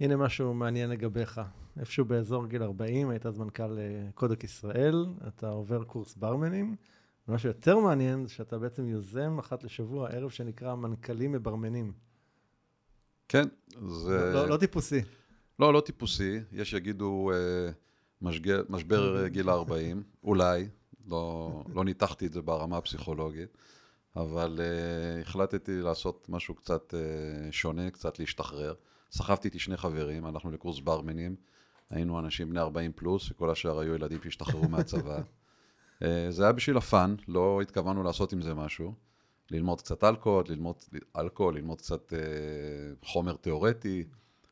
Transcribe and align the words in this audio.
הנה 0.00 0.16
משהו 0.16 0.54
מעניין 0.54 0.90
לגביך. 0.90 1.40
איפשהו 1.80 2.04
באזור 2.04 2.46
גיל 2.46 2.62
40, 2.62 3.10
היית 3.10 3.26
אז 3.26 3.38
מנכ"ל 3.38 3.78
אה, 3.78 4.10
קודק 4.14 4.44
ישראל, 4.44 5.06
אתה 5.28 5.48
עובר 5.48 5.84
קורס 5.84 6.14
ברמנים. 6.14 6.76
ומה 7.28 7.38
שיותר 7.38 7.78
מעניין 7.78 8.26
זה 8.26 8.32
שאתה 8.32 8.58
בעצם 8.58 8.88
יוזם 8.88 9.38
אחת 9.38 9.64
לשבוע 9.64 10.10
ערב 10.10 10.30
שנקרא 10.30 10.74
מנכ"לים 10.74 11.32
מברמנים. 11.32 11.92
כן, 13.28 13.48
זה... 13.88 14.18
לא, 14.18 14.32
לא, 14.32 14.48
לא 14.48 14.56
טיפוסי. 14.56 15.00
לא, 15.58 15.72
לא 15.72 15.80
טיפוסי. 15.80 16.40
יש 16.52 16.70
שיגידו 16.70 17.30
אה, 17.34 17.70
משגר, 18.22 18.62
משבר 18.68 19.28
גיל 19.28 19.48
ה-40, 19.48 19.96
אולי. 20.24 20.68
לא, 21.06 21.64
לא 21.74 21.84
ניתחתי 21.84 22.26
את 22.26 22.32
זה 22.32 22.42
ברמה 22.42 22.76
הפסיכולוגית, 22.76 23.56
אבל 24.16 24.60
אה, 24.60 25.20
החלטתי 25.20 25.80
לעשות 25.80 26.28
משהו 26.28 26.54
קצת 26.54 26.94
אה, 26.94 27.52
שונה, 27.52 27.90
קצת 27.90 28.18
להשתחרר. 28.18 28.74
סחבתי 29.14 29.48
איתי 29.48 29.58
שני 29.58 29.76
חברים, 29.76 30.24
הלכנו 30.24 30.50
לקורס 30.50 30.78
ברמנים. 30.78 31.36
היינו 31.90 32.18
אנשים 32.18 32.50
בני 32.50 32.60
40 32.60 32.92
פלוס, 32.92 33.22
שכל 33.22 33.50
השאר 33.50 33.78
היו 33.78 33.94
ילדים 33.94 34.18
שהשתחררו 34.24 34.68
מהצבא. 34.68 35.20
אה, 36.02 36.26
זה 36.30 36.42
היה 36.42 36.52
בשביל 36.52 36.76
הפאן, 36.76 37.14
לא 37.28 37.60
התכוונו 37.62 38.02
לעשות 38.02 38.32
עם 38.32 38.42
זה 38.42 38.54
משהו. 38.54 38.94
ללמוד 39.50 39.80
קצת 39.80 40.04
אלכוהול, 40.04 40.44
ללמוד 40.48 40.76
אלכוהול, 41.18 41.56
ללמוד 41.56 41.78
קצת 41.78 42.12
אה, 42.12 42.18
חומר 43.04 43.36
תיאורטי. 43.36 44.04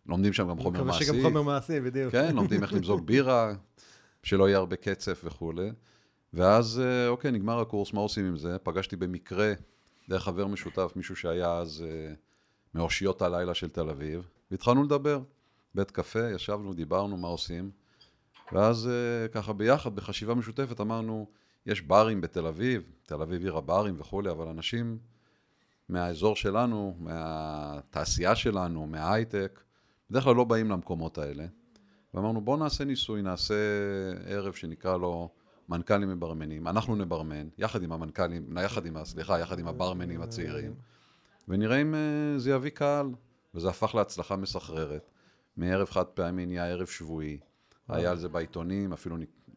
לומדים 0.06 0.32
שם 0.32 0.48
גם 0.48 0.58
חומר 0.58 0.84
מעשי. 0.84 1.04
מקווה 1.04 1.18
שגם 1.18 1.28
חומר 1.28 1.42
מעשי, 1.42 1.80
בדיוק. 1.80 2.12
כן, 2.12 2.34
לומדים 2.36 2.62
איך 2.62 2.72
למזוג 2.72 3.06
בירה, 3.08 3.54
שלא 4.22 4.48
יהיה 4.48 4.58
הרבה 4.58 4.76
קצף 4.76 5.20
וכולי. 5.24 5.70
ואז, 6.32 6.82
אה, 6.84 7.08
אוקיי, 7.08 7.30
נגמר 7.30 7.60
הקורס, 7.60 7.92
מה 7.92 8.00
עושים 8.00 8.26
עם 8.26 8.36
זה? 8.36 8.56
פגשתי 8.62 8.96
במקרה, 8.96 9.52
דרך 10.08 10.24
חבר 10.24 10.46
משותף, 10.46 10.92
מישהו 10.96 11.16
שהיה 11.16 11.58
אז 11.58 11.84
אה, 11.86 12.14
מאושיות 12.74 13.22
הלילה 13.22 13.54
של 13.54 13.70
תל 13.70 13.90
אביב, 13.90 14.28
והתחלנו 14.52 14.82
לדבר. 14.82 15.20
בית 15.74 15.90
קפה, 15.90 16.30
ישבנו, 16.30 16.74
דיברנו 16.74 17.16
מה 17.16 17.28
עושים, 17.28 17.70
ואז 18.52 18.88
אה, 18.88 19.28
ככה 19.28 19.52
ביחד, 19.52 19.96
בחשיבה 19.96 20.34
משותפת, 20.34 20.80
אמרנו, 20.80 21.26
יש 21.66 21.82
ברים 21.82 22.20
בתל 22.20 22.46
אביב, 22.46 22.82
תל 23.06 23.22
אביב 23.22 23.42
עיר 23.42 23.56
הברים 23.56 23.94
וכולי, 23.98 24.30
אבל 24.30 24.48
אנשים 24.48 24.98
מהאזור 25.88 26.36
שלנו, 26.36 26.96
מהתעשייה 26.98 28.34
שלנו, 28.34 28.86
מההייטק, 28.86 29.60
בדרך 30.10 30.24
כלל 30.24 30.36
לא 30.36 30.44
באים 30.44 30.70
למקומות 30.70 31.18
האלה. 31.18 31.46
ואמרנו, 32.14 32.40
בואו 32.40 32.56
נעשה 32.56 32.84
ניסוי, 32.84 33.22
נעשה 33.22 33.54
ערב 34.26 34.54
שנקרא 34.54 34.96
לו 34.96 35.28
מנכ"לים 35.68 36.08
מברמנים. 36.08 36.68
אנחנו 36.68 36.96
נברמן, 36.96 37.48
יחד 37.58 37.82
עם 37.82 37.92
המנכ"לים, 37.92 38.58
יחד 38.64 38.86
עם, 38.86 39.04
סליחה, 39.04 39.38
יחד 39.38 39.58
עם 39.58 39.68
הברמנים 39.68 40.22
הצעירים, 40.22 40.74
ונראה 41.48 41.82
אם 41.82 41.94
אה, 41.94 42.38
זה 42.38 42.50
יביא 42.50 42.70
קהל. 42.70 43.06
וזה 43.54 43.68
הפך 43.68 43.94
להצלחה 43.94 44.36
מסחררת. 44.36 45.10
מערב 45.56 45.90
חד 45.90 46.04
פעמי 46.04 46.46
נהיה 46.46 46.66
ערב 46.66 46.86
שבועי. 46.86 47.38
היה 47.88 48.10
על 48.10 48.18
זה 48.18 48.28
בעיתונים, 48.28 48.92
אפילו 48.92 49.16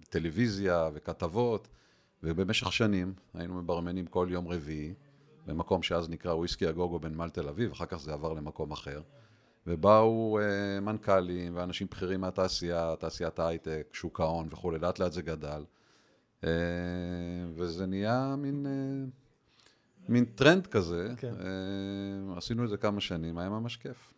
טלוויזיה 0.10 0.90
וכתבות, 0.94 1.68
ובמשך 2.24 2.74
שנים 2.74 3.14
היינו 3.34 3.62
מברמנים 3.62 4.06
כל 4.06 4.28
יום 4.30 4.48
רביעי, 4.48 4.94
במקום 5.46 5.84
שאז 5.84 6.10
נקרא 6.10 6.34
וויסקי 6.34 6.68
הגוגו 6.68 7.00
בנמל 7.00 7.30
תל 7.30 7.50
אביב, 7.50 7.72
אחר 7.72 7.86
כך 7.86 7.98
זה 7.98 8.14
עבר 8.14 8.34
למקום 8.34 8.72
אחר. 8.72 9.02
ובאו 9.68 10.40
אה, 10.40 10.80
מנכ"לים 10.80 11.56
ואנשים 11.56 11.88
בכירים 11.92 12.22
מהתעשייה, 12.22 12.96
תעשיית 13.00 13.40
ההייטק, 13.40 13.88
שוק 13.94 14.20
ההון 14.20 14.48
וכולי, 14.52 14.80
לאט 14.80 15.00
לאט 15.00 15.12
זה 15.12 15.22
גדל. 15.22 15.64
אה, 16.44 16.50
וזה 17.56 17.86
נהיה 17.86 18.36
מין, 18.38 18.66
אה, 18.66 19.10
מין 20.10 20.26
טרנד 20.26 20.68
כזה. 20.68 21.14
כן. 21.18 21.34
אה, 21.40 22.38
עשינו 22.38 22.64
את 22.64 22.70
זה 22.70 22.78
כמה 22.78 23.02
שנים, 23.02 23.38
היה 23.38 23.50
ממש 23.50 23.78
כיף. 23.78 24.14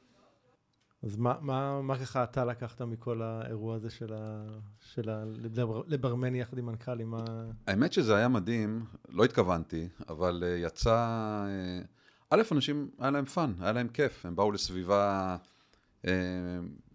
אז 1.03 1.15
מה, 1.15 1.33
מה, 1.41 1.81
מה 1.81 1.99
ככה 1.99 2.23
אתה 2.23 2.45
לקחת 2.45 2.81
מכל 2.81 3.21
האירוע 3.21 3.75
הזה 3.75 3.89
של, 3.89 4.13
ה, 4.13 4.43
של 4.79 5.09
ה, 5.09 5.23
לברמן 5.87 6.35
יחד 6.35 6.57
עם 6.57 6.65
מנכ"לים? 6.65 7.11
מה... 7.11 7.25
האמת 7.67 7.93
שזה 7.93 8.15
היה 8.15 8.27
מדהים, 8.27 8.85
לא 9.09 9.23
התכוונתי, 9.23 9.87
אבל 10.09 10.43
אה, 10.43 10.65
יצא... 10.65 11.45
אה, 11.83 11.87
א', 12.29 12.41
אנשים, 12.51 12.89
היה 12.99 13.11
להם 13.11 13.25
fun, 13.25 13.53
היה 13.59 13.71
להם 13.71 13.87
כיף, 13.87 14.25
הם 14.25 14.35
באו 14.35 14.51
לסביבה 14.51 15.37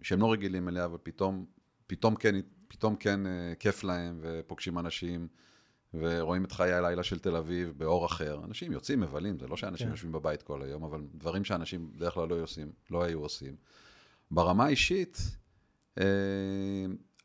שהם 0.03 0.21
לא 0.21 0.33
רגילים 0.33 0.69
אליה, 0.69 0.89
ופתאום 0.93 1.45
פתאום 1.87 2.15
כן, 2.15 2.35
פתאום 2.69 2.97
כן 2.97 3.21
כיף 3.59 3.85
להם, 3.85 4.19
ופוגשים 4.23 4.79
אנשים, 4.79 5.29
ורואים 5.95 6.45
את 6.45 6.53
חיי 6.53 6.73
הלילה 6.73 7.03
של 7.03 7.19
תל 7.19 7.37
אביב 7.37 7.75
באור 7.77 8.07
אחר. 8.07 8.41
אנשים 8.45 8.73
יוצאים, 8.73 9.01
מבלים, 9.01 9.39
זה 9.39 9.47
לא 9.47 9.57
שאנשים 9.57 9.87
כן. 9.87 9.91
יושבים 9.91 10.13
בבית 10.13 10.43
כל 10.43 10.63
היום, 10.63 10.85
אבל 10.85 11.01
דברים 11.15 11.45
שאנשים 11.45 11.93
בדרך 11.93 12.15
כלל 12.15 12.29
לא, 12.29 12.43
עושים, 12.43 12.73
לא 12.91 13.03
היו 13.03 13.21
עושים. 13.21 13.57
ברמה 14.31 14.65
האישית, 14.65 15.19
אה, 15.99 16.05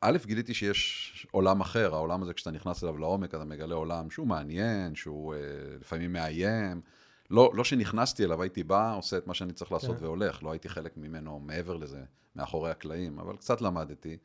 א', 0.02 0.18
גיליתי 0.26 0.54
שיש 0.54 1.28
עולם 1.32 1.62
אחר, 1.62 1.96
העולם 1.96 2.24
הזה 2.24 2.34
כשאתה 2.34 2.52
נכנס 2.52 2.84
אליו 2.84 2.98
לעומק, 2.98 3.36
אתה 3.36 3.46
מגלה 3.46 3.76
עולם 3.76 4.10
שהוא 4.10 4.28
מעניין, 4.28 4.96
שהוא 4.96 5.34
אה, 5.34 5.40
לפעמים 5.80 6.14
מאיים. 6.14 6.82
לא, 7.30 7.52
לא 7.54 7.64
שנכנסתי 7.64 8.26
אליו, 8.26 8.42
הייתי 8.42 8.64
בא, 8.64 8.96
עושה 8.96 9.18
את 9.18 9.28
מה 9.28 9.34
שאני 9.34 9.54
צריך 9.54 9.72
לעשות 9.72 9.98
כן. 9.98 10.04
והולך, 10.04 10.44
לא 10.44 10.52
הייתי 10.52 10.70
חלק 10.70 10.98
ממנו 10.98 11.40
מעבר 11.40 11.78
לזה, 11.78 12.04
מאחורי 12.36 12.72
הקלעים, 12.72 13.20
אבל 13.20 13.36
קצת 13.36 13.62
למדתי. 13.62 14.18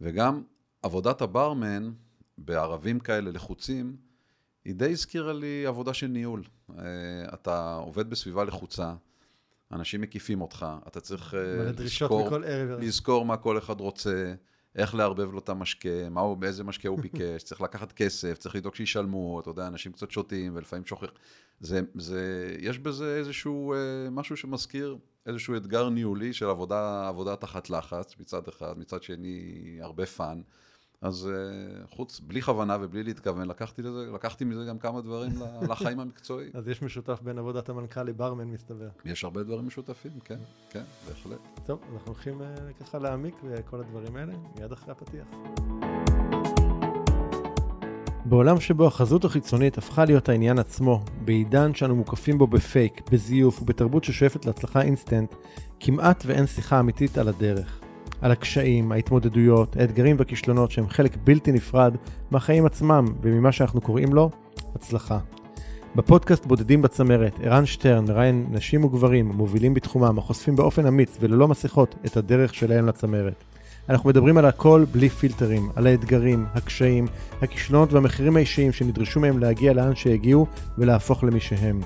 וגם 0.00 0.42
עבודת 0.82 1.22
הברמן, 1.22 1.92
בערבים 2.38 3.00
כאלה 3.00 3.30
לחוצים, 3.30 3.96
היא 4.64 4.74
די 4.74 4.90
הזכירה 4.90 5.32
לי 5.32 5.66
עבודה 5.66 5.94
של 5.94 6.06
ניהול. 6.06 6.42
אה, 6.78 6.84
אתה 7.34 7.74
עובד 7.74 8.10
בסביבה 8.10 8.44
לחוצה, 8.44 8.94
אנשים 9.72 10.00
מקיפים 10.00 10.40
אותך, 10.40 10.66
אתה 10.88 11.00
צריך 11.00 11.34
אה, 11.34 11.72
לזכור, 11.78 12.30
לזכור 12.80 13.24
מה 13.24 13.36
כל 13.36 13.58
אחד 13.58 13.80
רוצה, 13.80 14.34
איך 14.76 14.94
לערבב 14.94 15.32
לו 15.32 15.38
את 15.38 15.48
המשקה, 15.48 16.08
מה 16.10 16.20
הוא, 16.20 16.36
באיזה 16.36 16.64
משקה 16.64 16.88
הוא 16.88 17.00
ביקש, 17.00 17.42
צריך 17.42 17.60
לקחת 17.60 17.92
כסף, 17.92 18.38
צריך 18.38 18.54
לדאוג 18.54 18.74
שישלמו, 18.74 19.40
אתה 19.40 19.50
יודע, 19.50 19.66
אנשים 19.66 19.92
קצת 19.92 20.10
שותים 20.10 20.56
ולפעמים 20.56 20.86
שוכח. 20.86 21.10
זה, 21.60 21.80
זה, 21.94 22.56
יש 22.58 22.78
בזה 22.78 23.16
איזשהו 23.16 23.74
אה, 23.74 23.78
משהו 24.10 24.36
שמזכיר 24.36 24.98
איזשהו 25.26 25.56
אתגר 25.56 25.88
ניהולי 25.88 26.32
של 26.32 26.46
עבודה, 26.46 27.08
עבודה 27.08 27.36
תחת 27.36 27.70
לחץ 27.70 28.14
מצד 28.20 28.48
אחד, 28.48 28.78
מצד 28.78 29.02
שני 29.02 29.78
הרבה 29.80 30.06
fun. 30.06 30.40
אז 31.04 31.30
אה, 31.32 31.86
חוץ, 31.96 32.20
בלי 32.20 32.42
כוונה 32.42 32.76
ובלי 32.80 33.02
להתכוון, 33.02 33.48
לקחתי, 33.48 33.82
לזה, 33.82 34.10
לקחתי 34.14 34.44
מזה 34.44 34.64
גם 34.64 34.78
כמה 34.78 35.00
דברים 35.00 35.30
לחיים 35.70 36.00
המקצועיים. 36.00 36.50
אז 36.54 36.68
יש 36.68 36.82
משותף 36.82 37.20
בין 37.22 37.38
עבודת 37.38 37.68
המנכ"ל 37.68 38.02
לברמן, 38.02 38.44
מסתבר. 38.44 38.88
יש 39.04 39.24
הרבה 39.24 39.42
דברים 39.42 39.66
משותפים, 39.66 40.12
כן, 40.24 40.38
כן, 40.70 40.82
בהחלט. 41.08 41.38
טוב, 41.66 41.80
אנחנו 41.94 42.12
הולכים 42.12 42.42
אה, 42.42 42.54
ככה 42.80 42.98
להעמיק 42.98 43.34
בכל 43.44 43.80
הדברים 43.80 44.16
האלה, 44.16 44.32
מיד 44.58 44.72
אחרי 44.72 44.92
הפתיח. 44.92 45.26
בעולם 48.24 48.60
שבו 48.60 48.86
החזות 48.86 49.24
החיצונית 49.24 49.78
הפכה 49.78 50.04
להיות 50.04 50.28
העניין 50.28 50.58
עצמו, 50.58 51.04
בעידן 51.24 51.74
שאנו 51.74 51.96
מוקפים 51.96 52.38
בו 52.38 52.46
בפייק, 52.46 53.10
בזיוף 53.10 53.62
ובתרבות 53.62 54.04
ששואפת 54.04 54.46
להצלחה 54.46 54.82
אינסטנט, 54.82 55.34
כמעט 55.80 56.22
ואין 56.26 56.46
שיחה 56.46 56.80
אמיתית 56.80 57.18
על 57.18 57.28
הדרך. 57.28 57.83
על 58.24 58.32
הקשיים, 58.32 58.92
ההתמודדויות, 58.92 59.76
האתגרים 59.76 60.16
והכישלונות 60.18 60.70
שהם 60.70 60.88
חלק 60.88 61.16
בלתי 61.24 61.52
נפרד 61.52 61.96
מהחיים 62.30 62.66
עצמם 62.66 63.04
וממה 63.22 63.52
שאנחנו 63.52 63.80
קוראים 63.80 64.12
לו 64.12 64.30
הצלחה. 64.74 65.18
בפודקאסט 65.96 66.46
בודדים 66.46 66.82
בצמרת, 66.82 67.40
ערן 67.42 67.66
שטרן 67.66 68.04
מראיין 68.04 68.46
נשים 68.50 68.84
וגברים 68.84 69.28
מובילים 69.28 69.74
בתחומם 69.74 70.18
החושפים 70.18 70.56
באופן 70.56 70.86
אמיץ 70.86 71.16
וללא 71.20 71.48
מסכות 71.48 71.94
את 72.06 72.16
הדרך 72.16 72.54
שלהם 72.54 72.86
לצמרת. 72.86 73.44
אנחנו 73.88 74.08
מדברים 74.08 74.38
על 74.38 74.44
הכל 74.44 74.84
בלי 74.92 75.08
פילטרים, 75.08 75.70
על 75.76 75.86
האתגרים, 75.86 76.46
הקשיים, 76.54 77.06
הכישלונות 77.42 77.92
והמחירים 77.92 78.36
האישיים 78.36 78.72
שנדרשו 78.72 79.20
מהם 79.20 79.38
להגיע 79.38 79.72
לאן 79.72 79.94
שהגיעו 79.94 80.46
ולהפוך 80.78 81.24
למי 81.24 81.40
שהם. 81.40 81.80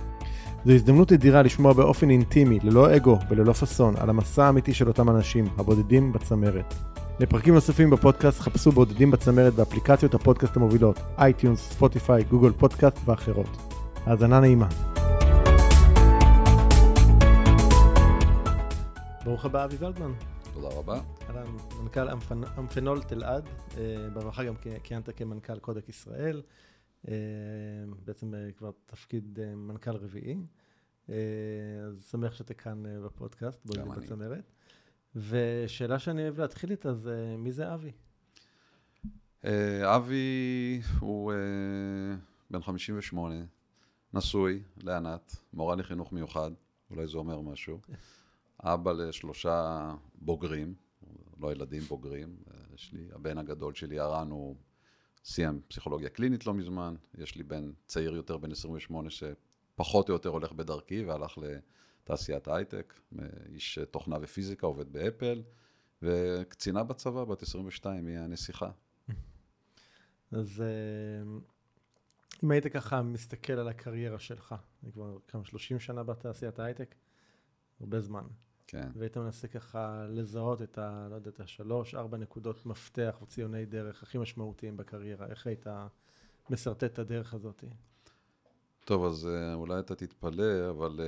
זו 0.68 0.74
הזדמנות 0.74 1.12
אדירה 1.12 1.42
לשמוע 1.42 1.72
באופן 1.72 2.10
אינטימי, 2.10 2.58
ללא 2.62 2.96
אגו 2.96 3.18
וללא 3.30 3.52
פאסון, 3.52 3.94
על 3.96 4.10
המסע 4.10 4.44
האמיתי 4.44 4.74
של 4.74 4.88
אותם 4.88 5.10
אנשים, 5.10 5.44
הבודדים 5.58 6.12
בצמרת. 6.12 6.74
לפרקים 7.20 7.54
נוספים 7.54 7.90
בפודקאסט 7.90 8.40
חפשו 8.40 8.72
בודדים 8.72 9.10
בצמרת 9.10 9.54
באפליקציות 9.54 10.14
הפודקאסט 10.14 10.56
המובילות, 10.56 10.98
iTunes, 11.18 11.60
Spotify, 11.60 12.24
Google 12.24 12.52
Podcast 12.52 12.96
ואחרות. 13.04 13.56
האזנה 14.06 14.40
נעימה. 14.40 14.68
ברוך 19.24 19.44
הבא 19.44 19.64
אבי 19.64 19.76
ולדמן. 19.80 20.12
תודה 20.54 20.68
רבה. 20.68 21.00
אהלן, 21.28 21.46
מנכ"ל 21.82 22.08
Amphenol 22.58 23.02
תלעד, 23.02 23.48
אה, 23.78 24.08
בדרך 24.12 24.44
גם 24.44 24.54
כיהנת 24.82 25.08
כמנכ"ל 25.16 25.58
קודק 25.58 25.88
ישראל. 25.88 26.42
אה, 27.08 27.14
בעצם 28.04 28.34
אה, 28.34 28.52
כבר 28.56 28.70
תפקיד 28.86 29.38
מנכ"ל 29.56 29.96
רביעי. 29.96 30.36
אז 31.86 32.08
שמח 32.10 32.34
שאתה 32.34 32.54
כאן 32.54 32.82
בפודקאסט, 33.04 33.66
בואי 33.66 33.88
בצמרת. 33.96 34.52
ושאלה 35.16 35.98
שאני 35.98 36.22
אוהב 36.22 36.40
להתחיל 36.40 36.70
איתה 36.70 36.94
זה, 36.94 37.34
מי 37.38 37.52
זה 37.52 37.74
אבי? 37.74 37.92
אבי 39.84 40.80
הוא 41.00 41.32
בן 42.50 42.62
58, 42.62 43.34
נשוי 44.14 44.62
לענת, 44.82 45.36
מורה 45.52 45.76
לחינוך 45.76 46.12
מיוחד, 46.12 46.50
אולי 46.90 47.06
זה 47.06 47.18
אומר 47.18 47.40
משהו. 47.40 47.80
אבא 48.60 48.92
לשלושה 48.92 49.94
בוגרים, 50.14 50.74
לא 51.40 51.52
ילדים 51.52 51.82
בוגרים. 51.82 52.36
יש 52.74 52.92
לי, 52.92 53.08
הבן 53.12 53.38
הגדול 53.38 53.74
שלי, 53.74 53.98
הרן, 53.98 54.30
הוא 54.30 54.56
סיים 55.24 55.60
פסיכולוגיה 55.68 56.08
קלינית 56.08 56.46
לא 56.46 56.54
מזמן. 56.54 56.94
יש 57.18 57.36
לי 57.36 57.42
בן 57.42 57.72
צעיר 57.86 58.16
יותר, 58.16 58.38
בן 58.38 58.52
28, 58.52 59.10
שפחות 59.78 60.08
או 60.08 60.14
יותר 60.14 60.28
הולך 60.28 60.52
בדרכי 60.52 61.04
והלך 61.04 61.38
לתעשיית 61.38 62.48
ההייטק. 62.48 62.94
איש 63.52 63.78
תוכנה 63.90 64.16
ופיזיקה, 64.20 64.66
עובד 64.66 64.92
באפל. 64.92 65.42
וקצינה 66.02 66.84
בצבא, 66.84 67.24
בת 67.24 67.42
22, 67.42 68.06
היא 68.06 68.18
הנסיכה. 68.18 68.70
אז 70.32 70.62
אה, 70.62 71.38
אם 72.44 72.50
היית 72.50 72.66
ככה 72.66 73.02
מסתכל 73.02 73.52
על 73.52 73.68
הקריירה 73.68 74.18
שלך, 74.18 74.54
אני 74.82 74.92
כבר 74.92 75.16
כמה 75.28 75.44
30 75.44 75.80
שנה 75.80 76.02
בתעשיית 76.02 76.58
ההייטק, 76.58 76.94
הרבה 77.80 78.00
זמן. 78.00 78.24
כן. 78.66 78.88
והיית 78.94 79.16
מנסה 79.16 79.48
ככה 79.48 80.06
לזהות 80.08 80.62
את 80.62 80.78
ה... 80.78 81.06
לא 81.10 81.14
יודע, 81.14 81.30
את 81.30 81.40
השלוש, 81.40 81.94
ארבע 81.94 82.16
נקודות 82.18 82.66
מפתח 82.66 83.16
או 83.20 83.26
ציוני 83.26 83.66
דרך 83.66 84.02
הכי 84.02 84.18
משמעותיים 84.18 84.76
בקריירה. 84.76 85.26
איך 85.26 85.46
היית 85.46 85.66
משרטט 86.50 86.84
את 86.84 86.98
הדרך 86.98 87.34
הזאת? 87.34 87.64
טוב, 88.88 89.04
אז 89.04 89.26
אה, 89.26 89.54
אולי 89.54 89.78
אתה 89.78 89.94
תתפלא, 89.94 90.70
אבל 90.70 91.00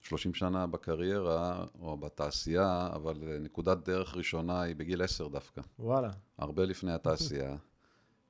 30 0.00 0.32
אה, 0.32 0.38
שנה 0.38 0.66
בקריירה, 0.66 1.64
או 1.80 1.96
בתעשייה, 1.96 2.88
אבל 2.92 3.38
נקודת 3.40 3.78
דרך 3.78 4.16
ראשונה 4.16 4.62
היא 4.62 4.76
בגיל 4.76 5.02
10 5.02 5.28
דווקא. 5.28 5.60
וואלה. 5.78 6.10
הרבה 6.38 6.64
לפני 6.64 6.92
התעשייה. 6.92 7.56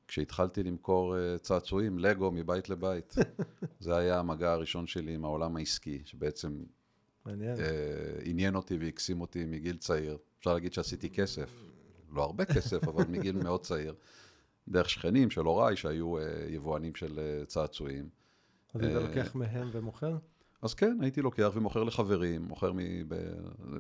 כשהתחלתי 0.09 0.63
למכור 0.63 1.17
אה, 1.17 1.39
צעצועים, 1.39 1.99
לגו 1.99 2.31
מבית 2.31 2.69
לבית. 2.69 3.15
זה 3.81 3.97
היה 3.97 4.19
המגע 4.19 4.53
הראשון 4.53 4.87
שלי 4.87 5.15
עם 5.15 5.25
העולם 5.25 5.57
העסקי, 5.57 6.03
שבעצם 6.05 6.63
מעניין. 7.27 7.57
אה, 7.61 7.65
עניין 8.25 8.55
אותי 8.55 8.77
והקסים 8.81 9.21
אותי 9.21 9.45
מגיל 9.45 9.77
צעיר. 9.77 10.19
אפשר 10.39 10.55
להגיד 10.55 10.73
שעשיתי 10.73 11.11
כסף, 11.11 11.51
לא 12.13 12.23
הרבה 12.23 12.45
כסף, 12.45 12.89
אבל 12.89 13.05
מגיל 13.09 13.37
מאוד 13.37 13.61
צעיר. 13.61 13.95
דרך 14.69 14.91
שכנים 14.91 15.31
של 15.31 15.41
הוריי, 15.41 15.77
שהיו 15.77 16.19
אה, 16.19 16.23
יבואנים 16.49 16.95
של 16.95 17.19
אה, 17.19 17.45
צעצועים. 17.45 18.18
אז 18.81 18.85
היית 18.85 18.97
אה, 18.97 19.09
לוקח 19.09 19.35
מהם 19.35 19.69
ומוכר? 19.73 20.17
אז 20.63 20.75
כן, 20.75 20.99
הייתי 21.01 21.23
לוקח 21.23 21.51
ומוכר 21.55 21.85
לחברים, 21.85 22.43
מוכר 22.43 22.73
מב... 22.75 23.15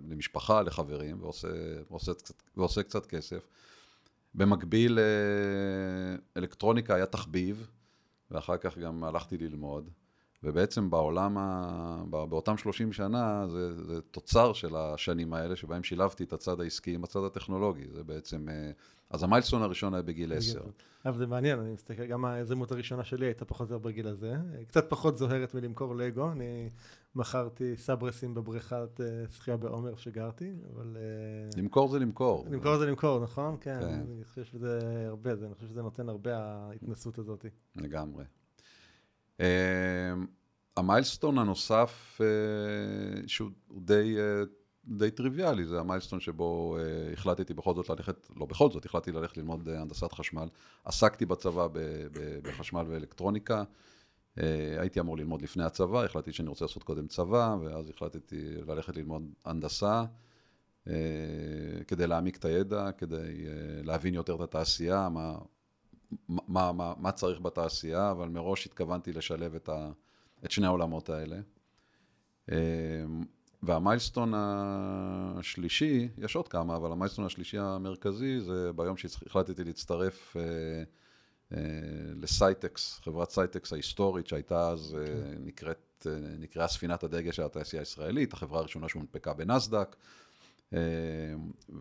למשפחה, 0.08 0.62
לחברים, 0.62 1.22
ועושה, 1.22 1.48
ועושה, 1.90 2.14
קצת, 2.14 2.34
ועושה 2.56 2.82
קצת 2.82 3.06
כסף. 3.06 3.46
במקביל, 4.34 4.98
אה, 4.98 6.16
אלקטרוניקה 6.36 6.94
היה 6.94 7.06
תחביב, 7.06 7.68
ואחר 8.30 8.56
כך 8.56 8.78
גם 8.78 9.04
הלכתי 9.04 9.38
ללמוד. 9.38 9.90
ובעצם 10.42 10.90
בעולם, 10.90 11.38
ה... 11.38 12.02
באותם 12.10 12.56
30 12.56 12.92
שנה, 12.92 13.46
זה, 13.48 13.84
זה 13.84 14.00
תוצר 14.02 14.52
של 14.52 14.76
השנים 14.76 15.34
האלה, 15.34 15.56
שבהם 15.56 15.82
שילבתי 15.82 16.24
את 16.24 16.32
הצד 16.32 16.60
העסקי 16.60 16.94
עם 16.94 17.04
הצד 17.04 17.24
הטכנולוגי. 17.24 17.88
זה 17.88 18.04
בעצם... 18.04 18.48
אה, 19.12 19.16
אז 19.16 19.22
המיילסטון 19.22 19.62
הראשון 19.62 19.94
היה 19.94 20.02
בגיל 20.02 20.32
10. 20.32 20.60
אבל 21.04 21.18
זה 21.18 21.26
מעניין, 21.26 21.58
אני 21.58 21.72
מסתכל, 21.72 22.06
גם 22.06 22.24
היזמות 22.24 22.72
הראשונה 22.72 23.04
שלי 23.04 23.26
הייתה 23.26 23.44
פחות 23.44 23.70
או 23.70 23.74
יותר 23.74 23.88
בגיל 23.88 24.06
הזה. 24.08 24.36
קצת 24.68 24.90
פחות 24.90 25.18
זוהרת 25.18 25.54
מלמכור 25.54 25.96
לגו, 25.96 26.32
אני 26.32 26.70
מכרתי 27.14 27.76
סברסים 27.76 28.34
בבריכת 28.34 29.00
אה, 29.00 29.06
שחייה 29.30 29.56
בעומר 29.56 29.96
שגרתי, 29.96 30.52
אבל... 30.74 30.96
אה, 30.96 31.60
למכור 31.62 31.88
זה 31.88 31.98
למכור. 31.98 32.46
למכור 32.50 32.78
זה 32.78 32.86
למכור, 32.86 33.20
נכון? 33.20 33.56
כן, 33.60 33.80
כן. 33.80 33.86
אני 33.86 34.24
חושב 34.24 34.44
שזה 34.44 34.78
הרבה, 35.06 35.32
אני 35.32 35.54
חושב 35.54 35.68
שזה 35.68 35.82
נותן 35.82 36.08
הרבה 36.08 36.38
ההתנסות 36.38 37.18
הזאת. 37.18 37.46
לגמרי. 37.76 38.24
אמ, 39.40 39.46
המיילסטון 40.76 41.38
הנוסף, 41.38 42.20
אה, 42.20 42.26
שהוא 43.26 43.50
די, 43.80 44.16
אה, 44.18 44.42
די 44.88 45.10
טריוויאלי, 45.10 45.66
זה 45.66 45.80
המיילסטון 45.80 46.20
שבו 46.20 46.76
אה, 46.78 47.12
החלטתי 47.12 47.54
בכל 47.54 47.74
זאת 47.74 47.90
ללכת, 47.90 48.28
לא 48.36 48.46
בכל 48.46 48.70
זאת, 48.70 48.84
החלטתי 48.84 49.12
ללכת 49.12 49.36
ללמוד 49.36 49.68
הנדסת 49.68 50.12
חשמל. 50.12 50.48
עסקתי 50.84 51.26
בצבא 51.26 51.66
בחשמל 52.42 52.84
ואלקטרוניקה. 52.88 53.64
הייתי 54.78 55.00
אמור 55.00 55.16
ללמוד 55.16 55.42
לפני 55.42 55.64
הצבא, 55.64 56.04
החלטתי 56.04 56.32
שאני 56.32 56.48
רוצה 56.48 56.64
לעשות 56.64 56.82
קודם 56.82 57.06
צבא, 57.06 57.56
ואז 57.62 57.90
החלטתי 57.90 58.54
ללכת 58.66 58.96
ללמוד 58.96 59.22
הנדסה, 59.44 60.04
כדי 61.86 62.06
להעמיק 62.06 62.36
את 62.36 62.44
הידע, 62.44 62.92
כדי 62.92 63.46
להבין 63.82 64.14
יותר 64.14 64.34
את 64.34 64.40
התעשייה, 64.40 65.08
מה, 65.08 65.38
מה, 66.28 66.72
מה, 66.72 66.94
מה 66.98 67.12
צריך 67.12 67.40
בתעשייה, 67.40 68.10
אבל 68.10 68.28
מראש 68.28 68.66
התכוונתי 68.66 69.12
לשלב 69.12 69.54
את, 69.54 69.68
ה, 69.68 69.90
את 70.44 70.50
שני 70.50 70.66
העולמות 70.66 71.10
האלה. 71.10 71.36
וה 73.62 73.75
milestone 73.75 74.32
השלישי, 74.36 76.08
יש 76.18 76.36
עוד 76.36 76.48
כמה, 76.48 76.76
אבל 76.76 76.92
ה 76.92 76.96
milestone 76.96 77.24
השלישי 77.24 77.58
המרכזי 77.58 78.40
זה 78.40 78.70
ביום 78.76 78.96
שהחלטתי 78.96 79.64
להצטרף 79.64 80.36
אה, 80.36 80.42
אה, 81.52 81.62
לסייטקס, 82.14 83.00
חברת 83.04 83.30
סייטקס 83.30 83.72
ההיסטורית, 83.72 84.26
שהייתה 84.26 84.70
אז, 84.70 84.94
okay. 84.94 84.96
אה, 84.96 85.14
אוקיי. 85.14 85.38
נקראת, 85.44 86.06
נקראה 86.38 86.68
ספינת 86.68 87.04
הדגל 87.04 87.32
של 87.32 87.42
התעשייה 87.42 87.82
הישראלית, 87.82 88.32
החברה 88.32 88.58
הראשונה 88.58 88.88
שהונפקה 88.88 89.34
בנסדק, 89.34 89.96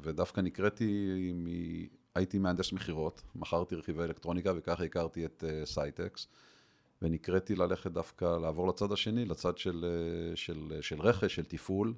ודווקא 0.04 0.42
נקראתי 0.42 1.12
הייתי 2.18 2.38
מהנדס 2.38 2.72
מכירות, 2.74 3.22
מכרתי 3.36 3.76
רכיבי 3.76 4.04
אלקטרוניקה 4.04 4.52
וככה 4.56 4.84
הכרתי 4.84 5.26
את 5.26 5.44
אה, 5.44 5.66
סייטקס, 5.66 6.28
ונקראתי 7.02 7.56
ללכת 7.56 7.92
דווקא, 7.92 8.38
לעבור 8.38 8.68
לצד 8.68 8.92
השני, 8.92 9.26
לצד 9.26 9.58
של, 9.58 9.86
uh, 10.34 10.36
של, 10.36 10.78
של 10.82 11.02
רכש, 11.02 11.36
של 11.36 11.46
תפעול, 11.46 11.94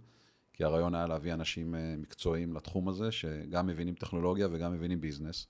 כי 0.54 0.64
הרעיון 0.64 0.96
היה 0.96 1.08
להביא 1.08 1.34
אנשים 1.34 1.76
אה, 1.76 1.78
מקצועיים 1.98 2.54
לתחום 2.54 2.90
הזה, 2.90 3.12
שגם 3.12 3.68
מבינים 3.68 3.96
טכנולוגיה 3.96 4.48
וגם 4.52 4.74
מבינים 4.74 5.02
business. 5.02 5.48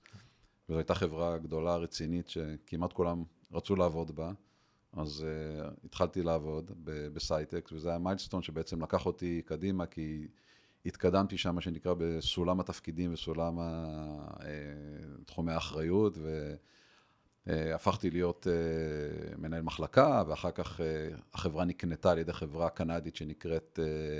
וזו 0.68 0.78
הייתה 0.78 0.94
חברה 0.94 1.38
גדולה, 1.38 1.76
רצינית, 1.76 2.28
שכמעט 2.28 2.92
כולם 2.92 3.24
רצו 3.52 3.76
לעבוד 3.76 4.16
בה. 4.16 4.32
אז 4.92 5.26
אה, 5.26 5.70
התחלתי 5.84 6.22
לעבוד 6.22 6.70
בסייטקס, 6.84 7.72
וזה 7.72 7.88
היה 7.88 7.98
milestone 7.98 8.42
שבעצם 8.42 8.82
לקח 8.82 9.06
אותי 9.06 9.42
קדימה, 9.44 9.86
כי... 9.86 10.26
התקדמתי 10.86 11.38
שם, 11.38 11.54
מה 11.54 11.60
שנקרא, 11.60 11.94
בסולם 11.98 12.60
התפקידים 12.60 13.12
וסולם 13.12 13.58
אה, 13.58 14.36
תחומי 15.26 15.52
האחריות, 15.52 16.18
והפכתי 17.46 18.10
להיות 18.10 18.46
אה, 18.50 19.36
מנהל 19.38 19.62
מחלקה, 19.62 20.22
ואחר 20.28 20.50
כך 20.50 20.80
אה, 20.80 21.08
החברה 21.34 21.64
נקנתה 21.64 22.10
על 22.10 22.18
ידי 22.18 22.32
חברה 22.32 22.70
קנדית 22.70 23.16
שנקראת 23.16 23.78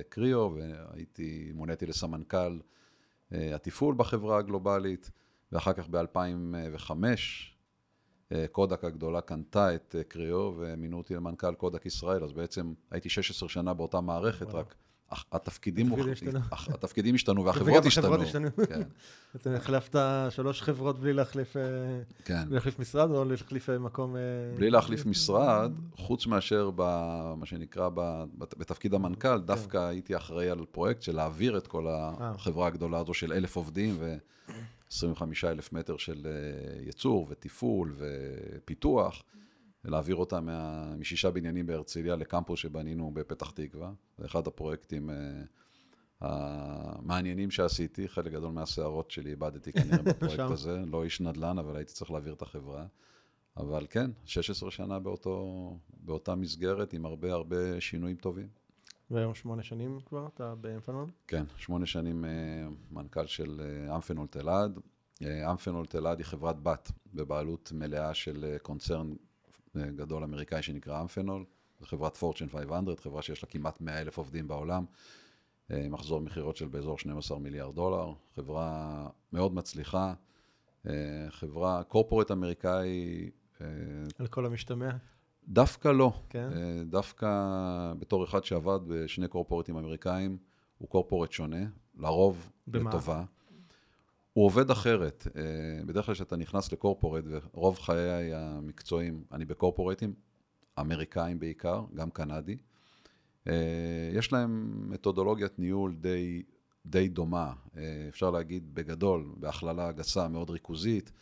קריו, 0.08 0.50
והייתי, 0.54 1.52
מוניתי 1.54 1.86
לסמנכ"ל 1.86 2.58
התפעול 3.32 3.94
בחברה 3.94 4.38
הגלובלית, 4.38 5.10
ואחר 5.52 5.72
כך 5.72 5.88
ב-2005, 5.88 6.90
קודק 8.52 8.84
הגדולה 8.84 9.20
קנתה 9.20 9.74
את 9.74 9.96
קריו, 10.08 10.52
ומינו 10.56 10.98
אותי 10.98 11.14
למנכ"ל 11.14 11.54
קודק 11.54 11.86
ישראל, 11.86 12.24
אז 12.24 12.32
בעצם 12.32 12.74
הייתי 12.90 13.08
16 13.08 13.48
שנה 13.48 13.74
באותה 13.74 14.00
מערכת, 14.00 14.54
רק... 14.54 14.74
התפקידים, 15.32 15.92
התפקידים 16.52 17.14
השתנו 17.14 17.44
והחברות 17.44 17.86
השתנו. 17.86 18.16
כן. 18.68 18.82
אתה 19.36 19.56
החלפת 19.56 19.98
שלוש 20.30 20.62
חברות 20.62 20.98
בלי 20.98 21.12
להחליף, 21.12 21.56
אה, 21.56 21.62
כן. 22.24 22.48
משרד 22.78 23.10
או 23.10 23.24
להחליף 23.24 23.70
אה, 23.70 23.78
מקום? 23.78 24.16
אה, 24.16 24.20
בלי 24.56 24.70
להחליף 24.70 25.06
משרד, 25.06 25.72
חוץ 25.96 26.26
מאשר 26.26 26.70
במה 26.74 27.46
שנקרא 27.46 27.88
בתפקיד 28.38 28.94
המנכ"ל, 28.94 29.28
כן. 29.28 29.46
דווקא 29.46 29.88
הייתי 29.88 30.16
אחראי 30.16 30.50
על 30.50 30.64
פרויקט 30.72 31.02
של 31.02 31.16
להעביר 31.16 31.58
את 31.58 31.66
כל 31.66 31.86
החברה 31.88 32.66
הגדולה 32.66 32.98
הזו 32.98 33.14
של 33.14 33.32
אלף 33.32 33.56
עובדים 33.56 33.96
ו-25 33.98 35.22
אלף 35.44 35.72
מטר 35.72 35.96
של 35.96 36.26
ייצור 36.86 37.26
ותפעול 37.30 37.94
ופיתוח. 37.96 39.22
ולהעביר 39.84 40.16
אותה 40.16 40.40
מה, 40.40 40.92
משישה 40.98 41.30
בניינים 41.30 41.66
בהרצליה 41.66 42.16
לקמפוס 42.16 42.60
שבנינו 42.60 43.10
בפתח 43.14 43.50
תקווה. 43.50 43.92
זה 44.18 44.26
אחד 44.26 44.46
הפרויקטים 44.46 45.10
uh, 45.10 45.14
המעניינים 46.20 47.50
שעשיתי, 47.50 48.08
חלק 48.08 48.32
גדול 48.32 48.52
מהסערות 48.52 49.10
שלי 49.10 49.30
איבדתי 49.30 49.72
כנראה 49.72 50.02
בפרויקט 50.12 50.50
הזה, 50.50 50.82
לא 50.86 51.04
איש 51.04 51.20
נדל"ן, 51.20 51.58
אבל 51.58 51.76
הייתי 51.76 51.92
צריך 51.92 52.10
להעביר 52.10 52.32
את 52.32 52.42
החברה. 52.42 52.86
אבל 53.56 53.86
כן, 53.90 54.10
16 54.24 54.70
שנה 54.70 54.98
באותו, 54.98 55.76
באותה 55.90 56.34
מסגרת 56.34 56.92
עם 56.92 57.06
הרבה 57.06 57.32
הרבה 57.32 57.80
שינויים 57.80 58.16
טובים. 58.16 58.48
והיום 59.10 59.34
שמונה 59.34 59.62
שנים 59.62 60.00
כבר 60.06 60.26
אתה 60.26 60.54
באמפנול? 60.54 61.06
כן, 61.26 61.44
שמונה 61.56 61.86
שנים 61.86 62.24
uh, 62.24 62.94
מנכ"ל 62.94 63.26
של 63.26 63.60
uh, 63.88 63.94
אמפנול 63.94 64.26
תלעד. 64.26 64.78
אמפנול 65.50 65.86
תלעד 65.86 66.18
היא 66.18 66.26
חברת 66.26 66.62
בת 66.62 66.92
בבעלות 67.14 67.72
מלאה 67.74 68.14
של 68.14 68.56
קונצרן 68.62 69.12
גדול 69.76 70.24
אמריקאי 70.24 70.62
שנקרא 70.62 71.00
אמפנול, 71.00 71.44
זו 71.80 71.86
חברת 71.86 72.16
פורצ'ן 72.16 72.48
500, 72.48 73.00
חברה 73.00 73.22
שיש 73.22 73.42
לה 73.42 73.48
כמעט 73.48 73.80
100 73.80 74.00
אלף 74.00 74.18
עובדים 74.18 74.48
בעולם, 74.48 74.84
אה, 75.70 75.86
מחזור 75.90 76.20
מכירות 76.20 76.56
של 76.56 76.68
באזור 76.68 76.98
12 76.98 77.38
מיליארד 77.38 77.74
דולר, 77.74 78.12
חברה 78.36 79.06
מאוד 79.32 79.54
מצליחה, 79.54 80.14
אה, 80.86 80.92
חברה, 81.30 81.82
קורפורט 81.84 82.30
אמריקאי. 82.30 83.30
אה, 83.60 83.66
על 84.18 84.26
כל 84.26 84.46
המשתמע? 84.46 84.90
דווקא 85.48 85.88
לא. 85.88 86.12
כן? 86.28 86.48
דווקא 86.86 87.28
בתור 87.98 88.24
אחד 88.24 88.44
שעבד 88.44 88.78
בשני 88.86 89.28
קורפורטים 89.28 89.76
אמריקאים, 89.76 90.36
הוא 90.78 90.88
קורפורט 90.88 91.32
שונה, 91.32 91.66
לרוב 91.98 92.50
במה? 92.66 92.90
לטובה. 92.90 93.24
הוא 94.32 94.46
עובד 94.46 94.70
אחרת. 94.70 95.26
אה, 95.36 95.84
בדרך 95.86 96.06
כלל 96.06 96.14
כשאתה 96.14 96.36
נכנס 96.36 96.72
לקורפורט, 96.72 97.24
ורוב 97.28 97.78
חיי 97.78 98.34
המקצועיים, 98.34 99.24
אני 99.32 99.44
בקורפורטים, 99.44 100.14
אמריקאים 100.80 101.38
בעיקר, 101.38 101.84
גם 101.94 102.10
קנדי, 102.10 102.56
אה, 103.48 104.10
יש 104.14 104.32
להם 104.32 104.84
מתודולוגיית 104.90 105.58
ניהול 105.58 105.94
די, 105.94 106.42
די 106.86 107.08
דומה. 107.08 107.52
אה, 107.76 108.06
אפשר 108.08 108.30
להגיד 108.30 108.74
בגדול, 108.74 109.34
בהכללה 109.36 109.92
גסה, 109.92 110.28
מאוד 110.28 110.50
ריכוזית. 110.50 111.12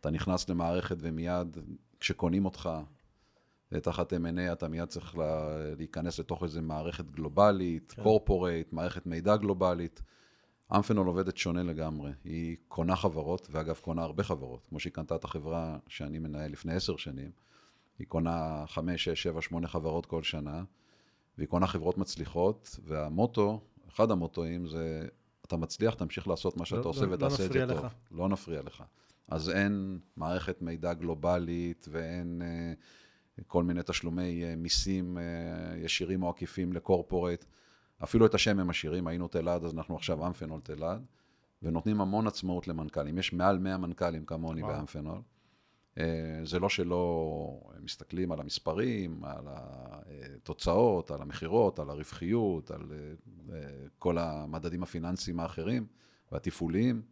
אתה 0.00 0.10
נכנס 0.10 0.48
למערכת 0.48 0.96
ומיד, 1.00 1.58
כשקונים 2.00 2.44
אותך 2.44 2.70
תחת 3.82 4.12
M&A, 4.12 4.52
אתה 4.52 4.68
מיד 4.68 4.88
צריך 4.88 5.16
לה, 5.18 5.58
להיכנס 5.78 6.18
לתוך 6.18 6.42
איזו 6.42 6.62
מערכת 6.62 7.10
גלובלית, 7.10 7.92
כן. 7.92 8.02
קורפורייט, 8.02 8.72
מערכת 8.72 9.06
מידע 9.06 9.36
גלובלית. 9.36 10.02
אמפנול 10.76 11.06
עובדת 11.06 11.36
שונה 11.36 11.62
לגמרי. 11.62 12.12
היא 12.24 12.56
קונה 12.68 12.96
חברות, 12.96 13.48
ואגב, 13.50 13.78
קונה 13.78 14.02
הרבה 14.02 14.22
חברות. 14.22 14.66
כמו 14.68 14.80
שהיא 14.80 14.92
קנתה 14.92 15.14
את 15.16 15.24
החברה 15.24 15.78
שאני 15.88 16.18
מנהל 16.18 16.50
לפני 16.52 16.74
עשר 16.74 16.96
שנים. 16.96 17.30
היא 17.98 18.06
קונה 18.06 18.64
חמש, 18.66 19.04
שש, 19.04 19.22
שבע, 19.22 19.42
שמונה 19.42 19.68
חברות 19.68 20.06
כל 20.06 20.22
שנה, 20.22 20.62
והיא 21.38 21.48
קונה 21.48 21.66
חברות 21.66 21.98
מצליחות, 21.98 22.76
והמוטו, 22.84 23.60
אחד 23.88 24.10
המוטואים 24.10 24.66
זה, 24.66 25.08
אתה 25.46 25.56
מצליח, 25.56 25.94
תמשיך 25.94 26.28
לעשות 26.28 26.56
מה 26.56 26.64
שאתה 26.64 26.80
לא- 26.80 26.84
עושה 26.88 27.00
לא- 27.04 27.10
לא 27.10 27.14
ותעשה 27.14 27.46
את 27.46 27.52
זה 27.52 27.64
נפריע 27.64 27.66
טוב. 27.66 27.84
לך. 27.84 27.92
לא 28.10 28.28
נפריע 28.28 28.62
לך. 28.62 28.82
אז 29.28 29.50
אין 29.50 29.98
מערכת 30.16 30.62
מידע 30.62 30.94
גלובלית, 30.94 31.88
ואין 31.90 32.42
אה, 32.44 32.72
כל 33.46 33.64
מיני 33.64 33.80
תשלומי 33.86 34.44
אה, 34.44 34.56
מיסים 34.56 35.18
אה, 35.18 35.22
ישירים 35.76 36.22
או 36.22 36.30
עקיפים 36.30 36.72
לקורפורט. 36.72 37.44
אפילו 38.04 38.26
את 38.26 38.34
השם 38.34 38.60
הם 38.60 38.66
משאירים, 38.66 39.06
היינו 39.06 39.28
תלעד, 39.28 39.64
אז 39.64 39.74
אנחנו 39.74 39.96
עכשיו 39.96 40.26
אמפנול 40.26 40.60
תלעד, 40.60 41.04
ונותנים 41.62 42.00
המון 42.00 42.26
עצמאות 42.26 42.68
למנכ"לים. 42.68 43.18
יש 43.18 43.32
מעל 43.32 43.58
100 43.58 43.78
מנכ"לים 43.78 44.24
כמוני 44.24 44.62
וואו. 44.62 44.74
באמפנול. 44.74 45.20
אה, 45.98 46.40
זה 46.44 46.58
לא 46.58 46.68
שלא 46.68 47.60
מסתכלים 47.80 48.32
על 48.32 48.40
המספרים, 48.40 49.24
על 49.24 49.44
התוצאות, 49.48 51.10
על 51.10 51.22
המכירות, 51.22 51.78
על 51.78 51.90
הרווחיות, 51.90 52.70
על 52.70 52.82
אה, 52.92 52.96
אה, 53.54 53.68
כל 53.98 54.18
המדדים 54.18 54.82
הפיננסיים 54.82 55.40
האחרים 55.40 55.86
והתפעוליים, 56.32 57.02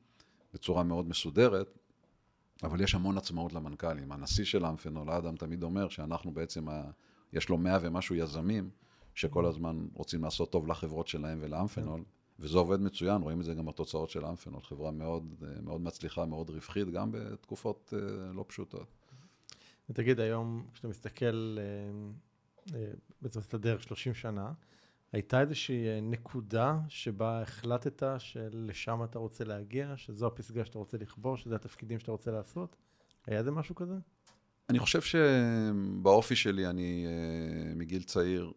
בצורה 0.55 0.83
מאוד 0.83 1.09
מסודרת, 1.09 1.79
אבל 2.63 2.81
יש 2.81 2.95
המון 2.95 3.19
עצמאות 3.19 3.53
למנכ"לים. 3.53 4.13
הנשיא 4.13 4.45
של 4.45 4.67
אמפנול, 4.67 5.11
אדם, 5.11 5.37
תמיד 5.37 5.63
אומר 5.63 5.89
שאנחנו 5.89 6.33
בעצם. 6.33 6.67
יש 7.33 7.49
לו 7.49 7.59
מאה 7.59 7.79
ומשהו 7.81 8.15
יזמים, 8.15 8.71
שכל 9.17 9.47
הזמן 9.47 9.87
רוצים 9.95 10.25
לעשות 10.25 10.53
טוב 10.53 10.67
לחברות 10.67 11.09
שלהם 11.09 11.39
ולאמפנול, 11.41 12.05
וזה 12.39 12.59
עובד 12.59 12.81
מצוין, 12.81 13.23
רואים 13.23 13.41
את 13.41 13.45
זה 13.45 13.55
גם 13.55 13.67
בתוצאות 13.67 14.11
של 14.11 14.25
אמפנול, 14.25 14.63
חברה 14.63 14.91
מאוד, 14.91 15.35
מאוד 15.63 15.81
מצליחה, 15.81 16.25
מאוד 16.25 16.51
רווחית, 16.51 16.91
גם 16.91 17.13
בתקופות 17.13 17.95
אה, 17.97 18.33
לא 18.33 18.45
פשוטות. 18.49 18.87
ותגיד, 19.91 20.21
היום, 20.21 20.67
כשאתה 20.73 20.89
מסתכל, 20.89 21.59
אה, 21.59 22.75
אה, 22.79 22.93
בעצם 23.23 23.41
הדרך 23.53 23.83
30 23.83 24.15
שנה, 24.15 24.53
הייתה 25.13 25.41
איזושהי 25.41 26.01
נקודה 26.03 26.79
שבה 26.89 27.43
החלטת 27.43 28.03
שלשם 28.19 29.05
אתה 29.05 29.19
רוצה 29.19 29.45
להגיע, 29.45 29.97
שזו 29.97 30.27
הפסגה 30.27 30.65
שאתה 30.65 30.79
רוצה 30.79 30.97
לכבוש, 30.99 31.43
שזה 31.43 31.57
התפקידים 31.57 31.99
שאתה 31.99 32.13
רוצה 32.13 32.31
לעשות? 32.31 32.77
היה 33.27 33.43
זה 33.43 33.51
משהו 33.51 33.75
כזה? 33.75 33.95
אני 34.71 34.79
חושב 34.79 35.01
שבאופי 35.01 36.37
שלי, 36.37 36.67
אני 36.67 37.07
מגיל 37.77 38.03
צעיר 38.03 38.53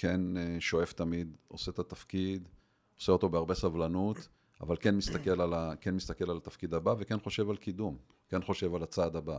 כן 0.00 0.36
אה, 0.36 0.56
שואף 0.60 0.92
תמיד, 0.92 1.36
עושה 1.48 1.70
את 1.70 1.78
התפקיד, 1.78 2.48
עושה 2.96 3.12
אותו 3.12 3.28
בהרבה 3.28 3.54
סבלנות, 3.54 4.28
אבל 4.60 4.76
כן 4.80 4.96
מסתכל 4.96 5.40
על, 5.40 5.54
ה, 5.54 5.72
כן 5.80 5.94
מסתכל 5.94 6.30
על 6.30 6.36
התפקיד 6.36 6.74
הבא 6.74 6.94
וכן 6.98 7.20
חושב 7.20 7.50
על 7.50 7.56
קידום, 7.56 7.96
כן 8.28 8.42
חושב 8.42 8.74
על 8.74 8.82
הצעד 8.82 9.16
הבא. 9.16 9.38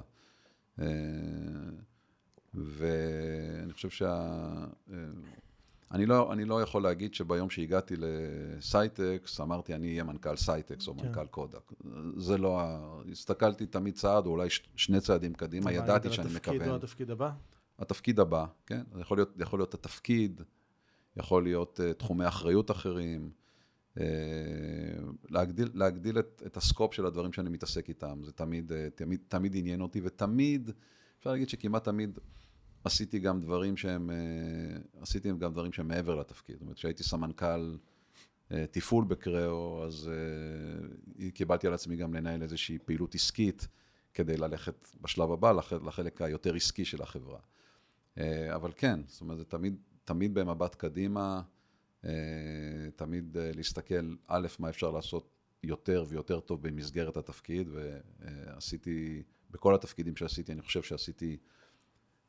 אה, 0.79 0.85
ואני 2.53 3.73
חושב 3.73 3.89
שה... 3.89 4.35
אה, 4.91 4.95
אני 5.91 6.05
לא, 6.05 6.33
אני 6.33 6.45
לא 6.45 6.61
יכול 6.61 6.83
להגיד 6.83 7.13
שביום 7.13 7.49
שהגעתי 7.49 7.95
לסייטקס, 7.97 9.41
אמרתי 9.41 9.75
אני 9.75 9.87
אהיה 9.87 10.03
מנכ"ל 10.03 10.35
סייטקס 10.35 10.87
או 10.87 10.97
כן. 10.97 11.07
מנכ"ל 11.07 11.27
קודק. 11.27 11.71
זה 12.17 12.37
לא 12.37 12.61
ה... 12.61 12.79
הסתכלתי 13.11 13.65
תמיד 13.65 13.95
צעד, 13.95 14.25
או 14.25 14.31
אולי 14.31 14.47
שני 14.75 15.01
צעדים 15.01 15.33
קדימה, 15.33 15.65
מה, 15.65 15.73
ידעתי 15.73 16.11
שאני 16.11 16.33
מכוון. 16.35 16.69
או 16.69 16.75
התפקיד 16.75 17.11
הבא? 17.11 17.31
התפקיד 17.79 18.19
הבא, 18.19 18.45
כן? 18.65 18.81
זה 18.93 19.01
יכול 19.01 19.17
להיות, 19.17 19.33
יכול 19.39 19.59
להיות 19.59 19.73
התפקיד, 19.73 20.41
יכול 21.17 21.43
להיות 21.43 21.79
uh, 21.79 21.93
תחומי 21.93 22.27
אחריות 22.27 22.71
אחרים, 22.71 23.31
uh, 23.97 24.01
להגדיל, 25.29 25.69
להגדיל 25.73 26.19
את, 26.19 26.43
את 26.45 26.57
הסקופ 26.57 26.93
של 26.93 27.05
הדברים 27.05 27.33
שאני 27.33 27.49
מתעסק 27.49 27.89
איתם, 27.89 28.19
זה 28.23 28.31
תמיד, 28.31 28.71
uh, 28.71 28.75
תמיד, 28.95 29.19
תמיד 29.27 29.55
עניין 29.55 29.81
אותי, 29.81 30.01
ותמיד, 30.03 30.71
אפשר 31.19 31.31
להגיד 31.31 31.49
שכמעט 31.49 31.83
תמיד 31.83 32.19
עשיתי 32.83 33.19
גם 33.19 33.41
דברים 33.41 33.77
שהם, 33.77 34.09
uh, 34.09 35.01
עשיתי 35.01 35.31
גם 35.39 35.51
דברים 35.51 35.71
שהם 35.71 35.87
מעבר 35.87 36.15
לתפקיד. 36.15 36.55
זאת 36.55 36.61
אומרת, 36.61 36.75
כשהייתי 36.75 37.03
סמנכ"ל 37.03 37.77
uh, 38.49 38.53
תפעול 38.71 39.05
בקריאו, 39.05 39.83
אז 39.83 40.09
uh, 41.19 41.23
קיבלתי 41.33 41.67
על 41.67 41.73
עצמי 41.73 41.95
גם 41.95 42.13
לנהל 42.13 42.41
איזושהי 42.41 42.77
פעילות 42.85 43.15
עסקית, 43.15 43.67
כדי 44.13 44.37
ללכת 44.37 44.87
בשלב 45.01 45.31
הבא 45.31 45.51
לח- 45.51 45.73
לחלק 45.73 46.21
היותר 46.21 46.55
עסקי 46.55 46.85
של 46.85 47.01
החברה. 47.01 47.39
אה, 48.19 48.55
אבל 48.55 48.71
כן, 48.75 48.99
זאת 49.07 49.21
אומרת, 49.21 49.37
זה 49.37 49.45
תמיד, 49.45 49.75
תמיד 50.05 50.33
במבט 50.33 50.75
קדימה, 50.75 51.41
אה, 52.05 52.11
תמיד 52.95 53.37
אה, 53.37 53.51
להסתכל, 53.55 54.15
א', 54.27 54.47
מה 54.59 54.69
אפשר 54.69 54.91
לעשות 54.91 55.29
יותר 55.63 56.05
ויותר 56.07 56.39
טוב 56.39 56.67
במסגרת 56.67 57.17
התפקיד, 57.17 57.69
ועשיתי, 57.71 59.23
בכל 59.51 59.75
התפקידים 59.75 60.15
שעשיתי, 60.15 60.51
אני 60.51 60.61
חושב 60.61 60.81
שעשיתי 60.81 61.37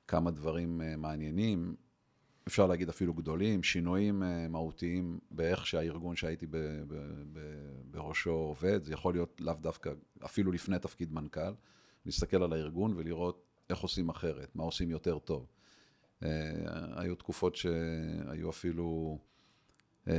כמה 0.09 0.31
דברים 0.31 0.81
מעניינים, 0.99 1.75
אפשר 2.49 2.67
להגיד 2.67 2.89
אפילו 2.89 3.15
גדולים, 3.15 3.63
שינויים 3.63 4.23
מהותיים 4.49 5.19
באיך 5.31 5.67
שהארגון 5.67 6.17
שהייתי 6.17 6.47
ב, 6.47 6.57
ב, 6.89 6.95
ב, 7.33 7.41
בראשו 7.91 8.31
עובד, 8.31 8.85
זה 8.85 8.93
יכול 8.93 9.15
להיות 9.15 9.41
לאו 9.41 9.55
דווקא, 9.55 9.91
אפילו 10.25 10.53
לפני 10.53 10.79
תפקיד 10.79 11.13
מנכ"ל, 11.13 11.53
להסתכל 12.07 12.43
על 12.43 12.53
הארגון 12.53 12.93
ולראות 12.97 13.47
איך 13.71 13.79
עושים 13.79 14.09
אחרת, 14.09 14.57
מה 14.57 14.65
עושים 14.65 14.91
יותר 14.91 15.19
טוב. 15.19 15.47
Uh, 16.23 16.27
היו 16.97 17.15
תקופות 17.15 17.57
שהיו 17.57 18.51
אפילו 18.51 19.19
uh, 20.07 20.11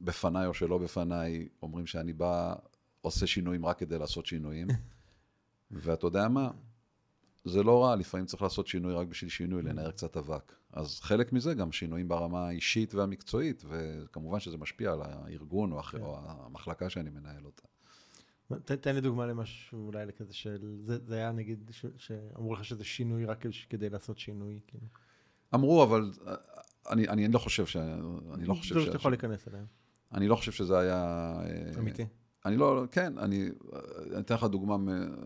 בפניי 0.00 0.46
או 0.46 0.54
שלא 0.54 0.78
בפניי, 0.78 1.48
אומרים 1.62 1.86
שאני 1.86 2.12
בא, 2.12 2.54
עושה 3.00 3.26
שינויים 3.26 3.66
רק 3.66 3.78
כדי 3.78 3.98
לעשות 3.98 4.26
שינויים. 4.26 4.68
ואתה 5.70 6.06
יודע 6.06 6.28
מה? 6.28 6.50
זה 7.44 7.62
לא 7.62 7.84
רע, 7.84 7.96
לפעמים 7.96 8.26
צריך 8.26 8.42
לעשות 8.42 8.66
שינוי 8.66 8.94
רק 8.94 9.06
בשביל 9.06 9.30
שינוי, 9.30 9.62
לנער 9.62 9.90
קצת 9.90 10.16
אבק. 10.16 10.54
אז 10.72 11.00
חלק 11.00 11.32
מזה 11.32 11.54
גם 11.54 11.72
שינויים 11.72 12.08
ברמה 12.08 12.48
האישית 12.48 12.94
והמקצועית, 12.94 13.64
וכמובן 13.68 14.40
שזה 14.40 14.56
משפיע 14.56 14.92
על 14.92 15.02
הארגון 15.02 15.72
או, 15.72 15.78
הח... 15.78 15.90
כן. 15.90 16.00
או 16.00 16.18
המחלקה 16.24 16.90
שאני 16.90 17.10
מנהל 17.10 17.44
אותה. 17.44 17.62
תן, 18.64 18.76
תן 18.76 18.94
לי 18.94 19.00
דוגמה 19.00 19.26
למשהו 19.26 19.86
אולי 19.86 20.06
לכזה 20.06 20.34
של, 20.34 20.76
זה, 20.84 20.98
זה 21.06 21.14
היה 21.14 21.32
נגיד 21.32 21.70
ש, 21.72 21.86
שאמרו 21.96 22.54
לך 22.54 22.64
שזה 22.64 22.84
שינוי 22.84 23.24
רק 23.24 23.44
כדי 23.70 23.90
לעשות 23.90 24.18
שינוי. 24.18 24.60
כאילו. 24.66 24.86
אמרו, 25.54 25.82
אבל 25.82 26.10
אה, 26.26 26.34
אני, 26.90 27.08
אני 27.08 27.28
לא 27.28 27.38
חושב 27.38 27.66
ש... 27.66 27.76
אני 28.34 28.44
לא 28.46 28.54
חושב 28.54 28.80
ש... 28.80 28.84
שאתה 28.84 28.96
יכול 28.96 29.12
להיכנס 29.12 29.48
אליהם, 29.48 29.66
אני 30.14 30.28
לא 30.28 30.36
חושב 30.36 30.52
שזה 30.52 30.78
היה... 30.78 31.34
אה, 31.40 31.78
אמיתי. 31.78 32.06
אני 32.46 32.56
לא, 32.56 32.84
כן, 32.92 33.18
אני, 33.18 33.48
אני 34.12 34.20
אתן 34.20 34.34
לך 34.34 34.44
דוגמה, 34.44 34.76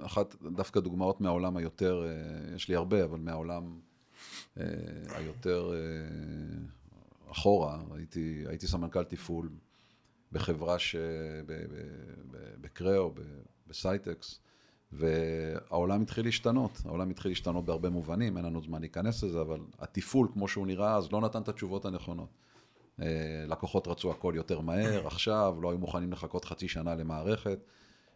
אחת, 0.07 0.35
דווקא 0.43 0.81
דוגמאות 0.81 1.21
מהעולם 1.21 1.57
היותר, 1.57 2.05
אה, 2.05 2.55
יש 2.55 2.69
לי 2.69 2.75
הרבה, 2.76 3.05
אבל 3.05 3.19
מהעולם 3.19 3.81
אה, 4.61 4.64
היותר 5.09 5.73
אה, 5.75 7.31
אחורה, 7.33 7.83
הייתי, 7.95 8.45
הייתי 8.47 8.67
סמנכ"ל 8.67 9.05
תפעול 9.05 9.50
בחברה 10.33 10.79
ש... 10.79 10.97
ב- 11.47 11.52
ב- 11.52 11.76
ב- 12.31 12.55
בקריאו, 12.61 13.11
ב- 13.11 13.21
בסייטקס, 13.67 14.41
והעולם 14.93 16.03
התחיל 16.03 16.25
להשתנות, 16.25 16.83
העולם 16.85 17.11
התחיל 17.11 17.31
להשתנות 17.31 17.65
בהרבה 17.65 17.91
מובנים, 17.91 18.37
אין 18.37 18.45
לנו 18.45 18.63
זמן 18.63 18.81
להיכנס 18.81 19.23
לזה, 19.23 19.41
אבל 19.41 19.61
התפעול 19.79 20.29
כמו 20.33 20.49
שהוא 20.49 20.67
נראה 20.67 20.97
אז 20.97 21.13
לא 21.13 21.21
נתן 21.21 21.43
את 21.43 21.49
התשובות 21.49 21.85
הנכונות. 21.85 22.29
אה, 23.01 23.45
לקוחות 23.49 23.89
רצו 23.89 24.11
הכל 24.11 24.33
יותר 24.37 24.61
מהר, 24.61 25.07
עכשיו, 25.13 25.57
לא 25.63 25.71
היו 25.71 25.79
מוכנים 25.79 26.13
לחכות 26.13 26.45
חצי 26.45 26.69
שנה 26.69 26.95
למערכת, 26.95 27.59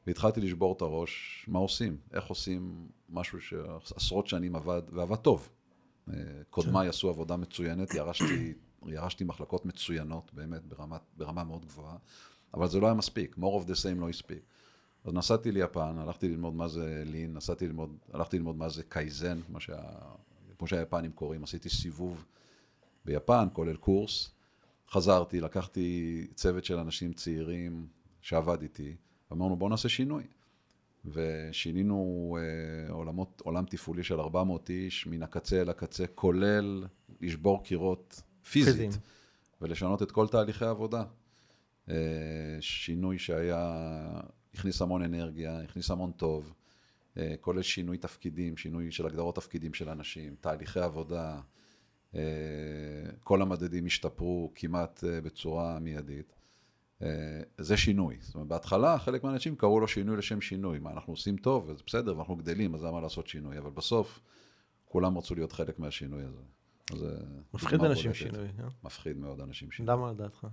והתחלתי 0.07 0.41
לשבור 0.41 0.73
את 0.77 0.83
הראש, 0.83 1.45
מה 1.49 1.59
עושים? 1.59 1.97
איך 2.13 2.25
עושים 2.25 2.89
משהו 3.09 3.41
שעשרות 3.41 4.27
שנים 4.27 4.57
עבד, 4.57 4.83
ועבד 4.93 5.17
טוב. 5.17 5.49
אה, 6.09 6.15
קודמיי 6.51 6.89
עשו 6.89 7.09
עבודה 7.09 7.37
מצוינת, 7.37 7.95
ירשתי, 7.95 8.55
ירשתי 8.87 9.25
מחלקות 9.25 9.67
מצוינות, 9.67 10.31
באמת, 10.35 10.65
ברמה, 10.65 10.97
ברמה 11.17 11.45
מאוד 11.45 11.65
גבוהה, 11.65 11.97
אבל 12.55 12.69
זה 12.69 12.81
לא 12.81 12.87
היה 12.87 12.95
מספיק, 12.95 13.37
more 13.37 13.63
of 13.63 13.67
the 13.67 13.75
same 13.75 14.01
לא 14.01 14.09
הספיק. 14.09 14.39
אז 15.07 15.15
נסעתי 15.15 15.53
ליפן, 15.53 15.99
הלכתי 15.99 16.29
ללמוד 16.29 16.55
מה 16.55 16.69
זה 16.69 17.03
לין, 17.07 17.35
נסעתי 17.35 17.67
ללמוד, 17.67 17.97
הלכתי 18.13 18.37
ללמוד 18.37 18.57
מה 18.57 18.69
זה 18.69 18.83
קייזן, 18.89 19.41
מה 19.49 19.61
שה, 19.61 19.83
כמו 20.59 20.67
שהיפנים 20.67 21.13
קוראים, 21.13 21.45
עשיתי 21.45 21.69
סיבוב 21.69 22.25
ביפן, 23.05 23.49
כולל 23.53 23.77
קורס, 23.77 24.31
חזרתי, 24.91 25.41
לקחתי 25.41 26.27
צוות 26.35 26.65
של 26.65 26.79
אנשים 26.79 27.13
צעירים 27.13 27.87
שעבד 28.21 28.63
איתי, 28.63 28.97
ואמרנו 29.31 29.57
בואו 29.57 29.71
נעשה 29.71 29.89
שינוי. 29.89 30.23
ושינינו 31.05 32.39
אה, 32.41 32.93
עולמות, 32.93 33.43
עולם 33.45 33.65
תפעולי 33.65 34.03
של 34.03 34.21
400 34.21 34.71
איש, 34.71 35.07
מן 35.07 35.23
הקצה 35.23 35.61
אל 35.61 35.71
הקצה, 35.71 36.07
כולל 36.15 36.85
לשבור 37.21 37.65
קירות 37.65 38.23
פיזית, 38.51 38.73
פיזיים. 38.73 38.91
ולשנות 39.61 40.03
את 40.03 40.13
כל 40.13 40.29
תהליכי 40.29 40.65
העבודה. 40.65 41.05
אה, 41.91 41.95
שינוי 42.61 43.19
שהיה, 43.19 44.21
הכניס 44.57 44.83
המון 44.83 45.03
אנרגיה, 45.03 45.61
הכניס 45.61 45.91
המון 45.91 46.13
טוב, 46.13 46.53
אה, 47.17 47.35
כולל 47.41 47.63
שינוי 47.63 47.99
תפקידים, 47.99 48.57
שינוי 48.57 48.93
של 48.93 49.07
הגדרות 49.07 49.35
תפקידים 49.35 49.75
של 49.75 49.89
אנשים, 49.89 50.37
תהליכי 50.41 50.81
עבודה, 50.81 51.41
אה, 52.15 52.21
כל 53.25 53.43
המדדים 53.43 53.87
השתפרו 53.87 54.53
כמעט 54.55 55.05
אה, 55.05 55.21
בצורה 55.21 55.79
מיידית. 55.79 56.33
זה 57.59 57.77
שינוי. 57.77 58.17
זאת 58.21 58.35
אומרת, 58.35 58.49
בהתחלה 58.49 58.99
חלק 58.99 59.25
מהאנשים 59.25 59.57
קראו 59.57 59.81
לו 59.81 59.89
שינוי 59.89 60.17
לשם 60.17 60.41
שינוי. 60.41 60.79
מה, 60.79 60.91
אנחנו 60.91 61.13
עושים 61.13 61.37
טוב, 61.37 61.69
וזה 61.69 61.83
בסדר, 61.87 62.17
ואנחנו 62.17 62.37
גדלים, 62.37 62.75
אז 62.75 62.85
למה 62.85 63.01
לעשות 63.01 63.27
שינוי? 63.27 63.59
אבל 63.59 63.71
בסוף, 63.71 64.21
כולם 64.85 65.19
רצו 65.19 65.35
להיות 65.35 65.53
חלק 65.53 65.79
מהשינוי 65.79 66.23
הזה. 66.23 67.17
מפחיד 67.55 67.81
אנשים 67.81 68.15
שינוי, 68.15 68.49
אה? 68.59 68.69
מפחיד 68.85 69.17
מאוד 69.17 69.41
אנשים 69.41 69.71
שינוי. 69.71 69.93
למה 69.93 70.11
לדעתך? 70.11 70.47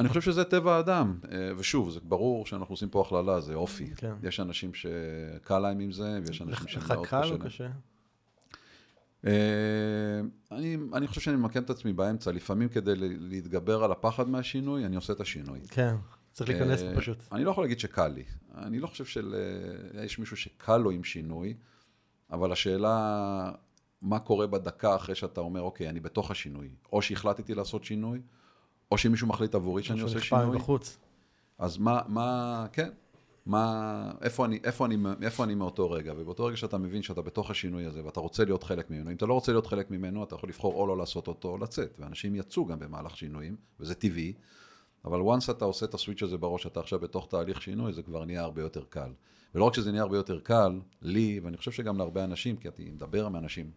אני 0.00 0.08
חושב 0.08 0.20
שזה 0.20 0.44
טבע 0.44 0.76
האדם, 0.76 1.18
אה, 1.32 1.50
ושוב, 1.56 1.90
זה 1.90 2.00
ברור 2.02 2.46
שאנחנו 2.46 2.72
עושים 2.72 2.88
פה 2.88 3.00
הכללה, 3.06 3.40
זה 3.40 3.54
אופי. 3.54 3.90
כן. 3.96 4.14
יש 4.22 4.40
אנשים 4.40 4.74
שקל 4.74 5.58
להם 5.58 5.80
עם 5.80 5.92
זה, 5.92 6.20
ויש 6.26 6.42
אנשים 6.42 6.68
שמאוד 6.68 6.86
קשה. 6.86 7.02
לך 7.02 7.08
קל 7.08 7.32
או 7.32 7.38
קשה? 7.38 7.68
אה, 9.26 10.20
אני, 10.52 10.76
אני 10.94 11.06
חושב 11.06 11.20
שאני 11.20 11.36
ממקם 11.36 11.62
את 11.62 11.70
עצמי 11.70 11.92
באמצע, 11.92 12.32
לפעמים 12.32 12.68
כדי 12.68 12.92
להתגבר 12.96 13.84
על 13.84 13.92
הפחד 13.92 14.28
מהשינוי, 14.28 14.86
אני 14.86 14.96
עושה 14.96 15.12
את 15.12 15.20
השינוי. 15.20 15.60
כן, 15.68 15.94
צריך 16.32 16.50
להיכנס 16.50 16.82
אה, 16.82 16.96
פשוט. 16.96 17.18
אני 17.32 17.44
לא 17.44 17.50
יכול 17.50 17.64
להגיד 17.64 17.80
שקל 17.80 18.08
לי. 18.08 18.24
אני 18.54 18.78
לא 18.78 18.86
חושב 18.86 19.04
שיש 19.04 20.18
מישהו 20.18 20.36
שקל 20.36 20.76
לו 20.76 20.90
עם 20.90 21.04
שינוי, 21.04 21.54
אבל 22.30 22.52
השאלה, 22.52 23.52
מה 24.02 24.18
קורה 24.18 24.46
בדקה 24.46 24.96
אחרי 24.96 25.14
שאתה 25.14 25.40
אומר, 25.40 25.60
אוקיי, 25.60 25.88
אני 25.88 26.00
בתוך 26.00 26.30
השינוי. 26.30 26.68
או 26.92 27.02
שהחלטתי 27.02 27.54
לעשות 27.54 27.84
שינוי, 27.84 28.20
או 28.90 28.98
שמישהו 28.98 29.26
מחליט 29.26 29.54
עבורי 29.54 29.82
שאני 29.82 30.00
עושה 30.00 30.20
שינוי. 30.20 30.58
בחוץ. 30.58 30.98
אז 31.58 31.78
מה, 31.78 32.00
מה, 32.08 32.66
כן, 32.72 32.90
מה, 33.46 34.12
איפה 34.20 34.44
אני, 34.44 34.58
איפה, 34.64 34.86
אני, 34.86 34.96
איפה 35.22 35.44
אני 35.44 35.54
מאותו 35.54 35.90
רגע, 35.90 36.12
ובאותו 36.16 36.44
רגע 36.44 36.56
שאתה 36.56 36.78
מבין 36.78 37.02
שאתה 37.02 37.22
בתוך 37.22 37.50
השינוי 37.50 37.86
הזה 37.86 38.04
ואתה 38.04 38.20
רוצה 38.20 38.44
להיות 38.44 38.62
חלק 38.62 38.90
ממנו, 38.90 39.10
אם 39.10 39.16
אתה 39.16 39.26
לא 39.26 39.34
רוצה 39.34 39.52
להיות 39.52 39.66
חלק 39.66 39.90
ממנו, 39.90 40.24
אתה 40.24 40.34
יכול 40.34 40.48
לבחור 40.48 40.74
או 40.74 40.86
לא 40.86 40.96
לעשות 40.98 41.28
אותו 41.28 41.48
או 41.48 41.58
לצאת, 41.58 41.96
ואנשים 41.98 42.34
יצאו 42.34 42.66
גם 42.66 42.78
במהלך 42.78 43.16
שינויים, 43.16 43.56
וזה 43.80 43.94
טבעי, 43.94 44.32
אבל 45.04 45.20
once 45.20 45.50
אתה 45.50 45.64
עושה 45.64 45.86
את 45.86 45.94
ה 45.94 45.98
switch 45.98 46.22
הזה 46.22 46.38
בראש, 46.38 46.66
אתה 46.66 46.80
עכשיו 46.80 46.98
בתוך 46.98 47.26
תהליך 47.30 47.62
שינוי, 47.62 47.92
זה 47.92 48.02
כבר 48.02 48.24
נהיה 48.24 48.42
הרבה 48.42 48.62
יותר 48.62 48.84
קל. 48.88 49.10
ולא 49.54 49.64
רק 49.64 49.74
שזה 49.74 49.90
נהיה 49.90 50.02
הרבה 50.02 50.16
יותר 50.16 50.40
קל, 50.40 50.80
לי, 51.02 51.40
ואני 51.42 51.56
חושב 51.56 51.70
שגם 51.70 51.98
להרבה 51.98 52.24
אנשים, 52.24 52.56
כי 52.56 52.68
אני 52.78 52.90
מדבר 52.90 53.26
עם 53.26 53.36
אנשים 53.36 53.70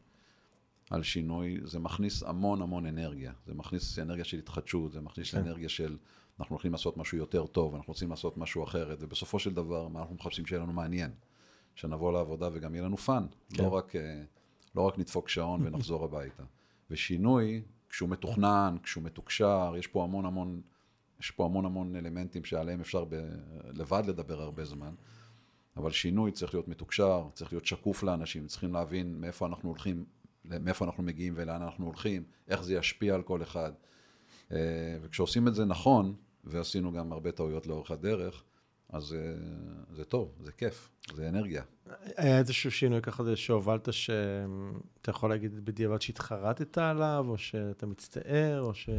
על 0.90 1.04
שינוי, 1.04 1.58
זה 1.64 1.80
מכניס 1.80 2.24
המון 2.24 2.62
המון 2.62 2.86
אנרגיה. 2.86 3.34
זה 3.46 3.54
מכניס 3.54 4.00
אנרגיה 4.00 4.24
של 4.24 4.38
התחדשות, 4.38 4.92
זה 4.92 5.02
מכניס 5.02 5.32
כן. 5.32 5.38
אנרגיה 5.38 5.70
של 5.70 5.98
אנחנו 6.40 6.54
הולכים 6.54 6.72
לעשות 6.72 6.98
משהו 6.98 7.18
יותר 7.18 7.46
טוב, 7.46 7.76
אנחנו 7.76 7.94
רוצים 7.94 8.10
לעשות 8.10 8.38
משהו 8.38 8.64
אחרת, 8.64 8.98
ובסופו 9.02 9.40
של 9.40 9.54
דבר, 9.54 9.88
מה 9.88 10.00
אנחנו 10.00 10.16
מחפשים 10.16 10.46
שיהיה 10.46 10.62
לנו 10.62 10.74
מעניין? 10.74 11.12
שנבוא 11.76 12.14
לעבודה 12.14 12.50
וגם 12.54 12.76
יהיה 12.76 12.86
לנו 12.86 12.98
fun, 12.98 13.26
כן. 13.50 13.64
לא, 13.64 13.70
רק, 13.70 13.96
אה, 13.96 14.24
לא 14.76 14.82
רק 14.82 15.00
נדפוק 15.00 15.30
שעון 15.30 15.62
ונחזור 15.68 16.06
הביתה. 16.06 16.44
ושינוי, 16.90 17.62
כשהוא 17.90 18.10
מתוכנן, 18.10 18.78
כשהוא 18.84 19.04
מתוקשר, 19.04 19.74
יש 19.78 19.88
פה 19.88 20.04
המון 20.04 20.26
המון, 20.26 20.62
יש 21.20 21.32
פה 21.32 21.46
המון 21.46 21.66
המון 21.66 21.96
אלמנטים 21.96 22.44
שעליהם 22.44 22.80
אפשר 22.80 23.06
ב, 23.06 23.16
לבד 23.74 24.04
לדבר 24.08 24.42
הרבה 24.42 24.66
זמן, 24.66 24.94
אבל 25.78 25.92
שינוי 25.92 26.32
צריך 26.32 26.54
להיות 26.54 26.68
מתוקשר, 26.68 27.28
צריך 27.34 27.54
להיות 27.54 27.66
שקוף 27.66 28.04
לאנשים, 28.04 28.48
צריכים 28.48 28.74
להבין 28.74 29.22
מאיפה 29.22 29.46
אנחנו 29.46 29.70
הולכים, 29.70 30.06
מאיפה 30.46 30.86
אנחנו 30.86 31.04
מגיעים 31.04 31.34
ולאן 31.38 31.62
אנחנו 31.62 31.86
הולכים, 31.86 32.24
איך 32.48 32.64
זה 32.64 32.74
ישפיע 32.74 33.16
על 33.16 33.22
כל 33.22 33.42
אחד. 33.44 33.72
אה, 34.52 34.58
וכשעושים 35.02 35.48
את 35.48 35.56
זה 35.56 35.66
נכון, 35.66 36.16
ועשינו 36.44 36.92
גם 36.92 37.12
הרבה 37.12 37.32
טעויות 37.32 37.68
לאורך 37.68 37.92
הדרך, 37.92 38.44
אז 38.90 39.14
אה, 39.14 39.20
זה 39.96 40.04
טוב, 40.04 40.32
זה 40.44 40.52
כיף, 40.52 40.90
זה 41.16 41.30
אנרגיה. 41.30 41.64
היה 42.18 42.38
איזשהו 42.38 42.72
שינוי 42.72 43.02
ככה 43.02 43.24
זה 43.24 43.36
שהובלת, 43.36 43.94
שאתה 43.94 45.10
יכול 45.10 45.30
להגיד 45.30 45.66
בדיעבד 45.66 46.02
שהתחרטת 46.02 46.78
עליו, 46.78 47.26
או 47.30 47.38
שאתה 47.38 47.86
מצטער, 47.86 48.62
או 48.62 48.74
ש... 48.74 48.90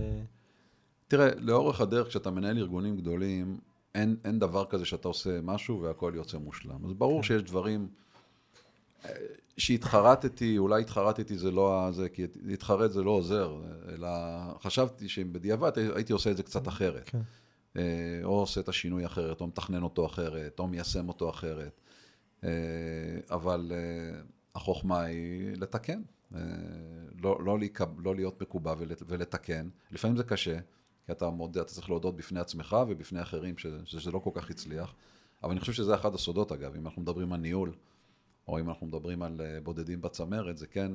תראה, 1.08 1.28
לאורך 1.38 1.80
הדרך, 1.80 2.08
כשאתה 2.08 2.30
מנהל 2.30 2.58
ארגונים 2.58 2.96
גדולים, 2.96 3.58
אין, 3.94 4.16
אין 4.24 4.38
דבר 4.38 4.64
כזה 4.64 4.84
שאתה 4.84 5.08
עושה 5.08 5.40
משהו 5.42 5.80
והכל 5.80 6.12
יוצא 6.16 6.38
מושלם. 6.38 6.84
אז 6.84 6.92
ברור 6.92 7.22
כן. 7.22 7.26
שיש 7.26 7.42
דברים 7.42 7.88
שהתחרטתי, 9.56 10.58
אולי 10.58 10.82
התחרטתי 10.82 11.38
זה 11.38 11.50
לא 11.50 11.88
זה, 11.92 12.08
כי 12.08 12.26
להתחרט 12.42 12.90
זה 12.90 13.02
לא 13.02 13.10
עוזר, 13.10 13.60
אלא 13.88 14.08
חשבתי 14.62 15.08
שאם 15.08 15.32
בדיעבד 15.32 15.78
הייתי 15.78 16.12
עושה 16.12 16.30
את 16.30 16.36
זה 16.36 16.42
קצת 16.42 16.68
אחרת. 16.68 17.08
כן. 17.08 17.20
אה, 17.76 18.20
או 18.24 18.40
עושה 18.40 18.60
את 18.60 18.68
השינוי 18.68 19.06
אחרת, 19.06 19.40
או 19.40 19.46
מתכנן 19.46 19.82
אותו 19.82 20.06
אחרת, 20.06 20.58
או 20.58 20.66
מיישם 20.66 21.08
אותו 21.08 21.30
אחרת. 21.30 21.80
אה, 22.44 22.50
אבל 23.30 23.72
אה, 23.74 24.20
החוכמה 24.54 25.00
היא 25.00 25.56
לתקן, 25.56 26.02
לא, 27.22 27.44
לא, 27.44 27.58
להיקב, 27.58 28.00
לא 28.00 28.14
להיות 28.14 28.42
מקובע 28.42 28.74
ולתקן. 29.06 29.68
לפעמים 29.92 30.16
זה 30.16 30.24
קשה, 30.24 30.58
כי 31.06 31.12
אתה, 31.12 31.30
מודה, 31.30 31.60
אתה 31.60 31.68
צריך 31.68 31.90
להודות 31.90 32.16
בפני 32.16 32.40
עצמך 32.40 32.76
ובפני 32.88 33.22
אחרים 33.22 33.54
שזה 33.84 34.10
לא 34.10 34.18
כל 34.18 34.30
כך 34.34 34.50
הצליח. 34.50 34.94
אבל 35.42 35.50
אני 35.50 35.60
חושב 35.60 35.72
שזה 35.72 35.94
אחד 35.94 36.14
הסודות 36.14 36.52
אגב, 36.52 36.74
אם 36.74 36.86
אנחנו 36.86 37.02
מדברים 37.02 37.32
על 37.32 37.40
ניהול. 37.40 37.72
או 38.48 38.60
אם 38.60 38.68
אנחנו 38.68 38.86
מדברים 38.86 39.22
על 39.22 39.40
אה, 39.40 39.60
בודדים 39.62 40.00
בצמרת, 40.00 40.58
זה 40.58 40.66
כן, 40.66 40.92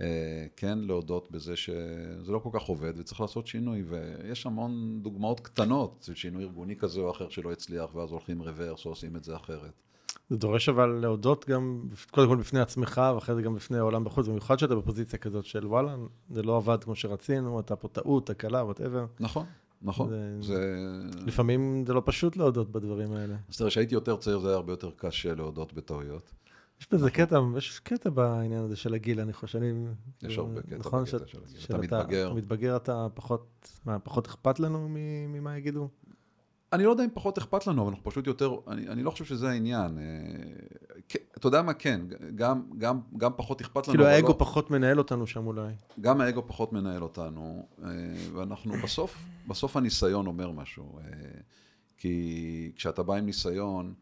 אה, 0.00 0.46
כן 0.56 0.78
להודות 0.78 1.30
בזה 1.30 1.56
שזה 1.56 2.32
לא 2.32 2.38
כל 2.38 2.50
כך 2.52 2.62
עובד 2.62 2.92
וצריך 2.98 3.20
לעשות 3.20 3.46
שינוי, 3.46 3.82
ויש 3.82 4.46
המון 4.46 5.00
דוגמאות 5.02 5.40
קטנות 5.40 6.02
של 6.06 6.14
שינוי 6.14 6.44
ארגוני 6.44 6.76
כזה 6.76 7.00
או 7.00 7.10
אחר 7.10 7.28
שלא 7.28 7.52
הצליח, 7.52 7.94
ואז 7.94 8.10
הולכים 8.10 8.42
רוורס 8.42 8.84
או 8.84 8.90
עושים 8.90 9.16
את 9.16 9.24
זה 9.24 9.36
אחרת. 9.36 9.72
זה 10.30 10.36
דורש 10.36 10.68
אבל 10.68 10.86
להודות 10.86 11.48
גם, 11.48 11.82
קודם 12.10 12.28
כל 12.28 12.36
בפני 12.36 12.60
עצמך, 12.60 13.00
ואחרי 13.14 13.34
זה 13.34 13.42
גם 13.42 13.54
בפני 13.54 13.78
העולם 13.78 14.04
בחוץ, 14.04 14.26
במיוחד 14.26 14.58
שאתה 14.58 14.74
בפוזיציה 14.74 15.18
כזאת 15.18 15.44
של 15.44 15.66
וואלה, 15.66 15.96
זה 16.30 16.42
לא 16.42 16.56
עבד 16.56 16.84
כמו 16.84 16.94
שרצינו, 16.94 17.60
אתה 17.60 17.76
פה 17.76 17.88
טעות, 17.88 18.26
תקלה, 18.26 18.64
וואטאבר. 18.64 19.06
נכון. 19.20 19.46
נכון. 19.82 20.10
זה... 20.10 20.36
זה... 20.40 21.00
לפעמים 21.26 21.84
זה 21.86 21.94
לא 21.94 22.02
פשוט 22.04 22.36
להודות 22.36 22.72
בדברים 22.72 23.12
האלה. 23.12 23.36
אז 23.48 23.56
תראה, 23.56 23.70
כשהייתי 23.70 23.94
יותר 23.94 24.16
צעיר 24.16 24.38
זה 24.38 24.48
היה 24.48 24.56
הרבה 24.56 24.72
יותר 24.72 24.90
קשה 24.96 25.34
להודות 25.34 25.72
בטעויות. 25.72 26.32
יש 26.80 26.88
בזה 26.92 27.10
קטע, 27.10 27.40
יש 27.56 27.80
קטע 27.80 28.10
בעניין 28.10 28.62
הזה 28.62 28.76
של 28.76 28.94
הגיל, 28.94 29.20
אני 29.20 29.32
חושב 29.32 29.46
שאני... 29.46 29.72
יש 30.22 30.38
הרבה 30.38 30.62
קטע 30.62 30.76
נכון 30.78 31.04
בקטע 31.04 31.18
של 31.26 31.38
הגיל. 31.44 31.64
אתה 31.64 31.78
מתבגר. 31.78 32.26
אתה 32.26 32.34
מתבגר, 32.34 32.76
אתה 32.76 33.06
פחות, 33.14 33.68
מה, 33.84 33.98
פחות 33.98 34.26
אכפת 34.26 34.60
לנו 34.60 34.88
ממה 35.28 35.58
יגידו? 35.58 35.88
אני 36.72 36.84
לא 36.84 36.90
יודע 36.90 37.04
אם 37.04 37.08
פחות 37.14 37.38
אכפת 37.38 37.66
לנו, 37.66 37.82
אבל 37.82 37.90
אנחנו 37.90 38.04
פשוט 38.04 38.26
יותר, 38.26 38.56
אני, 38.68 38.88
אני 38.88 39.02
לא 39.02 39.10
חושב 39.10 39.24
שזה 39.24 39.48
העניין. 39.50 39.98
אה, 39.98 40.04
אתה 41.36 41.46
יודע 41.46 41.62
מה, 41.62 41.74
כן, 41.74 42.00
גם, 42.34 42.62
גם, 42.78 43.00
גם 43.16 43.30
פחות 43.36 43.60
אכפת 43.60 43.88
לנו. 43.88 43.96
כאילו 43.96 44.06
האגו 44.06 44.28
לא, 44.28 44.34
פחות 44.38 44.70
מנהל 44.70 44.98
אותנו 44.98 45.26
שם 45.26 45.46
אולי. 45.46 45.72
גם 46.00 46.20
האגו 46.20 46.42
פחות 46.46 46.72
מנהל 46.72 47.02
אותנו, 47.02 47.66
אה, 47.84 47.88
ואנחנו 48.32 48.74
בסוף, 48.84 49.18
בסוף 49.48 49.76
הניסיון 49.76 50.26
אומר 50.26 50.50
משהו. 50.50 50.98
אה, 50.98 51.04
כי 51.98 52.72
כשאתה 52.76 53.02
בא 53.02 53.14
עם 53.14 53.26
ניסיון, 53.26 53.94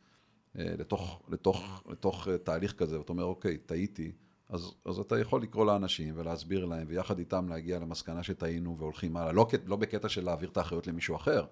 לתוך, 0.55 1.23
לתוך, 1.29 1.83
לתוך 1.89 2.29
תהליך 2.45 2.73
כזה, 2.73 2.99
ואתה 2.99 3.13
אומר, 3.13 3.25
אוקיי, 3.25 3.59
טעיתי, 3.59 4.13
אז, 4.49 4.75
אז 4.85 4.99
אתה 4.99 5.19
יכול 5.19 5.43
לקרוא 5.43 5.67
לאנשים 5.67 6.15
ולהסביר 6.17 6.65
להם, 6.65 6.87
ויחד 6.89 7.19
איתם 7.19 7.49
להגיע 7.49 7.79
למסקנה 7.79 8.23
שטעינו 8.23 8.79
והולכים 8.79 9.17
הלאה. 9.17 9.33
לא, 9.33 9.47
לא 9.67 9.77
בקטע 9.77 10.09
של 10.09 10.25
להעביר 10.25 10.49
את 10.49 10.57
האחריות 10.57 10.87
למישהו 10.87 11.17
אחר. 11.17 11.45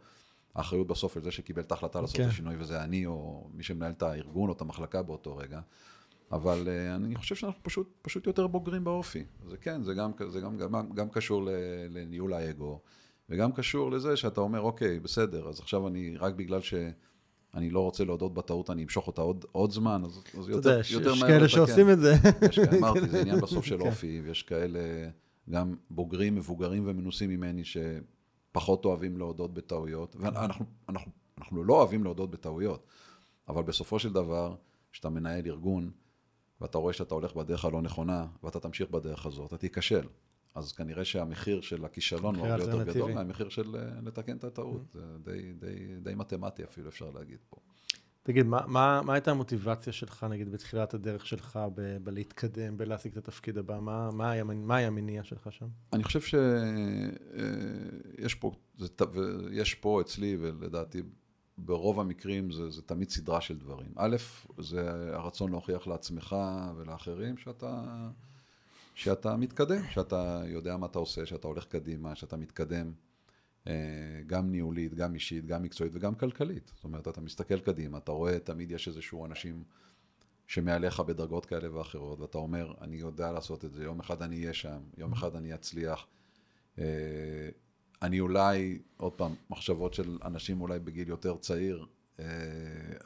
האחריות 0.55 0.87
בסוף 0.87 1.17
על 1.17 1.23
זה 1.23 1.31
שקיבל 1.31 1.63
את 1.63 1.73
ההחלטה 1.73 2.01
לעשות 2.01 2.17
okay. 2.17 2.19
את 2.19 2.25
כן. 2.25 2.31
השינוי, 2.31 2.55
וזה 2.59 2.85
אני, 2.85 3.07
או 3.07 3.49
מי 3.55 3.63
שמנהל 3.63 3.93
את 3.93 4.03
הארגון 4.03 4.49
או 4.49 4.55
את 4.55 4.61
המחלקה 4.61 5.03
באותו 5.03 5.37
רגע. 5.37 5.61
אבל 6.33 6.69
uh, 6.69 6.95
אני 6.95 7.17
חושב 7.17 7.35
שאנחנו 7.35 7.63
פשוט, 7.63 7.93
פשוט 8.03 8.27
יותר 8.27 8.47
בוגרים 8.47 8.85
באופי. 8.85 9.25
זה 9.49 9.57
כן, 9.57 9.83
זה 9.83 9.95
גם, 9.95 10.11
זה 10.29 10.41
גם, 10.41 10.57
גם, 10.59 10.93
גם 10.95 11.09
קשור 11.09 11.49
לניהול 11.91 12.33
האגו, 12.33 12.81
וגם 13.31 13.53
קשור 13.53 13.91
לזה 13.91 14.17
שאתה 14.17 14.41
אומר, 14.41 14.61
אוקיי, 14.61 15.01
בסדר, 15.01 15.49
אז 15.49 15.61
עכשיו 15.61 15.89
אני, 15.89 16.17
רק 16.17 16.35
בגלל 16.35 16.61
ש... 16.61 16.75
אני 17.55 17.71
לא 17.71 17.81
רוצה 17.81 18.05
להודות 18.05 18.35
בטעות, 18.35 18.71
אני 18.71 18.83
אמשוך 18.83 19.07
אותה 19.07 19.23
עוד, 19.23 19.45
עוד 19.53 19.71
זמן, 19.71 20.03
אז, 20.05 20.23
אז 20.39 20.49
יותר, 20.49 20.71
יודע, 20.71 20.81
יותר 20.91 21.15
מהר. 21.15 21.15
יש 21.15 21.23
כאלה 21.23 21.49
שעושים 21.49 21.91
את 21.91 21.99
זה. 22.01 22.15
יש 22.49 22.59
כאלה, 22.59 22.79
אמרתי, 22.79 23.09
זה 23.11 23.21
עניין 23.21 23.41
בסוף 23.41 23.65
של 23.65 23.79
כן. 23.79 23.87
אופי, 23.87 24.21
ויש 24.25 24.43
כאלה 24.43 24.81
גם 25.51 25.75
בוגרים, 25.91 26.35
מבוגרים 26.35 26.83
ומנוסים 26.87 27.31
ממני, 27.31 27.63
שפחות 28.53 28.85
אוהבים 28.85 29.19
להודות 29.19 29.55
בטעויות, 29.55 30.17
ואנחנו 30.17 30.65
אנחנו, 30.89 31.13
אנחנו 31.39 31.65
לא 31.65 31.75
אוהבים 31.75 32.05
להודות 32.05 32.31
בטעויות, 32.31 32.87
אבל 33.49 33.63
בסופו 33.63 33.99
של 33.99 34.13
דבר, 34.13 34.55
כשאתה 34.93 35.09
מנהל 35.09 35.47
ארגון, 35.47 35.91
ואתה 36.61 36.79
רואה 36.79 36.93
שאתה 36.93 37.15
הולך 37.15 37.35
בדרך 37.35 37.65
הלא 37.65 37.83
נכונה, 37.83 38.27
ואתה 38.43 38.61
תמשיך 38.61 38.91
בדרך 38.91 39.27
הזאת, 39.27 39.49
אתה 39.49 39.59
תיכשל. 39.59 40.07
אז 40.55 40.73
כנראה 40.73 41.05
שהמחיר 41.05 41.61
של 41.61 41.85
הכישלון 41.85 42.35
הוא 42.35 42.47
הרבה 42.47 42.65
יותר 42.65 42.83
גדול. 42.83 43.13
מהמחיר 43.13 43.49
של 43.49 43.77
אה, 43.77 44.01
לתקן 44.03 44.37
את 44.37 44.45
הטעות. 44.45 44.83
זה 44.93 45.19
די, 45.25 45.53
די, 45.53 46.01
די 46.01 46.15
מתמטי 46.15 46.65
אפילו, 46.65 46.89
אפשר 46.89 47.11
להגיד 47.11 47.39
פה. 47.51 47.57
תגיד, 48.23 48.47
מה, 48.47 48.67
מה, 48.67 49.01
מה 49.05 49.15
הייתה 49.15 49.31
המוטיבציה 49.31 49.93
שלך, 49.93 50.27
נגיד, 50.31 50.53
בתחילת 50.53 50.95
הדרך 50.95 51.27
שלך 51.27 51.59
ב- 51.75 51.97
בלהתקדם, 52.05 52.77
בלהשיג 52.77 53.13
את 53.13 53.19
התפקיד 53.19 53.59
הבא? 53.59 53.81
מה, 53.81 54.11
מה, 54.11 54.31
היה, 54.31 54.45
מה 54.45 54.77
היה 54.77 54.87
המניע 54.87 55.25
שלך 55.25 55.53
שם? 55.53 55.67
אני 55.93 56.05
חושב 56.05 56.21
שיש 56.21 56.35
פה, 58.35 58.53
זה, 58.79 58.87
ויש 59.13 59.75
פה 59.75 60.01
אצלי, 60.01 60.37
ולדעתי 60.41 61.03
ברוב 61.59 62.01
המקרים 62.01 62.51
זה, 62.51 62.71
זה 62.71 62.83
תמיד 62.83 63.11
סדרה 63.11 63.41
של 63.41 63.59
דברים. 63.59 63.93
א', 63.97 64.17
זה 64.59 64.91
הרצון 65.15 65.51
להוכיח 65.51 65.87
לעצמך 65.87 66.37
ולאחרים 66.77 67.37
שאתה, 67.37 67.83
שאתה 68.95 69.37
מתקדם, 69.37 69.83
שאתה 69.91 70.43
יודע 70.47 70.77
מה 70.77 70.87
אתה 70.87 70.99
עושה, 70.99 71.27
שאתה 71.27 71.47
הולך 71.47 71.65
קדימה, 71.65 72.15
שאתה 72.15 72.37
מתקדם. 72.37 72.93
אה, 73.67 73.73
גם 74.27 74.51
ניהולית, 74.51 74.95
גם 74.95 75.15
אישית, 75.15 75.47
גם 75.47 75.63
מקצועית 75.63 75.93
וגם 75.95 76.15
כלכלית. 76.15 76.73
זאת 76.75 76.85
אומרת, 76.85 77.09
אתה 77.09 77.21
מסתכל 77.21 77.61
קדימה, 77.61 77.99
אתה 77.99 78.13
רואה, 78.13 78.39
תמיד 78.39 78.71
יש 78.71 78.89
איזשהו 78.89 79.27
אנשים 79.27 79.65
שמעליך 80.47 81.01
בדרגות 81.01 81.47
כאלה 81.47 81.77
ואחרות, 81.77 82.21
ואתה 82.21 82.39
אומר, 82.39 82.75
אני 82.81 82.97
יודע 82.97 83.33
לעשות 83.33 83.65
את 83.65 83.73
זה, 83.73 83.85
יום 83.85 84.01
אחד 84.01 84.23
אני 84.23 84.37
אהיה 84.41 84.53
שם, 84.53 84.81
יום 84.99 85.13
אחד 85.13 85.37
אני 85.37 85.55
אצליח. 85.55 86.07
אה, 86.79 86.85
אני 88.03 88.21
אולי, 88.21 88.79
עוד 88.97 89.13
פעם, 89.13 89.35
מחשבות 89.51 89.95
של 89.95 90.19
אנשים 90.25 90.61
אולי 90.61 90.79
בגיל 90.79 91.09
יותר 91.09 91.37
צעיר, 91.37 91.87
אה, 92.21 92.25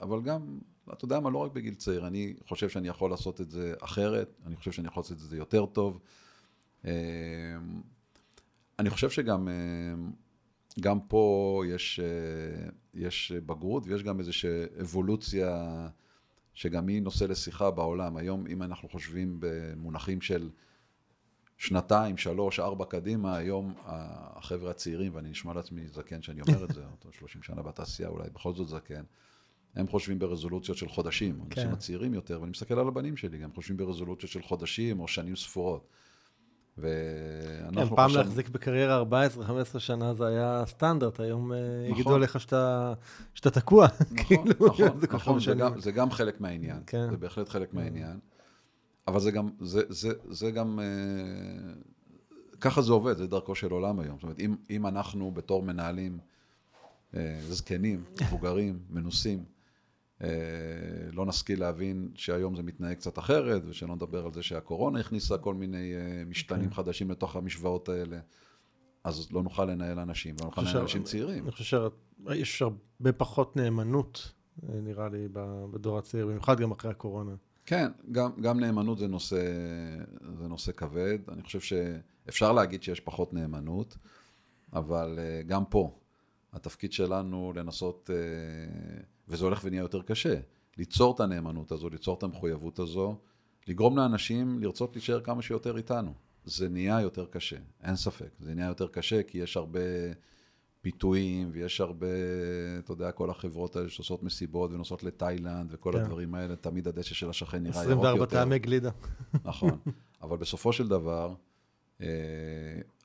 אבל 0.00 0.22
גם, 0.22 0.58
אתה 0.92 1.04
יודע 1.04 1.20
מה, 1.20 1.30
לא 1.30 1.38
רק 1.38 1.52
בגיל 1.52 1.74
צעיר, 1.74 2.06
אני 2.06 2.34
חושב 2.46 2.68
שאני 2.68 2.88
יכול 2.88 3.10
לעשות 3.10 3.40
את 3.40 3.50
זה 3.50 3.74
אחרת, 3.80 4.40
אני 4.46 4.56
חושב 4.56 4.72
שאני 4.72 4.88
יכול 4.88 5.00
לעשות 5.00 5.16
את 5.16 5.22
זה 5.22 5.36
יותר 5.36 5.66
טוב. 5.66 6.00
אני 8.78 8.90
חושב 8.90 9.10
שגם 9.10 9.48
גם 10.80 11.00
פה 11.00 11.62
יש, 11.68 12.00
אה, 12.00 12.68
יש 12.94 13.32
בגרות 13.32 13.82
ויש 13.86 14.02
גם 14.02 14.18
איזושהי 14.18 14.50
אבולוציה 14.80 15.88
שגם 16.54 16.88
היא 16.88 17.02
נושא 17.02 17.24
לשיחה 17.24 17.70
בעולם. 17.70 18.16
היום, 18.16 18.46
אם 18.46 18.62
אנחנו 18.62 18.88
חושבים 18.88 19.36
במונחים 19.40 20.20
של 20.20 20.50
שנתיים, 21.58 22.16
שלוש, 22.16 22.60
ארבע 22.60 22.84
קדימה, 22.84 23.36
היום 23.36 23.74
החבר'ה 23.84 24.70
הצעירים, 24.70 25.14
ואני 25.14 25.30
נשמע 25.30 25.54
לעצמי 25.54 25.88
זקן 25.88 26.22
שאני 26.22 26.40
אומר 26.40 26.64
את 26.64 26.74
זה, 26.74 26.86
אותו 26.92 27.12
30 27.12 27.42
שנה 27.42 27.62
בתעשייה, 27.62 28.08
אולי 28.08 28.30
בכל 28.34 28.54
זאת 28.54 28.68
זקן, 28.68 29.02
הם 29.74 29.88
חושבים 29.88 30.18
ברזולוציות 30.18 30.78
של 30.78 30.88
חודשים, 30.88 31.34
כן. 31.50 31.60
אנשים 31.60 31.72
הצעירים 31.72 32.14
יותר, 32.14 32.40
ואני 32.40 32.50
מסתכל 32.50 32.78
על 32.78 32.88
הבנים 32.88 33.16
שלי, 33.16 33.38
גם 33.38 33.52
חושבים 33.54 33.76
ברזולוציות 33.76 34.32
של 34.32 34.42
חודשים 34.42 35.00
או 35.00 35.08
שנים 35.08 35.36
ספורות. 35.36 35.88
כן, 36.76 36.82
ואנחנו 37.72 37.96
פעם 37.96 38.08
חשבנו- 38.08 38.22
להחזיק 38.24 38.48
בקריירה 38.48 39.02
14-15 39.76 39.78
שנה 39.78 40.14
זה 40.14 40.26
היה 40.26 40.62
סטנדרט, 40.66 41.20
היום 41.20 41.52
אה, 41.52 41.58
יגידו 41.88 42.00
נכון. 42.00 42.14
עליך 42.14 42.40
שאתה, 42.40 42.92
שאתה 43.34 43.50
תקוע. 43.50 43.86
נכון, 43.86 44.16
כאילו, 44.26 44.66
נכון, 44.66 45.00
זה 45.00 45.06
נכון, 45.12 45.40
זה. 45.40 45.54
גם, 45.54 45.80
זה 45.80 45.92
גם 45.92 46.10
חלק 46.10 46.40
מהעניין, 46.40 46.78
כן. 46.86 47.10
זה 47.10 47.16
בהחלט 47.16 47.48
חלק 47.48 47.74
מהעניין, 47.74 48.18
אבל 49.08 49.20
זה 49.20 49.30
גם, 49.30 49.48
זה, 49.60 49.82
זה, 49.88 50.08
זה 50.30 50.50
גם, 50.50 50.80
אה, 50.80 50.84
ככה 52.60 52.82
זה 52.82 52.92
עובד, 52.92 53.16
זה 53.16 53.26
דרכו 53.26 53.54
של 53.54 53.70
עולם 53.70 54.00
היום, 54.00 54.14
זאת 54.16 54.22
אומרת, 54.22 54.40
אם, 54.40 54.56
אם 54.70 54.86
אנחנו 54.86 55.30
בתור 55.30 55.62
מנהלים 55.62 56.18
אה, 57.14 57.38
זקנים, 57.48 58.04
מבוגרים, 58.22 58.78
מנוסים, 58.90 59.44
לא 61.12 61.26
נשכיל 61.26 61.60
להבין 61.60 62.10
שהיום 62.14 62.56
זה 62.56 62.62
מתנהג 62.62 62.96
קצת 62.96 63.18
אחרת, 63.18 63.62
ושלא 63.66 63.94
נדבר 63.94 64.24
על 64.24 64.32
זה 64.32 64.42
שהקורונה 64.42 65.00
הכניסה 65.00 65.38
כל 65.38 65.54
מיני 65.54 65.94
אה, 65.94 66.24
משתנים 66.26 66.68
כן. 66.68 66.74
חדשים 66.74 67.10
לתוך 67.10 67.36
המשוואות 67.36 67.88
האלה, 67.88 68.18
אז 69.04 69.32
לא 69.32 69.42
נוכל 69.42 69.64
לנהל 69.64 69.98
אנשים, 69.98 70.34
ולא 70.38 70.46
נוכל 70.46 70.62
לנהל 70.62 70.78
אנשים 70.78 71.02
צעירים. 71.02 71.44
אני 71.44 71.52
חושב 71.52 71.88
שיש 72.28 72.62
הרבה 72.62 73.12
פחות 73.16 73.56
נאמנות, 73.56 74.32
אה, 74.68 74.80
נראה 74.80 75.08
לי, 75.08 75.28
בדור 75.70 75.98
הצעיר, 75.98 76.26
במיוחד 76.26 76.60
גם 76.60 76.70
אחרי 76.70 76.90
הקורונה. 76.90 77.32
כן, 77.66 77.88
גם, 78.12 78.30
גם 78.40 78.60
נאמנות 78.60 78.98
זה 78.98 79.08
נושא, 79.08 79.42
זה 80.38 80.48
נושא 80.48 80.72
כבד. 80.72 81.18
אני 81.28 81.42
חושב 81.42 81.60
שאפשר 81.60 82.52
להגיד 82.52 82.82
שיש 82.82 83.00
פחות 83.00 83.34
נאמנות, 83.34 83.96
אבל 84.72 85.18
אה, 85.18 85.42
גם 85.42 85.64
פה, 85.64 85.98
התפקיד 86.52 86.92
שלנו 86.92 87.52
לנסות, 87.56 88.10
אה, 88.12 89.02
וזה 89.28 89.44
הולך 89.44 89.60
ונהיה 89.64 89.80
יותר 89.80 90.02
קשה, 90.02 90.34
ליצור 90.78 91.14
את 91.14 91.20
הנאמנות 91.20 91.72
הזו, 91.72 91.88
ליצור 91.88 92.18
את 92.18 92.22
המחויבות 92.22 92.78
הזו, 92.78 93.16
לגרום 93.68 93.96
לאנשים 93.96 94.58
לרצות 94.62 94.96
להישאר 94.96 95.20
כמה 95.20 95.42
שיותר 95.42 95.76
איתנו. 95.76 96.14
זה 96.44 96.68
נהיה 96.68 97.00
יותר 97.00 97.26
קשה, 97.26 97.56
אין 97.82 97.96
ספק. 97.96 98.30
זה 98.40 98.54
נהיה 98.54 98.68
יותר 98.68 98.88
קשה 98.88 99.22
כי 99.22 99.38
יש 99.38 99.56
הרבה 99.56 99.80
פיתויים, 100.80 101.48
ויש 101.52 101.80
הרבה, 101.80 102.06
אתה 102.78 102.92
יודע, 102.92 103.12
כל 103.12 103.30
החברות 103.30 103.76
האלה 103.76 103.88
שעושות 103.88 104.22
מסיבות 104.22 104.72
ונוסעות 104.72 105.04
לתאילנד, 105.04 105.68
וכל 105.70 105.92
כן. 105.92 105.98
הדברים 105.98 106.34
האלה, 106.34 106.56
תמיד 106.56 106.88
הדשא 106.88 107.14
של 107.14 107.30
השכן 107.30 107.62
נראה 107.62 107.76
ירוק 107.76 107.86
24 107.86 108.18
יותר. 108.18 108.36
טעמי 108.36 108.58
גלידה. 108.58 108.90
נכון. 109.44 109.78
אבל 110.22 110.36
בסופו 110.36 110.72
של 110.72 110.88
דבר, 110.88 111.34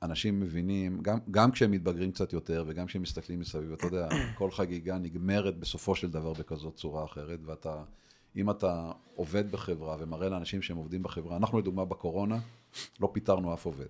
אנשים 0.02 0.40
מבינים, 0.40 1.00
גם, 1.02 1.18
גם 1.30 1.50
כשהם 1.50 1.70
מתבגרים 1.70 2.12
קצת 2.12 2.32
יותר, 2.32 2.64
וגם 2.66 2.86
כשהם 2.86 3.02
מסתכלים 3.02 3.40
מסביב, 3.40 3.72
אתה 3.72 3.86
יודע, 3.86 4.08
כל 4.38 4.50
חגיגה 4.50 4.98
נגמרת 4.98 5.58
בסופו 5.58 5.94
של 5.94 6.10
דבר 6.10 6.32
בכזאת 6.32 6.74
צורה 6.74 7.04
אחרת, 7.04 7.38
ואתה, 7.44 7.82
אם 8.36 8.50
אתה 8.50 8.92
עובד 9.14 9.52
בחברה 9.52 9.96
ומראה 9.98 10.28
לאנשים 10.28 10.62
שהם 10.62 10.76
עובדים 10.76 11.02
בחברה, 11.02 11.36
אנחנו 11.36 11.58
לדוגמה 11.58 11.84
בקורונה, 11.84 12.38
לא 13.00 13.10
פיטרנו 13.12 13.54
אף 13.54 13.64
עובד. 13.64 13.86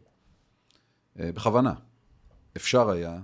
אה, 1.20 1.32
בכוונה. 1.32 1.74
אפשר 2.56 2.90
היה, 2.90 3.20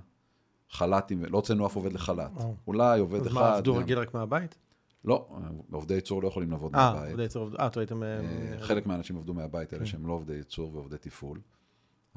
חל"תים, 0.70 1.24
לא 1.24 1.36
הוצאנו 1.36 1.66
אף 1.66 1.76
עובד 1.76 1.92
לחל"ת. 1.92 2.30
אולי 2.66 3.00
עובד 3.00 3.20
אז 3.20 3.26
אחד. 3.26 3.34
מה, 3.34 3.56
עבדו 3.56 3.76
רגיל 3.76 3.98
רק 3.98 4.14
מהבית? 4.14 4.58
לא, 5.04 5.28
עובדי 5.70 5.94
ייצור 5.94 6.22
לא 6.22 6.28
יכולים 6.28 6.50
לעבוד 6.50 6.74
אה, 6.74 6.92
מהבית. 6.92 7.10
עובדי 7.10 7.22
ייצור, 7.22 7.50
אה, 7.60 7.66
אתה 7.66 7.80
הייתם... 7.80 8.02
אה, 8.02 8.08
אה, 8.08 8.60
חלק 8.60 8.86
מהאנשים 8.86 9.16
עבדו 9.16 9.34
מהבית, 9.34 9.72
אלה 9.74 9.80
כן. 9.80 9.86
שהם 9.86 10.06
לא 10.06 10.12
עובדי 10.12 10.34
ייצור 10.34 10.74
ועובדי 10.74 10.96
תפעול, 11.00 11.40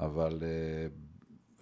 אבל 0.04 0.38
אה, 0.42 0.86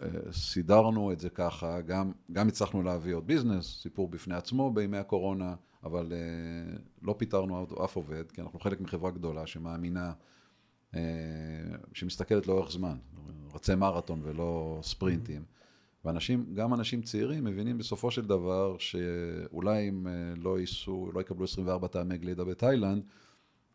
אה, 0.07 0.33
סידרנו 0.33 1.13
את 1.13 1.21
זה 1.21 1.31
ככה, 1.31 1.81
גם, 1.81 2.13
גם 2.33 2.49
הצלחנו 2.49 2.83
להביא 2.83 3.15
עוד 3.15 3.27
ביזנס, 3.27 3.83
סיפור 3.83 4.09
בפני 4.09 4.35
עצמו 4.35 4.71
בימי 4.71 4.99
הקורונה, 4.99 5.55
אבל 5.85 6.13
אה, 6.13 6.77
לא 7.03 7.15
פיטרנו 7.19 7.67
אף- 7.85 7.97
עובד, 7.97 8.31
כי 8.33 8.41
אנחנו 8.41 8.61
חלק 8.61 8.81
מחברה 8.81 9.11
גדולה 9.11 9.47
שמאמינה, 9.47 10.13
אה, 10.95 11.01
שמסתכלת 11.93 12.47
לאורך 12.47 12.71
זמן, 12.71 12.97
רצי 13.55 13.75
מרתון 13.75 14.21
ולא 14.25 14.79
ספרינטים. 14.83 15.43
ואנשים, 16.05 16.55
גם 16.55 16.75
אנשים 16.75 17.03
צעירים 17.03 17.45
מבינים 17.45 17.79
בסופו 17.79 18.11
של 18.11 18.27
דבר 18.27 18.77
שאולי 18.79 19.91
אה, 20.07 20.13
לא 20.37 20.61
ייסעו, 20.61 21.11
לא 21.15 21.21
יקבלו 21.21 21.45
24 21.45 21.89
טעמי 21.89 22.19
גלידה 22.19 22.45
בתאילנד, 22.45 23.03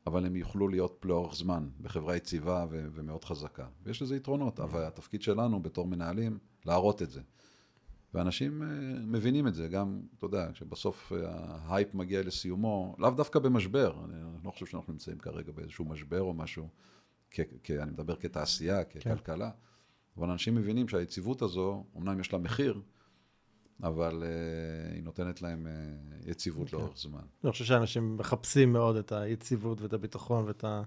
אבל 0.08 0.26
הם 0.26 0.36
יוכלו 0.36 0.68
להיות 0.68 1.06
לאורך 1.06 1.36
זמן 1.36 1.70
בחברה 1.82 2.16
יציבה 2.16 2.66
ו- 2.70 2.88
ומאוד 2.94 3.26
חזקה. 3.26 3.68
ויש 3.84 4.02
לזה 4.02 4.16
יתרונות, 4.16 4.60
אבל 4.60 4.84
התפקיד 4.84 5.22
שלנו 5.22 5.64
בתור 5.64 5.88
מנהלים, 5.88 6.38
להראות 6.66 7.02
את 7.02 7.12
זה. 7.12 7.22
ואנשים 8.14 8.64
אה, 8.64 8.68
מבינים 9.00 9.48
את 9.48 9.56
זה, 9.56 9.68
גם, 9.68 10.02
אתה 10.18 10.26
יודע, 10.26 10.50
כשבסוף 10.54 11.14
אה, 11.14 11.20
ההייפ 11.30 11.94
מגיע 11.94 12.24
לסיומו, 12.24 12.96
לאו 13.00 13.10
דווקא 13.10 13.40
במשבר, 13.40 14.06
אני 14.06 14.14
לא 14.46 14.52
חושב 14.52 14.66
שאנחנו 14.66 14.94
נמצאים 14.94 15.18
כרגע 15.18 15.52
באיזשהו 15.52 15.86
משבר 15.86 16.22
או 16.22 16.34
משהו, 16.34 16.70
כ- 17.32 17.40
כ- 17.64 17.72
אני 17.72 17.92
מדבר 17.92 18.16
כתעשייה, 18.16 18.84
ככלכלה, 18.84 19.52
אבל 20.18 20.30
אנשים 20.30 20.56
מבינים 20.56 20.88
שהיציבות 20.88 21.42
הזו, 21.42 21.86
אמנם 21.98 22.20
יש 22.20 22.34
לה 22.34 22.40
מחיר, 22.40 22.82
אבל 23.84 24.24
אה, 24.26 24.94
היא 24.96 25.04
נותנת 25.04 25.42
להם 25.42 25.68
אה, 25.68 25.72
יציבות 26.32 26.70
כן. 26.70 26.78
לאורך 26.78 26.98
זמן. 26.98 27.22
אני 27.44 27.52
חושב 27.52 27.66
שאנשים 27.66 28.18
מחפשים 28.18 28.74
מאוד 28.74 28.96
את 28.96 29.12
היציבות 29.12 29.82
ואת 29.82 29.94
הביטחון 29.94 30.46
ואת 30.48 30.64
ה- 30.64 30.82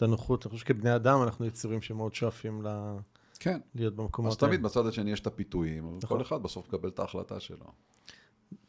הנוחות. 0.00 0.46
אני 0.46 0.50
חושב 0.50 0.64
שכבני 0.64 0.96
אדם 0.96 1.22
אנחנו 1.22 1.46
יצורים 1.46 1.80
שמאוד 1.80 2.14
שואפים 2.14 2.62
ל- 2.62 2.96
כן, 3.38 3.60
להיות 3.74 3.96
במקומות 3.96 4.32
אז 4.32 4.38
תמיד 4.38 4.62
בצד 4.62 4.86
השני 4.86 5.12
יש 5.12 5.20
את 5.20 5.26
הפיתויים, 5.26 5.84
אבל 5.84 5.96
נכון. 6.02 6.18
כל 6.18 6.22
אחד 6.22 6.42
בסוף 6.42 6.68
מקבל 6.68 6.88
את 6.88 6.98
ההחלטה 6.98 7.40
שלו. 7.40 7.66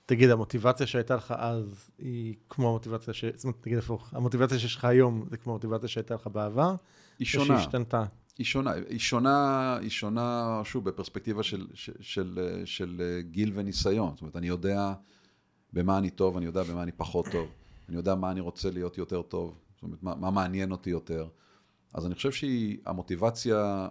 תגיד, 0.05 0.29
המוטיבציה 0.29 0.87
שהייתה 0.87 1.15
לך 1.15 1.33
אז 1.37 1.89
היא 1.97 2.35
כמו 2.49 2.67
המוטיבציה 2.69 3.13
ש... 3.13 3.25
זאת 3.35 3.43
אומרת, 3.43 3.57
תגיד 3.61 3.77
הפוך, 3.77 4.13
המוטיבציה 4.13 4.59
שיש 4.59 4.75
לך 4.75 4.85
היום 4.85 5.25
זה 5.29 5.37
כמו 5.37 5.51
המוטיבציה 5.53 5.87
שהייתה 5.89 6.15
לך 6.15 6.27
בעבר? 6.27 6.75
היא 7.19 7.27
שונה, 7.27 7.45
שהיא 7.45 7.57
השתנתה? 7.57 8.03
היא 8.37 8.45
שונה, 8.45 8.71
היא 8.89 8.99
שונה, 8.99 9.77
היא 9.81 9.89
שונה, 9.89 10.61
שוב, 10.63 10.89
בפרספקטיבה 10.89 11.43
של, 11.43 11.67
של, 11.73 11.93
של, 12.01 12.39
של 12.65 13.01
אה, 13.01 13.21
גיל 13.21 13.51
וניסיון. 13.55 14.11
זאת 14.13 14.21
אומרת, 14.21 14.35
אני 14.35 14.47
יודע 14.47 14.93
במה 15.73 15.97
אני 15.97 16.09
טוב, 16.09 16.37
אני 16.37 16.45
יודע 16.45 16.63
במה 16.63 16.83
אני 16.83 16.91
פחות 16.91 17.25
טוב, 17.31 17.47
אני 17.89 17.97
יודע 17.97 18.15
מה 18.15 18.31
אני 18.31 18.39
רוצה 18.39 18.71
להיות 18.71 18.97
יותר 18.97 19.21
טוב, 19.21 19.59
זאת 19.73 19.83
אומרת, 19.83 20.03
מה, 20.03 20.15
מה 20.15 20.31
מעניין 20.31 20.71
אותי 20.71 20.89
יותר. 20.89 21.27
אז 21.93 22.05
אני 22.05 22.15
חושב 22.15 22.31
שהמוטיבציה 22.31 23.87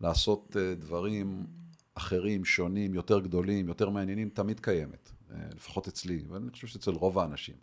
לעשות 0.00 0.56
אה, 0.60 0.74
דברים 0.74 1.46
אחרים, 1.94 2.44
שונים, 2.44 2.94
יותר 2.94 3.20
גדולים, 3.20 3.68
יותר 3.68 3.88
מעניינים, 3.90 4.28
תמיד 4.28 4.60
קיימת, 4.60 5.10
אה, 5.32 5.36
לפחות 5.56 5.88
אצלי, 5.88 6.22
ואני 6.28 6.50
חושב 6.50 6.66
שאצל 6.66 6.90
רוב 6.90 7.18
האנשים. 7.18 7.54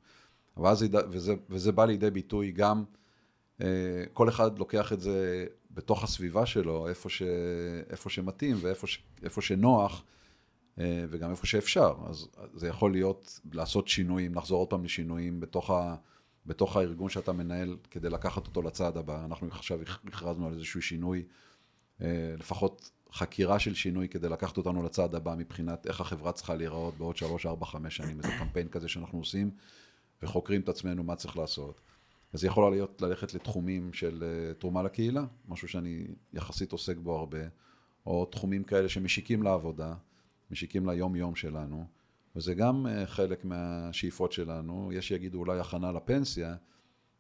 אבל 0.58 0.70
אז, 0.70 0.80
זה- 0.80 0.88
וזה, 1.10 1.36
וזה 1.50 1.72
בא 1.72 1.86
לידי 1.86 2.10
ביטוי 2.12 2.52
גם, 2.52 2.84
כל 4.14 4.30
אחד 4.30 4.60
לוקח 4.60 4.94
את 4.94 5.02
זה 5.02 5.46
בתוך 5.74 6.04
הסביבה 6.04 6.46
שלו, 6.46 6.88
איפה, 6.88 7.10
ש, 7.10 7.22
איפה 7.90 8.10
שמתאים 8.10 8.58
ואיפה 8.62 8.88
ש, 8.88 9.04
איפה 9.24 9.42
שנוח, 9.42 10.04
אה, 10.80 11.06
וגם 11.10 11.32
איפה 11.32 11.48
שאפשר. 11.48 11.96
אז 12.10 12.28
זה 12.54 12.68
יכול 12.68 12.92
להיות 12.92 13.40
לעשות 13.54 13.88
שינויים, 13.88 14.36
לחזור 14.36 14.60
עוד 14.60 14.70
פעם 14.70 14.84
לשינויים 14.84 15.40
בתוך, 15.40 15.70
ה, 15.70 15.96
בתוך 16.46 16.78
הארגון 16.78 17.10
שאתה 17.10 17.32
מנהל, 17.32 17.78
כדי 17.92 18.10
לקחת 18.10 18.48
אותו 18.48 18.62
לצעד 18.62 18.98
הבא. 18.98 19.26
אנחנו 19.26 19.48
עכשיו 19.48 19.80
הכרזנו 20.08 20.48
על 20.48 20.54
איזשהו 20.54 20.82
שינוי, 20.82 21.24
אה, 22.02 22.36
לפחות 22.40 22.92
חקירה 23.14 23.60
של 23.60 23.74
שינוי 23.74 24.08
כדי 24.10 24.30
לקחת 24.30 24.58
אותנו 24.58 24.84
לצעד 24.84 25.16
הבא 25.16 25.36
מבחינת 25.38 25.88
איך 25.88 26.02
החברה 26.02 26.32
צריכה 26.32 26.56
להיראות 26.56 26.98
בעוד 26.98 27.18
שלוש, 27.18 27.46
ארבע, 27.46 27.66
חמש 27.66 27.98
שנים, 27.98 28.18
איזה 28.18 28.30
קמפיין 28.40 28.68
כזה 28.68 28.88
שאנחנו 28.88 29.20
עושים, 29.20 29.52
וחוקרים 30.24 30.62
את 30.62 30.70
עצמנו 30.70 31.04
מה 31.04 31.16
צריך 31.16 31.38
לעשות. 31.38 31.82
אז 32.34 32.40
זה 32.40 32.48
יכול 32.48 32.72
להיות 32.72 33.02
ללכת 33.02 33.34
לתחומים 33.34 33.94
של 33.94 34.24
אה, 34.24 34.54
תרומה 34.54 34.84
לקהילה, 34.84 35.26
משהו 35.48 35.68
שאני 35.68 36.08
יחסית 36.34 36.72
עוסק 36.72 36.98
בו 36.98 37.18
הרבה, 37.18 37.40
או 38.06 38.26
תחומים 38.26 38.64
כאלה 38.64 38.90
שמשיקים 38.90 39.44
לעבודה, 39.44 39.94
משיקים 40.52 40.90
ליום-יום 40.90 41.36
שלנו, 41.36 41.86
וזה 42.36 42.54
גם 42.54 42.88
אה, 42.88 43.08
חלק 43.08 43.46
מהשאיפות 43.46 44.32
שלנו. 44.32 44.92
יש 44.94 45.08
שיגידו 45.08 45.40
אולי 45.40 45.60
הכנה 45.60 45.92
לפנסיה, 45.92 46.56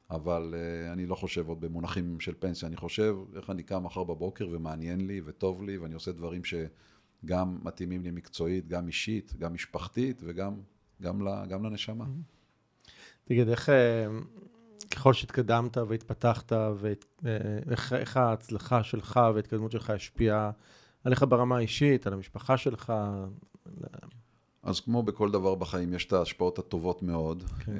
אבל 0.09 0.53
uh, 0.53 0.93
אני 0.93 1.05
לא 1.05 1.15
חושב 1.15 1.47
עוד 1.47 1.61
במונחים 1.61 2.19
של 2.19 2.33
פנסיה, 2.39 2.67
אני 2.67 2.77
חושב 2.77 3.15
איך 3.35 3.49
אני 3.49 3.63
קם 3.63 3.83
מחר 3.83 4.03
בבוקר 4.03 4.47
ומעניין 4.51 5.07
לי 5.07 5.21
וטוב 5.25 5.63
לי, 5.63 5.77
ואני 5.77 5.93
עושה 5.93 6.11
דברים 6.11 6.41
שגם 6.43 7.59
מתאימים 7.63 8.03
לי 8.03 8.11
מקצועית, 8.11 8.67
גם 8.67 8.87
אישית, 8.87 9.33
גם 9.39 9.53
משפחתית 9.53 10.21
וגם 10.25 10.55
גם, 11.01 11.27
גם 11.49 11.65
לנשמה. 11.65 12.05
תגיד, 13.25 13.49
איך, 13.49 13.69
אה, 13.69 14.07
ככל 14.91 15.13
שהתקדמת 15.13 15.77
והתפתחת, 15.77 16.51
ואיך 16.79 17.93
איך 17.93 18.17
ההצלחה 18.17 18.83
שלך 18.83 19.19
וההתקדמות 19.33 19.71
שלך 19.71 19.89
השפיעה 19.89 20.51
עליך 21.03 21.25
ברמה 21.29 21.57
האישית, 21.57 22.07
על 22.07 22.13
המשפחה 22.13 22.57
שלך? 22.57 22.93
אז 24.63 24.79
כמו 24.79 25.03
בכל 25.03 25.31
דבר 25.31 25.55
בחיים, 25.55 25.93
יש 25.93 26.05
את 26.05 26.13
ההשפעות 26.13 26.59
הטובות 26.59 27.03
מאוד, 27.03 27.43
כן. 27.43 27.71
אה, 27.71 27.77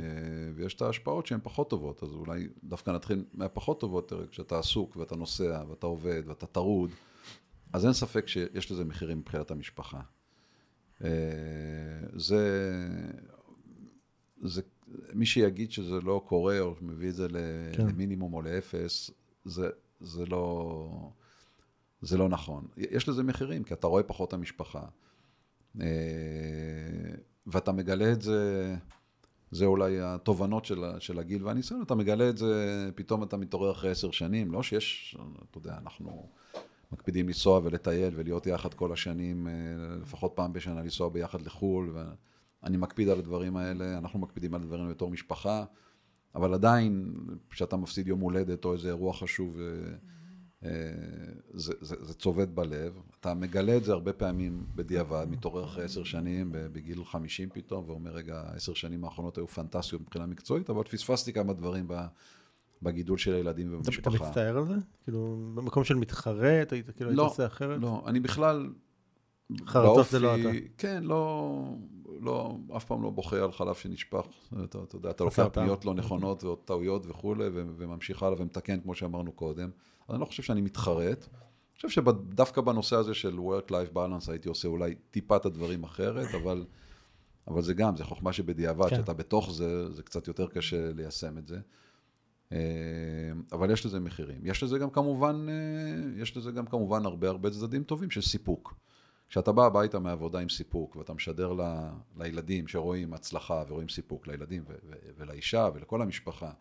ויש 0.56 0.74
את 0.74 0.82
ההשפעות 0.82 1.28
שהן 1.28 1.39
פחות 1.43 1.69
טובות. 1.69 2.04
אז 2.04 2.10
אולי 2.10 2.47
דווקא 2.63 2.91
נתחיל 2.91 3.26
מהפחות 3.34 3.80
טובות, 3.80 4.13
כשאתה 4.32 4.60
עסוק 4.60 4.97
ואתה 4.97 5.15
נוסע 5.15 5.63
ואתה 5.69 5.88
עובד 5.88 6.24
ואתה 6.26 6.45
טרוד, 6.45 6.89
אז 7.74 7.86
אין 7.86 7.93
ספק 7.93 8.28
שיש 8.28 8.71
לזה 8.71 8.86
מחירים 8.86 9.17
מבחינת 9.17 9.52
המשפחה. 9.52 10.00
אה, 11.04 11.10
זה, 12.13 12.43
זה, 14.41 14.62
מי 15.13 15.25
שיגיד 15.25 15.71
שזה 15.71 16.01
לא 16.04 16.21
קורה, 16.25 16.60
או 16.60 16.75
מביא 16.82 17.10
את 17.10 17.15
זה 17.15 17.27
כן. 17.73 17.88
למינימום 17.88 18.34
או 18.34 18.41
לאפס, 18.41 19.12
זה, 19.45 19.69
זה, 20.01 20.25
לא, 20.25 21.10
זה 22.01 22.17
לא 22.17 22.30
נכון. 22.30 22.67
יש 22.77 23.10
לזה 23.10 23.23
מחירים, 23.23 23.63
כי 23.63 23.73
אתה 23.73 23.88
רואה 23.88 24.04
פחות 24.04 24.30
את 24.30 24.34
המשפחה. 24.34 24.84
אה, 25.82 25.86
ואתה 27.47 27.71
מגלה 27.71 28.12
את 28.12 28.21
זה, 28.21 28.75
זה 29.51 29.65
אולי 29.65 30.01
התובנות 30.01 30.65
של, 30.65 30.84
של 30.99 31.19
הגיל 31.19 31.45
והניסיון, 31.45 31.82
אתה 31.82 31.95
מגלה 31.95 32.30
את 32.30 32.38
זה, 32.38 32.89
פתאום 32.95 33.23
אתה 33.23 33.38
מתעורר 33.38 33.71
אחרי 33.71 33.91
עשר 33.91 34.12
שנים, 34.12 34.51
לא 34.51 34.63
שיש, 34.63 35.17
אתה 35.49 35.58
יודע, 35.58 35.77
אנחנו 35.77 36.27
מקפידים 36.91 37.27
לנסוע 37.27 37.60
ולטייל 37.63 38.13
ולהיות 38.17 38.47
יחד 38.47 38.73
כל 38.73 38.93
השנים, 38.93 39.47
אה, 39.47 39.54
לפחות 40.01 40.32
פעם 40.36 40.54
בשנה 40.54 40.82
לנסוע 40.82 41.10
ביחד 41.10 41.41
לחו"ל, 41.41 41.97
ואני 42.63 42.78
מקפיד 42.78 43.10
על 43.10 43.19
הדברים 43.19 43.58
האלה, 43.58 43.97
אנחנו 43.97 44.19
מקפידים 44.19 44.54
על 44.54 44.62
הדברים 44.62 44.89
בתור 44.89 45.12
משפחה, 45.12 45.65
אבל 46.36 46.54
עדיין, 46.54 47.13
כשאתה 47.50 47.78
מפסיד 47.78 48.08
יום 48.08 48.19
הולדת 48.19 48.65
או 48.65 48.74
איזה 48.74 48.88
אירוע 48.88 49.13
חשוב, 49.13 49.60
אה, 49.60 49.65
אה, 50.63 50.69
זה, 51.54 51.74
זה, 51.82 51.95
זה 52.02 52.13
צובט 52.13 52.47
בלב, 52.47 52.93
אתה 53.19 53.34
מגלה 53.34 53.78
את 53.78 53.84
זה 53.84 53.91
הרבה 53.91 54.13
פעמים 54.13 54.65
בדיעבד, 54.76 55.28
מתעורר 55.30 55.65
אחרי 55.65 55.84
עשר 55.84 56.04
שנים, 56.04 56.50
בגיל 56.52 57.04
חמישים 57.04 57.50
פתאום, 57.54 57.89
ואומר, 57.89 58.12
רגע, 58.12 58.43
עשר 58.56 58.74
שנים 58.74 59.06
האחרונות 59.06 59.38
היו 59.38 59.47
פנטסטיות 59.47 60.02
מבחינה 60.02 60.26
מקצועית, 60.26 60.69
אבל 60.69 60.84
פספסתי 60.84 61.34
כמה 61.34 61.54
דברים 61.54 61.88
בגידול 62.82 63.17
של 63.17 63.34
הילדים 63.34 63.74
ובמשפחה. 63.74 64.15
אתה 64.15 64.24
מצטער 64.24 64.58
על 64.58 64.67
זה? 64.67 64.76
כאילו, 65.04 65.52
במקום 65.56 65.84
של 65.84 65.95
מתחרט, 65.95 66.74
היית 66.74 66.89
כאילו 66.89 67.12
לא, 67.12 67.21
היית 67.21 67.32
עושה 67.32 67.45
אחרת? 67.45 67.82
לא, 67.82 68.04
אני 68.08 68.19
בכלל... 68.19 68.69
חרטות 69.65 70.08
זה 70.12 70.19
לא 70.19 70.36
אתה. 70.36 70.50
כן, 70.78 71.04
לא, 71.04 71.76
לא, 72.21 72.57
אף 72.77 72.86
פעם 72.86 73.03
לא 73.03 73.10
בוכה 73.10 73.43
על 73.43 73.51
חלב 73.51 73.75
שנשפך. 73.75 74.25
אתה, 74.63 74.79
אתה 74.84 74.95
יודע, 74.95 75.10
אתה 75.10 75.23
לוקח 75.23 75.47
פניות 75.53 75.86
לא 75.86 75.93
נכונות 75.93 76.43
ועוד 76.43 76.60
טעויות 76.65 77.05
וכולי, 77.07 77.45
וממשיך 77.53 78.23
הלאה 78.23 78.41
ומתקן, 78.41 78.81
כמו 78.81 78.95
שאמרנו 78.95 79.31
קודם. 79.31 79.69
אני 80.10 80.19
לא 80.19 80.25
חושב 80.25 80.43
שאני 80.43 80.62
מתחרט. 80.62 81.27
אני 81.31 81.89
חושב 81.89 81.89
שדווקא 81.89 82.62
בנושא 82.62 82.95
הזה 82.95 83.13
של 83.13 83.38
Work-Life 83.38 83.95
Balance 83.95 84.31
הייתי 84.31 84.49
עושה 84.49 84.67
אולי 84.67 84.95
טיפה 85.12 85.36
את 85.38 85.45
הדברים 85.45 85.84
אחרת, 85.84 86.36
אבל, 86.36 86.65
אבל 87.47 87.62
זה 87.62 87.73
גם, 87.73 87.95
זה 87.95 88.03
חוכמה 88.03 88.34
שבדיעבד, 88.34 88.89
כן. 88.89 88.95
שאתה 88.95 89.13
בתוך 89.13 89.51
זה, 89.51 89.91
זה 89.91 90.03
קצת 90.03 90.27
יותר 90.27 90.47
קשה 90.47 90.91
ליישם 90.93 91.38
את 91.38 91.47
זה. 91.47 91.60
אה, 92.51 92.57
אבל 93.51 93.71
יש 93.71 93.86
לזה 93.86 93.99
מחירים. 93.99 94.39
יש 94.43 94.63
לזה 94.63 94.77
גם 94.77 94.89
כמובן, 94.89 95.47
אה, 95.49 96.21
יש 96.21 96.38
לזה 96.38 96.51
גם 96.51 96.65
כמובן 96.65 97.05
הרבה 97.05 97.29
הרבה 97.29 97.49
צדדים 97.49 97.84
טובים 97.84 98.12
של 98.12 98.21
סיפוק. 98.21 98.75
כשאתה 99.31 99.51
בא 99.51 99.65
הביתה 99.65 99.99
מעבודה 99.99 100.39
עם 100.39 100.49
סיפוק, 100.49 100.95
ואתה 100.95 101.13
משדר 101.13 101.53
ל, 101.53 101.61
לילדים 102.17 102.67
שרואים 102.67 103.13
הצלחה 103.13 103.63
ורואים 103.67 103.89
סיפוק, 103.89 104.27
לילדים 104.27 104.63
ו, 104.67 104.73
ו, 104.89 104.93
ולאישה 105.17 105.69
ולכל 105.73 106.01
המשפחה, 106.01 106.51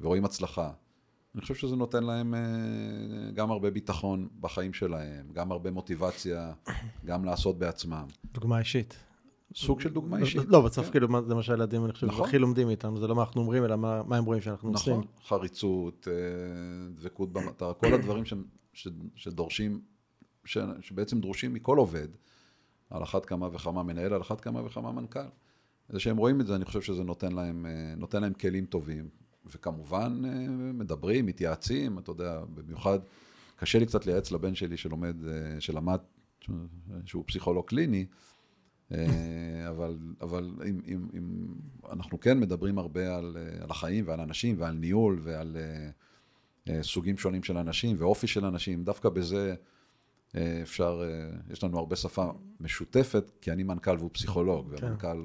ורואים 0.00 0.24
הצלחה, 0.24 0.70
אני 1.34 1.42
חושב 1.42 1.54
שזה 1.54 1.76
נותן 1.76 2.04
להם 2.04 2.34
אה, 2.34 2.40
גם 3.34 3.50
הרבה 3.50 3.70
ביטחון 3.70 4.28
בחיים 4.40 4.72
שלהם, 4.72 5.32
גם 5.32 5.52
הרבה 5.52 5.70
מוטיבציה, 5.70 6.52
גם 7.04 7.24
לעשות 7.24 7.58
בעצמם. 7.58 8.04
דוגמה 8.32 8.58
אישית. 8.58 8.96
סוג 9.54 9.80
של 9.80 9.88
דוגמה 9.88 10.18
אישית. 10.18 10.42
לא, 10.48 10.60
בסוף 10.60 10.86
כן. 10.86 10.92
כאילו 10.92 11.28
זה 11.28 11.34
מה 11.34 11.42
שהילדים, 11.42 11.84
אני 11.84 11.92
חושב, 11.92 12.06
נכון. 12.06 12.28
הכי 12.28 12.38
לומדים 12.38 12.66
מאיתנו, 12.66 13.00
זה 13.00 13.06
לא 13.06 13.14
מה 13.14 13.22
אנחנו 13.22 13.40
אומרים, 13.40 13.64
אלא 13.64 13.76
מה, 13.76 14.02
מה 14.02 14.16
הם 14.16 14.24
רואים 14.24 14.42
שאנחנו 14.42 14.70
נכון. 14.70 14.92
עושים. 14.92 15.10
נכון, 15.10 15.38
חריצות, 15.38 16.08
אה, 16.10 16.14
דבקות 16.94 17.32
במטרה, 17.32 17.74
כל 17.74 17.94
הדברים 17.94 18.24
ש, 18.24 18.34
ש, 18.72 18.88
שדורשים, 19.14 19.80
ש, 20.44 20.58
שבעצם 20.80 21.20
דרושים 21.20 21.54
מכל 21.54 21.78
עובד, 21.78 22.08
על 22.90 23.02
אחת 23.02 23.26
כמה 23.26 23.48
וכמה 23.52 23.82
מנהל, 23.82 24.14
על 24.14 24.20
אחת 24.20 24.40
כמה 24.40 24.64
וכמה 24.66 24.92
מנכ"ל. 24.92 25.20
זה 25.88 26.00
שהם 26.00 26.16
רואים 26.16 26.40
את 26.40 26.46
זה, 26.46 26.56
אני 26.56 26.64
חושב 26.64 26.80
שזה 26.80 27.04
נותן 27.04 27.32
להם, 27.32 27.66
אה, 27.66 27.94
נותן 27.96 28.22
להם 28.22 28.32
כלים 28.32 28.66
טובים, 28.66 29.08
וכמובן 29.46 30.22
אה, 30.24 30.48
מדברים, 30.72 31.26
מתייעצים, 31.26 31.98
אתה 31.98 32.10
יודע, 32.10 32.40
במיוחד 32.54 32.98
קשה 33.56 33.78
לי 33.78 33.86
קצת 33.86 34.06
לייעץ 34.06 34.32
לבן 34.32 34.54
שלי 34.54 34.76
שלומד, 34.76 35.16
אה, 35.26 35.60
שלמד, 35.60 35.98
שהוא 37.04 37.24
פסיכולוג 37.26 37.66
קליני, 37.68 38.06
אבל, 39.70 39.98
אבל 40.20 40.50
אם, 40.68 40.80
אם, 40.86 41.08
אם 41.14 41.54
אנחנו 41.92 42.20
כן 42.20 42.40
מדברים 42.40 42.78
הרבה 42.78 43.16
על, 43.16 43.36
על 43.60 43.70
החיים 43.70 44.04
ועל 44.08 44.20
אנשים 44.20 44.56
ועל 44.58 44.74
ניהול 44.74 45.20
ועל 45.22 45.56
סוגים 46.82 47.18
שונים 47.18 47.42
של 47.42 47.56
אנשים 47.56 47.96
ואופי 47.98 48.26
של 48.26 48.44
אנשים, 48.44 48.84
דווקא 48.84 49.08
בזה 49.08 49.54
אפשר, 50.62 51.02
יש 51.50 51.64
לנו 51.64 51.78
הרבה 51.78 51.96
שפה 51.96 52.32
משותפת, 52.60 53.30
כי 53.40 53.52
אני 53.52 53.62
מנכ"ל 53.62 53.96
והוא 53.98 54.10
פסיכולוג, 54.12 54.76
כן. 54.76 54.84
והמנכ"ל 54.84 55.24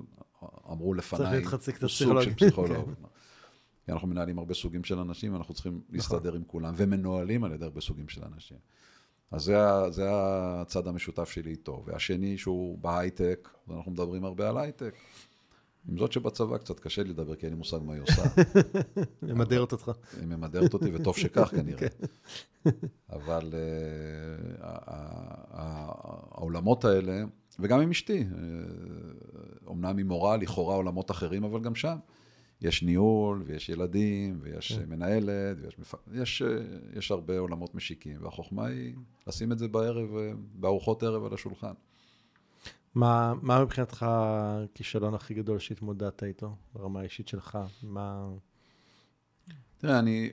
אמרו 0.71 0.93
לפניי, 0.93 1.43
הוא 1.81 1.89
סוג 1.89 2.21
של 2.21 2.33
פסיכולוג. 2.33 2.85
כן. 2.85 3.07
כי 3.85 3.91
אנחנו 3.91 4.07
מנהלים 4.07 4.39
הרבה 4.39 4.53
סוגים 4.53 4.83
של 4.83 4.99
אנשים, 4.99 5.33
ואנחנו 5.33 5.53
צריכים 5.53 5.73
נכון. 5.73 5.95
להסתדר 5.95 6.33
עם 6.33 6.43
כולם, 6.47 6.73
ומנוהלים 6.77 7.43
על 7.43 7.51
ידי 7.51 7.65
הרבה 7.65 7.81
סוגים 7.81 8.09
של 8.09 8.21
אנשים. 8.33 8.57
אז 9.31 9.43
זה, 9.43 9.57
זה 9.89 10.03
הצד 10.11 10.87
המשותף 10.87 11.29
שלי 11.29 11.51
איתו. 11.51 11.83
והשני, 11.85 12.37
שהוא 12.37 12.77
בהייטק, 12.77 13.49
ואנחנו 13.67 13.91
מדברים 13.91 14.25
הרבה 14.25 14.49
על 14.49 14.57
הייטק. 14.57 14.95
עם 15.89 15.97
זאת 15.97 16.11
שבצבא 16.11 16.57
קצת 16.57 16.79
קשה 16.79 17.03
לי 17.03 17.09
לדבר, 17.09 17.35
כי 17.35 17.45
אין 17.45 17.53
לי 17.53 17.57
מושג 17.57 17.77
מה 17.85 17.93
היא 17.93 18.01
עושה. 18.01 18.23
היא 19.21 19.33
ממדרת 19.33 19.71
אותך. 19.71 19.91
היא 20.19 20.27
ממדרת 20.27 20.73
אותי, 20.73 20.91
וטוב 20.93 21.17
שכך 21.17 21.51
כנראה. 21.57 21.89
כן. 21.89 22.05
אבל 23.09 23.53
uh, 23.53 24.63
העולמות 25.51 26.85
האלה, 26.85 27.23
וגם 27.59 27.79
עם 27.79 27.89
אשתי, 27.89 28.25
אומנם 29.67 29.85
אה, 29.85 29.93
היא 29.97 30.05
מורה, 30.05 30.37
לכאורה 30.37 30.75
עולמות 30.75 31.11
אחרים, 31.11 31.43
אבל 31.43 31.61
גם 31.61 31.75
שם. 31.75 31.97
יש 32.61 32.83
ניהול, 32.83 33.43
ויש 33.45 33.69
ילדים, 33.69 34.39
ויש 34.41 34.73
כן. 34.73 34.89
מנהלת, 34.89 35.57
ויש 35.61 35.79
מפ... 35.79 35.95
יש, 36.13 36.41
יש 36.93 37.11
הרבה 37.11 37.39
עולמות 37.39 37.75
משיקים, 37.75 38.23
והחוכמה 38.23 38.65
היא 38.65 38.95
לשים 39.27 39.51
את 39.51 39.59
זה 39.59 39.67
בערב, 39.67 40.09
בארוחות 40.53 41.03
ערב 41.03 41.25
על 41.25 41.33
השולחן. 41.33 41.73
מה, 42.95 43.33
מה 43.41 43.63
מבחינתך 43.63 44.05
הכישלון 44.09 45.13
הכי 45.13 45.33
גדול 45.33 45.59
שהתמודדת 45.59 46.23
איתו, 46.23 46.55
ברמה 46.73 46.99
האישית 46.99 47.27
שלך? 47.27 47.57
מה... 47.83 48.29
תראה, 49.77 49.99
אני, 49.99 50.29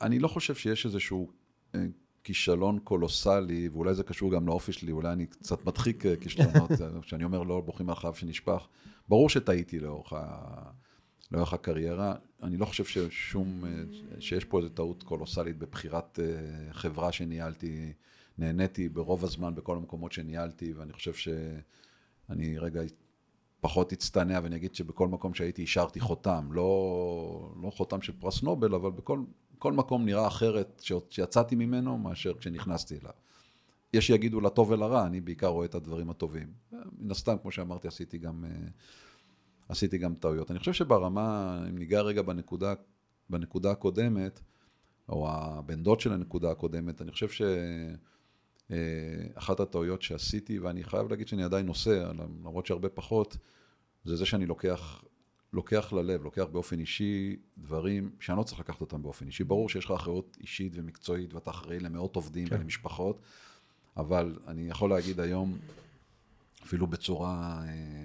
אני 0.00 0.18
לא 0.18 0.28
חושב 0.28 0.54
שיש 0.54 0.86
איזשהו 0.86 1.30
אה, 1.74 1.80
כישלון 2.24 2.78
קולוסלי, 2.78 3.68
ואולי 3.68 3.94
זה 3.94 4.02
קשור 4.02 4.32
גם 4.32 4.46
לאופי 4.46 4.72
שלי, 4.72 4.92
אולי 4.92 5.12
אני 5.12 5.26
קצת 5.26 5.66
מדחיק 5.66 6.06
אה, 6.06 6.16
כישלונות, 6.16 6.70
כשאני 7.02 7.24
אומר 7.24 7.42
לא 7.42 7.60
בוכים 7.60 7.86
מהחלב 7.86 8.14
שנשפך. 8.14 8.66
ברור 9.08 9.28
שטעיתי 9.28 9.80
לאורך 9.80 10.12
ה... 10.12 10.36
לאורך 11.32 11.52
הקריירה. 11.52 12.14
אני 12.42 12.56
לא 12.56 12.64
חושב 12.64 12.84
ששום, 12.84 13.64
שיש 14.20 14.44
פה 14.44 14.58
איזו 14.58 14.68
טעות 14.68 15.02
קולוסלית 15.02 15.58
בבחירת 15.58 16.18
אה, 16.22 16.72
חברה 16.72 17.12
שניהלתי. 17.12 17.92
נהניתי 18.38 18.88
ברוב 18.88 19.24
הזמן 19.24 19.54
בכל 19.54 19.76
המקומות 19.76 20.12
שניהלתי, 20.12 20.72
ואני 20.72 20.92
חושב 20.92 21.12
שאני 21.14 22.58
רגע 22.58 22.80
פחות 23.60 23.92
אצטנע 23.92 24.40
ואני 24.42 24.56
אגיד 24.56 24.74
שבכל 24.74 25.08
מקום 25.08 25.34
שהייתי 25.34 25.62
השארתי 25.62 26.00
חותם. 26.00 26.48
לא, 26.52 27.54
לא 27.62 27.70
חותם 27.70 28.02
של 28.02 28.12
פרס 28.20 28.42
נובל, 28.42 28.74
אבל 28.74 28.90
בכל 28.90 29.20
כל 29.62 29.72
מקום 29.72 30.04
נראה 30.04 30.26
אחרת 30.26 30.82
שיצאתי 31.10 31.54
ממנו 31.54 31.98
מאשר 31.98 32.34
כשנכנסתי 32.38 32.98
אליו. 33.02 33.12
יש 33.92 34.06
שיגידו 34.06 34.40
לטוב 34.40 34.70
ולרע, 34.70 35.06
אני 35.06 35.20
בעיקר 35.20 35.46
רואה 35.46 35.66
את 35.66 35.74
הדברים 35.74 36.10
הטובים. 36.10 36.52
מן 36.98 37.10
הסתם, 37.10 37.36
כמו 37.42 37.50
שאמרתי, 37.50 37.88
עשיתי 37.88 38.18
גם, 38.18 38.44
אה, 38.44 38.50
עשיתי 39.68 39.98
גם 39.98 40.14
טעויות. 40.14 40.50
אני 40.50 40.58
חושב 40.58 40.72
שברמה, 40.72 41.58
אם 41.68 41.78
ניגע 41.78 42.00
רגע 42.00 42.22
בנקודה, 42.22 42.74
בנקודה 43.30 43.70
הקודמת, 43.70 44.40
או 45.08 45.28
הבן 45.30 45.82
דוד 45.82 46.00
של 46.00 46.12
הנקודה 46.12 46.50
הקודמת, 46.50 47.02
אני 47.02 47.12
חושב 47.12 47.28
שאחת 47.28 48.11
אה, 48.72 49.54
הטעויות 49.58 50.02
שעשיתי, 50.02 50.58
ואני 50.58 50.84
חייב 50.84 51.10
להגיד 51.10 51.28
שאני 51.28 51.44
עדיין 51.44 51.66
נוסע, 51.66 52.12
למרות 52.12 52.66
שהרבה 52.66 52.88
פחות, 52.88 53.36
זה 54.04 54.16
זה 54.16 54.26
שאני 54.26 54.46
לוקח, 54.46 55.04
לוקח 55.52 55.92
ללב, 55.92 56.22
לוקח 56.24 56.44
באופן 56.52 56.80
אישי 56.80 57.36
דברים 57.58 58.10
שאני 58.20 58.38
לא 58.38 58.42
צריך 58.42 58.60
לקחת 58.60 58.80
אותם 58.80 59.02
באופן 59.02 59.26
אישי. 59.26 59.44
ברור 59.44 59.68
שיש 59.68 59.84
לך 59.84 59.90
אחריות 59.90 60.36
אישית 60.40 60.72
ומקצועית, 60.74 61.34
ואתה 61.34 61.50
אחראי 61.50 61.80
למאות 61.80 62.16
עובדים 62.16 62.48
כן. 62.48 62.56
ולמשפחות. 62.56 63.20
אבל 63.96 64.38
אני 64.48 64.68
יכול 64.68 64.90
להגיד 64.90 65.20
היום, 65.20 65.58
אפילו 66.64 66.86
בצורה, 66.86 67.62
אה, 67.66 68.04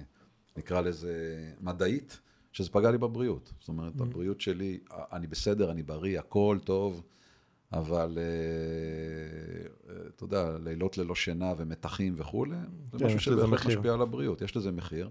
נקרא 0.56 0.80
לזה, 0.80 1.52
מדעית, 1.60 2.20
שזה 2.52 2.70
פגע 2.70 2.90
לי 2.90 2.98
בבריאות. 2.98 3.52
זאת 3.60 3.68
אומרת, 3.68 3.96
mm-hmm. 3.96 4.02
הבריאות 4.02 4.40
שלי, 4.40 4.78
אני 5.12 5.26
בסדר, 5.26 5.70
אני 5.70 5.82
בריא, 5.82 6.18
הכל 6.18 6.58
טוב, 6.64 7.02
אבל 7.72 8.18
אה, 8.18 8.24
אה, 9.90 10.08
אתה 10.08 10.24
יודע, 10.24 10.58
לילות 10.58 10.98
ללא 10.98 11.14
שינה 11.14 11.52
ומתחים 11.56 12.14
וכולי, 12.16 12.56
זה 12.92 12.98
כן, 12.98 13.06
משהו 13.06 13.20
שבהחלט 13.20 13.66
משפיע 13.66 13.92
על 13.92 14.02
הבריאות, 14.02 14.42
יש 14.42 14.56
לזה 14.56 14.72
מחיר. 14.72 15.10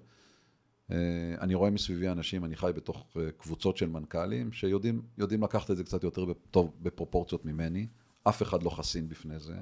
אני 1.41 1.53
רואה 1.53 1.69
מסביבי 1.69 2.09
אנשים, 2.09 2.45
אני 2.45 2.55
חי 2.55 2.71
בתוך 2.75 3.07
קבוצות 3.37 3.77
של 3.77 3.89
מנכ"לים, 3.89 4.51
שיודעים 4.51 5.01
לקחת 5.43 5.71
את 5.71 5.77
זה 5.77 5.83
קצת 5.83 6.03
יותר 6.03 6.25
טוב 6.51 6.73
בפרופורציות 6.81 7.45
ממני. 7.45 7.87
אף 8.23 8.41
אחד 8.41 8.63
לא 8.63 8.69
חסין 8.69 9.09
בפני 9.09 9.39
זה. 9.39 9.55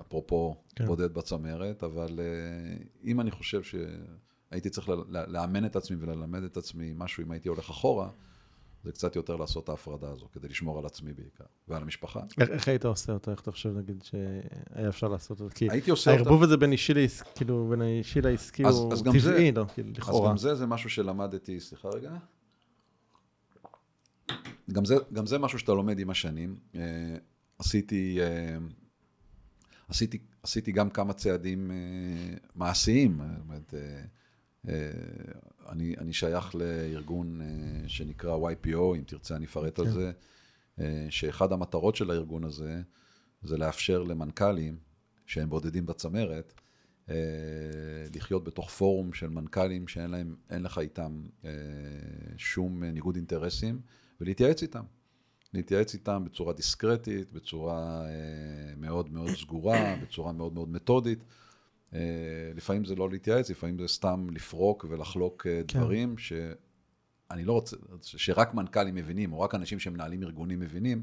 אפרופו 0.00 0.56
כן. 0.76 0.86
בודד 0.86 1.14
בצמרת, 1.14 1.82
אבל 1.82 2.20
אה, 2.20 2.84
אם 3.04 3.20
אני 3.20 3.30
חושב 3.30 3.62
שהייתי 3.62 4.70
צריך 4.70 4.88
לאמן 5.10 5.64
את 5.64 5.76
עצמי 5.76 5.96
וללמד 6.00 6.42
את 6.42 6.56
עצמי 6.56 6.92
משהו, 6.96 7.22
אם 7.22 7.30
הייתי 7.30 7.48
הולך 7.48 7.70
אחורה, 7.70 8.10
זה 8.86 8.92
קצת 8.92 9.16
יותר 9.16 9.36
לעשות 9.36 9.64
את 9.64 9.68
ההפרדה 9.68 10.10
הזו, 10.10 10.26
כדי 10.32 10.48
לשמור 10.48 10.78
על 10.78 10.86
עצמי 10.86 11.12
בעיקר, 11.12 11.44
ועל 11.68 11.82
המשפחה. 11.82 12.20
איך, 12.40 12.50
איך 12.50 12.68
היית 12.68 12.84
עושה 12.84 13.12
אותו? 13.12 13.30
איך 13.30 13.40
אתה 13.40 13.52
חושב, 13.52 13.76
נגיד, 13.78 14.02
שהיה 14.02 14.88
אפשר 14.88 15.08
לעשות 15.08 15.40
אותו? 15.40 15.54
כי 15.54 15.70
הייתי 15.70 15.90
עושה 15.90 16.10
אותו... 16.10 16.22
הערבוב 16.22 16.42
הזה 16.42 16.56
בין 16.56 16.72
אישי 16.72 16.94
לעסקי, 16.94 17.30
כאילו, 17.34 17.66
בין 17.70 17.82
האישי 17.82 18.20
לעסקי 18.20 18.62
הוא 18.62 18.94
טבעי, 19.04 19.52
לא, 19.52 19.64
כאילו, 19.74 19.90
לכאורה. 19.96 20.28
אז 20.28 20.30
גם 20.30 20.36
זה, 20.36 20.54
זה 20.54 20.66
משהו 20.66 20.90
שלמדתי, 20.90 21.60
סליחה 21.60 21.88
רגע. 21.88 22.16
גם 24.72 24.84
זה, 24.84 24.96
גם 25.12 25.26
זה 25.26 25.38
משהו 25.38 25.58
שאתה 25.58 25.72
לומד 25.72 25.98
עם 25.98 26.10
השנים. 26.10 26.56
אה, 26.74 27.16
עשיתי 27.58 28.18
אה, 28.20 28.56
עשיתי, 29.88 30.18
עשיתי 30.42 30.72
גם 30.72 30.90
כמה 30.90 31.12
צעדים 31.12 31.70
אה, 31.70 31.76
מעשיים. 32.54 33.20
זאת 33.20 33.42
אומרת, 33.44 33.74
אני, 35.68 35.94
אני 35.98 36.12
שייך 36.12 36.54
לארגון 36.54 37.40
אה, 37.40 37.88
שנקרא 37.88 38.36
YPO, 38.36 38.96
אם 38.96 39.02
תרצה 39.06 39.36
אני 39.36 39.46
אפרט 39.46 39.80
כן. 39.80 39.86
על 39.86 39.92
זה, 39.92 40.12
אה, 40.80 41.06
שאחד 41.10 41.52
המטרות 41.52 41.96
של 41.96 42.10
הארגון 42.10 42.44
הזה 42.44 42.82
זה 43.42 43.56
לאפשר 43.56 44.02
למנכ"לים 44.02 44.78
שהם 45.26 45.50
בודדים 45.50 45.86
בצמרת, 45.86 46.52
אה, 47.10 47.14
לחיות 48.14 48.44
בתוך 48.44 48.70
פורום 48.70 49.12
של 49.12 49.28
מנכ"לים 49.28 49.88
שאין 49.88 50.10
להם, 50.10 50.36
לך 50.50 50.78
איתם 50.78 51.22
אה, 51.44 51.50
שום 52.36 52.84
ניגוד 52.84 53.16
אינטרסים, 53.16 53.80
ולהתייעץ 54.20 54.62
איתם. 54.62 54.84
להתייעץ 55.54 55.94
איתם 55.94 56.24
בצורה 56.24 56.52
דיסקרטית, 56.52 57.32
בצורה 57.32 58.06
אה, 58.06 58.74
מאוד 58.76 59.12
מאוד 59.12 59.30
סגורה, 59.30 59.96
בצורה 60.02 60.32
מאוד 60.32 60.54
מאוד 60.54 60.68
מתודית. 60.68 61.24
אה, 61.94 62.00
לפעמים 62.54 62.84
זה 62.84 62.94
לא 62.94 63.10
להתייעץ, 63.10 63.50
לפעמים 63.50 63.78
זה 63.78 63.88
סתם 63.88 64.26
לפרוק 64.30 64.86
ולחלוק 64.88 65.46
אה, 65.46 65.60
כן. 65.68 65.78
דברים 65.78 66.18
שאני 66.18 67.44
לא 67.44 67.52
רוצה, 67.52 67.76
שרק 68.02 68.54
מנכ"לים 68.54 68.94
מבינים, 68.94 69.32
או 69.32 69.40
רק 69.40 69.54
אנשים 69.54 69.78
שמנהלים 69.78 70.22
ארגונים 70.22 70.60
מבינים, 70.60 71.02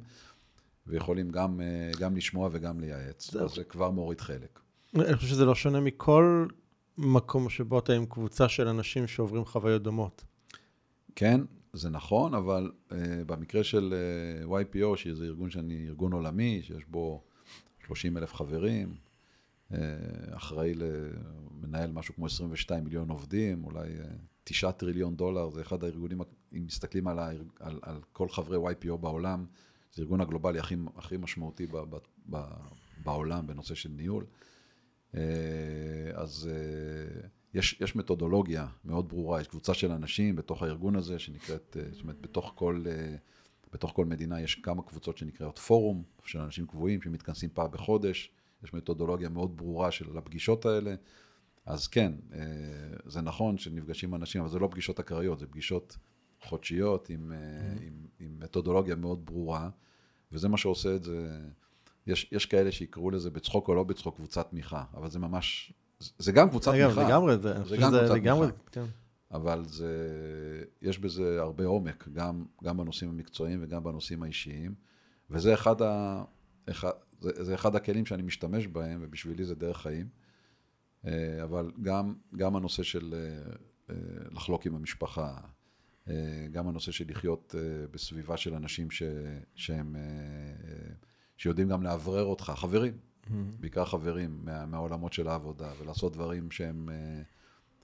ויכולים 0.88 1.32
גם, 1.32 1.62
גם 2.00 2.16
לשמוע 2.16 2.50
וגם 2.52 2.80
לייעץ. 2.80 3.32
זה... 3.32 3.48
זה 3.48 3.64
כבר 3.64 3.92
מוריד 3.92 4.22
חלק. 4.22 4.60
אני 4.96 5.16
חושב 5.16 5.28
שזה 5.28 5.46
לא 5.46 5.56
שונה 5.56 5.80
מכל 5.80 6.48
מקום 6.98 7.50
שבו 7.50 7.80
אתה 7.80 7.94
עם 7.94 8.06
קבוצה 8.06 8.50
של 8.50 8.68
אנשים 8.68 9.08
שעוברים 9.08 9.46
חוויות 9.46 9.84
דומות. 9.84 10.24
כן, 11.16 11.42
זה 11.74 11.90
נכון, 11.90 12.34
אבל 12.34 12.72
uh, 12.90 12.94
במקרה 13.26 13.64
של 13.64 13.94
uh, 14.44 14.50
YPO, 14.50 14.98
שזה 14.98 15.26
ארגון 15.26 15.50
שאני, 15.50 15.88
ארגון 15.88 16.14
עולמי, 16.14 16.62
שיש 16.64 16.86
בו 16.88 17.24
30 17.86 18.18
אלף 18.18 18.34
חברים, 18.34 18.96
אחראי 20.32 20.74
למנהל 20.74 21.92
משהו 21.92 22.16
כמו 22.16 22.26
22 22.26 22.84
מיליון 22.84 23.10
עובדים, 23.10 23.66
אולי 23.66 23.90
uh, 23.90 24.06
9 24.44 24.72
טריליון 24.72 25.16
דולר, 25.16 25.50
זה 25.50 25.62
אחד 25.62 25.84
הארגונים, 25.84 26.22
אם 26.54 26.66
מסתכלים 26.66 27.08
על, 27.08 27.20
הארג, 27.20 27.48
על, 27.60 27.80
על 27.82 28.02
כל 28.12 28.30
חברי 28.30 28.74
YPO 28.74 28.98
בעולם, 28.98 29.46
זה 29.94 30.02
הארגון 30.02 30.22
הגלובלי 30.22 30.60
הכי, 30.60 30.76
הכי 30.96 31.18
משמעותי 31.18 31.68
ב, 31.68 31.78
ב, 31.78 31.98
ב, 32.30 32.44
בעולם 33.04 33.48
בנושא 33.48 33.76
של 33.76 33.90
ניהול. 33.90 34.26
Uh, 35.14 35.18
אז... 36.14 36.50
יש, 37.54 37.82
יש 37.82 37.96
מתודולוגיה 37.96 38.68
מאוד 38.86 39.10
ברורה, 39.10 39.42
יש 39.42 39.48
קבוצה 39.48 39.74
של 39.74 39.92
אנשים 39.92 40.36
בתוך 40.36 40.64
הארגון 40.64 40.96
הזה 40.96 41.20
שנקראת, 41.20 41.78
אה, 41.80 41.92
זאת 41.92 42.02
אומרת, 42.02 42.22
בתוך 42.22 42.52
כל, 42.56 42.84
אה, 42.88 43.16
בתוך 43.74 43.92
כל 43.96 44.06
מדינה 44.06 44.42
יש 44.42 44.56
כמה 44.56 44.84
קבוצות 44.84 45.18
שנקראות 45.18 45.60
פורום 45.60 46.04
של 46.26 46.40
אנשים 46.40 46.68
קבועים 46.68 47.02
שמתכנסים 47.02 47.50
פעם 47.54 47.72
בחודש, 47.72 48.32
יש 48.64 48.74
מתודולוגיה 48.74 49.30
מאוד 49.30 49.58
ברורה 49.58 49.92
של 49.92 50.18
הפגישות 50.18 50.66
האלה. 50.66 50.96
אז 51.66 51.88
כן, 51.88 52.14
אה, 52.34 52.40
זה 53.06 53.22
נכון 53.22 53.58
שנפגשים 53.58 54.16
אנשים, 54.16 54.42
אבל 54.42 54.50
זה 54.50 54.60
לא 54.60 54.68
פגישות 54.72 55.00
אקראיות, 55.00 55.40
זה 55.40 55.48
פגישות 55.48 55.98
חודשיות 56.42 57.10
עם, 57.10 57.32
mm-hmm. 57.32 57.82
עם, 57.84 57.94
עם 58.20 58.40
מתודולוגיה 58.40 58.96
מאוד 58.96 59.26
ברורה, 59.26 59.70
וזה 60.32 60.50
מה 60.50 60.58
שעושה 60.58 60.96
את 60.96 61.04
זה. 61.04 61.40
יש, 62.08 62.30
יש 62.32 62.46
כאלה 62.46 62.72
שיקראו 62.72 63.12
לזה 63.12 63.30
בצחוק 63.30 63.68
או 63.68 63.76
לא 63.76 63.84
בצחוק 63.84 64.16
קבוצת 64.16 64.50
תמיכה, 64.50 64.84
אבל 64.94 65.10
זה 65.10 65.20
ממש 65.20 65.74
זה 66.18 66.32
גם 66.32 66.50
קבוצת 66.50 66.72
תמיכה. 66.72 67.04
לגמרי, 67.04 67.38
זה, 67.38 67.64
זה 67.64 67.78
גם 67.78 67.92
קבוצת 67.92 68.16
תמיכה. 68.16 68.48
כן. 68.72 68.86
אבל 69.32 69.64
זה, 69.66 69.98
יש 70.82 71.00
בזה 71.00 71.42
הרבה 71.42 71.66
עומק, 71.66 72.08
גם, 72.14 72.46
גם 72.64 72.78
בנושאים 72.78 73.10
המקצועיים 73.10 73.60
וגם 73.64 73.84
בנושאים 73.84 74.24
האישיים, 74.24 74.76
וזה 75.30 75.54
אחד, 75.54 75.82
ה, 75.82 76.24
אחד, 76.70 76.92
זה, 77.24 77.44
זה 77.44 77.56
אחד 77.56 77.76
הכלים 77.76 78.06
שאני 78.06 78.24
משתמש 78.24 78.68
בהם, 78.68 79.00
ובשבילי 79.04 79.46
זה 79.46 79.56
דרך 79.56 79.78
חיים. 79.78 80.08
אה, 81.08 81.44
אבל 81.44 81.72
גם, 81.82 82.14
גם 82.36 82.56
הנושא 82.56 82.84
של 82.84 83.14
אה, 83.14 83.54
אה, 83.90 83.96
לחלוק 84.32 84.66
עם 84.66 84.76
המשפחה, 84.76 85.38
גם 86.52 86.68
הנושא 86.68 86.92
של 86.92 87.06
לחיות 87.10 87.56
בסביבה 87.92 88.38
של 88.38 88.54
אנשים 88.54 88.92
ש, 88.92 89.04
שהם, 89.56 89.96
שיודעים 91.38 91.70
גם 91.70 91.84
לאוורר 91.84 92.24
אותך, 92.24 92.54
חברים, 92.56 92.94
mm-hmm. 92.94 93.30
בעיקר 93.60 93.86
חברים 93.86 94.40
מה, 94.44 94.66
מהעולמות 94.66 95.14
של 95.14 95.28
העבודה, 95.28 95.72
ולעשות 95.80 96.14
דברים 96.14 96.52
שהם 96.52 96.90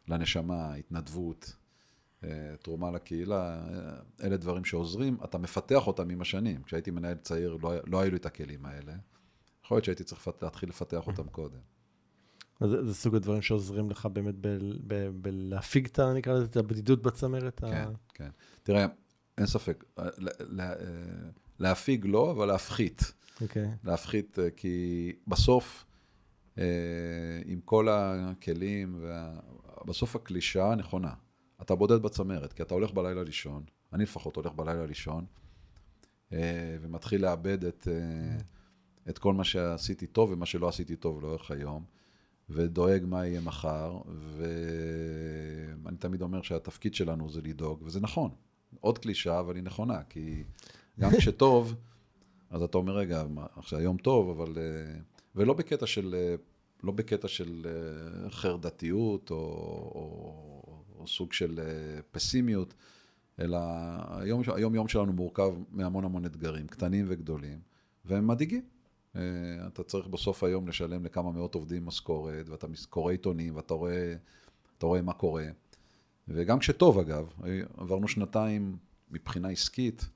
לנשמה, 0.08 0.73
התנדבות, 0.73 1.56
תרומה 2.62 2.91
לקהילה, 2.91 3.65
אלה 4.23 4.38
דברים 4.38 4.65
שעוזרים, 4.65 5.17
אתה 5.23 5.38
מפתח 5.38 5.88
אותם 5.88 6.10
עם 6.10 6.21
השנים. 6.21 6.63
כשהייתי 6.63 6.91
מנהל 6.91 7.17
צעיר 7.17 7.58
לא, 7.62 7.73
לא 7.86 8.02
היו 8.02 8.12
לי 8.12 8.17
את 8.17 8.25
הכלים 8.25 8.65
האלה. 8.65 8.93
יכול 9.70 9.76
להיות 9.76 9.86
שהייתי 9.86 10.04
צריך 10.04 10.28
להתחיל 10.42 10.70
לפתח 10.70 11.08
אותם. 11.08 11.28
קודם. 11.28 11.60
אז 12.60 12.70
זה, 12.70 12.94
סוג 12.94 13.15
הדברים 13.15 13.42
שעוזרים 13.42 13.90
לך 13.90 14.06
באמת 14.06 14.36
בלהפיג 15.13 15.86
את, 15.86 16.00
נקרא 16.00 16.34
לזה, 16.34 16.46
את 16.46 16.58
הבדידות 16.58 17.02
בצמרת? 17.02 17.60
כן. 17.60 17.90
כן. 18.13 18.30
תראה, 18.63 18.86
אין 19.38 19.46
ספק, 19.46 19.84
להפיג 21.60 22.06
לא, 22.06 22.32
אבל 22.32 22.46
להפחית. 22.46 23.13
אוקיי. 23.42 23.72
להפחית, 23.84 24.40
אה, 24.40 24.50
כי 24.50 25.12
בסוף, 25.28 25.86
אה, 26.58 26.63
עם 27.46 27.60
כל 27.65 27.88
הכלים. 27.92 29.06
בסוף 29.86 30.15
הקלישאה 30.15 30.76
נכונה. 30.76 31.13
אתה 31.62 31.76
בודד 31.76 32.02
בצמרת, 32.02 32.54
כי 32.54 32.62
אתה 32.62 32.74
הולך 32.74 32.92
בלילה 32.92 33.24
לישון, 33.24 33.63
אני 33.94 34.04
לפחות 34.04 34.36
הולך 34.36 34.54
בלילה 34.54 34.86
לישון, 34.86 35.26
אה, 36.34 36.78
ומתחיל 36.82 37.22
לאבד 37.22 37.65
את, 37.65 37.88
את 39.10 39.17
כל 39.17 39.33
מה 39.33 39.43
שעשיתי 39.43 40.08
טוב 40.08 40.31
ומה 40.31 40.45
שלא 40.45 40.67
עשיתי 40.67 40.95
טוב 40.95 41.21
לאורך 41.21 41.52
היום, 41.52 41.83
ודואג 42.50 43.06
מה 43.06 43.27
יהיה 43.27 43.41
מחר, 43.41 43.97
ואני 44.37 45.97
תמיד 45.97 46.21
אומר 46.21 46.41
שהתפקיד 46.41 46.93
שלנו 46.93 47.29
זה 47.29 47.41
לדאוג, 47.41 47.81
וזה 47.83 48.00
נכון. 48.00 48.31
עוד 48.79 48.97
קלישה, 48.97 49.39
אבל 49.39 49.56
היא 49.56 49.63
נכונה, 49.63 50.04
כי 50.10 50.43
גם 51.00 51.12
כשטוב, 51.17 51.75
אז 52.50 52.62
אתה 52.62 52.77
אומר, 52.77 52.97
רגע, 52.97 53.23
עכשיו 53.56 53.79
היום 53.79 53.97
טוב, 53.97 54.41
אבל... 54.41 54.58
אה, 54.58 55.00
ולא 55.35 55.54
בקטע 55.54 55.87
של, 55.87 56.15
אה, 56.17 56.35
לא 56.83 56.91
בקטע 56.91 57.27
של 57.27 57.65
אה, 57.65 58.29
חרדתיות 58.29 59.31
או, 59.31 59.35
או, 59.35 60.83
או 61.00 61.08
סוג 61.08 61.33
של 61.33 61.60
פסימיות, 62.12 62.73
אלא 63.39 63.58
היום, 64.10 64.41
היום 64.56 64.75
יום 64.75 64.87
שלנו 64.87 65.13
מורכב 65.13 65.54
מהמון 65.71 66.06
המון 66.06 66.25
אתגרים, 66.25 66.67
קטנים 66.67 67.06
וגדולים, 67.08 67.60
והם 68.06 68.27
מדאיגים. 68.27 68.79
אתה 69.68 69.84
צריך 69.84 70.08
בסוף 70.08 70.44
היום 70.44 70.68
לשלם 70.68 71.06
לכמה 71.06 71.32
מאות 71.32 71.56
עובדים 71.56 71.86
משכורת, 71.86 72.50
ואתה 72.50 72.68
קורא 72.90 73.12
עיתונים, 73.12 73.56
ואתה 73.56 73.74
רואה, 73.74 74.16
רואה 74.82 75.02
מה 75.02 75.14
קורה. 75.14 75.46
וגם 76.28 76.60
כשטוב, 76.60 77.00
אגב, 77.00 77.34
עברנו 77.78 78.08
שנתיים 78.08 78.78
מבחינה 79.12 79.50
עסקית, 79.50 80.10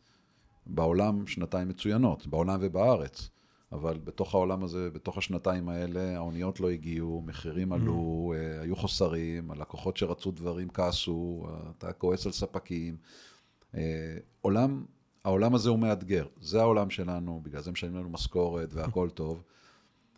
בעולם 0.65 1.27
שנתיים 1.27 1.67
מצוינות, 1.67 2.27
בעולם 2.27 2.59
ובארץ. 2.61 3.29
אבל 3.71 3.99
בתוך 4.03 4.35
העולם 4.35 4.63
הזה, 4.63 4.89
בתוך 4.89 5.17
השנתיים 5.17 5.69
האלה, 5.69 6.15
האוניות 6.15 6.59
לא 6.59 6.69
הגיעו, 6.69 7.23
מחירים 7.25 7.71
mm. 7.71 7.75
עלו, 7.75 8.33
mm. 8.35 8.61
היו 8.61 8.75
חוסרים, 8.75 9.51
הלקוחות 9.51 9.97
שרצו 9.97 10.31
דברים 10.31 10.69
כעסו, 10.69 11.47
אתה 11.77 11.93
כועס 11.93 12.25
על 12.25 12.31
ספקים. 12.31 12.97
אה, 13.75 14.17
עולם, 14.41 14.85
העולם 15.25 15.55
הזה 15.55 15.69
הוא 15.69 15.79
מאתגר, 15.79 16.25
זה 16.41 16.61
העולם 16.61 16.89
שלנו, 16.89 17.41
בגלל 17.43 17.61
זה 17.61 17.71
משלמים 17.71 17.97
לנו 17.97 18.09
משכורת 18.09 18.73
והכל 18.73 19.09
טוב. 19.21 19.43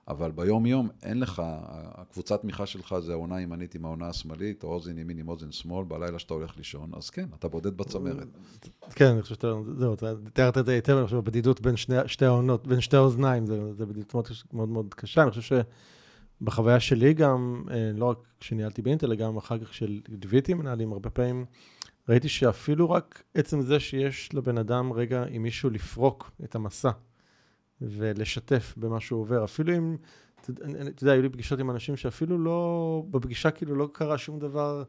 אבל 0.07 0.31
ביום-יום 0.31 0.89
אין 1.03 1.19
לך, 1.19 1.41
הקבוצת 1.75 2.41
תמיכה 2.41 2.65
שלך 2.65 2.95
זה 2.99 3.11
העונה 3.11 3.35
הימנית 3.35 3.75
עם 3.75 3.85
העונה 3.85 4.07
השמאלית, 4.07 4.63
או 4.63 4.73
אוזן 4.73 4.97
ימין 4.97 5.17
עם 5.17 5.29
אוזן 5.29 5.51
שמאל, 5.51 5.85
בלילה 5.85 6.19
שאתה 6.19 6.33
הולך 6.33 6.57
לישון, 6.57 6.91
אז 6.93 7.09
כן, 7.09 7.25
אתה 7.39 7.47
בודד 7.47 7.77
בצמרת. 7.77 8.27
כן, 8.89 9.05
אני 9.05 9.21
חושב 9.21 9.35
שאתה, 9.35 9.53
זהו, 9.77 9.93
אתה 9.93 10.13
תיארת 10.33 10.57
את 10.57 10.65
זה 10.65 10.71
היטב, 10.71 10.97
אני 10.97 11.05
חושב, 11.05 11.17
בדידות 11.17 11.61
בין 11.61 11.75
שני, 11.75 11.95
שתי 12.07 12.25
העונות, 12.25 12.67
בין 12.67 12.81
שתי 12.81 12.97
האוזניים, 12.97 13.45
זה, 13.45 13.85
בדידות 13.85 14.13
מאוד, 14.13 14.27
מאוד 14.53 14.69
מאוד 14.69 14.93
קשה. 14.93 15.23
אני 15.23 15.31
חושב 15.31 15.61
שבחוויה 16.41 16.79
שלי 16.79 17.13
גם, 17.13 17.63
אה, 17.71 17.91
לא 17.95 18.05
רק 18.05 18.17
כשניהלתי 18.39 18.81
באינטל, 18.81 19.05
אלא 19.05 19.15
גם 19.15 19.37
אחר 19.37 19.59
כך 19.59 19.73
של 19.73 19.99
ליוויתי 20.07 20.53
מנהלים, 20.53 20.93
הרבה 20.93 21.09
פעמים 21.09 21.45
ראיתי 22.09 22.29
שאפילו 22.29 22.89
רק 22.89 23.23
עצם 23.33 23.61
זה 23.61 23.79
שיש 23.79 24.33
לבן 24.33 24.57
אדם 24.57 24.93
רגע 24.93 25.23
עם 25.29 25.43
מישהו 25.43 25.69
לפרוק 25.69 26.31
את 26.43 26.55
המסע. 26.55 26.91
ולשתף 27.81 28.73
במה 28.77 28.99
שהוא 28.99 29.21
עובר. 29.21 29.43
אפילו 29.43 29.77
אם, 29.77 29.97
אתה 30.39 31.03
יודע, 31.03 31.11
היו 31.13 31.21
לי 31.21 31.29
פגישות 31.29 31.59
עם 31.59 31.71
אנשים 31.71 31.97
שאפילו 31.97 32.37
לא, 32.37 33.03
בפגישה 33.11 33.51
כאילו 33.51 33.75
לא 33.75 33.89
קרה 33.91 34.17
שום 34.17 34.39
דבר 34.39 34.83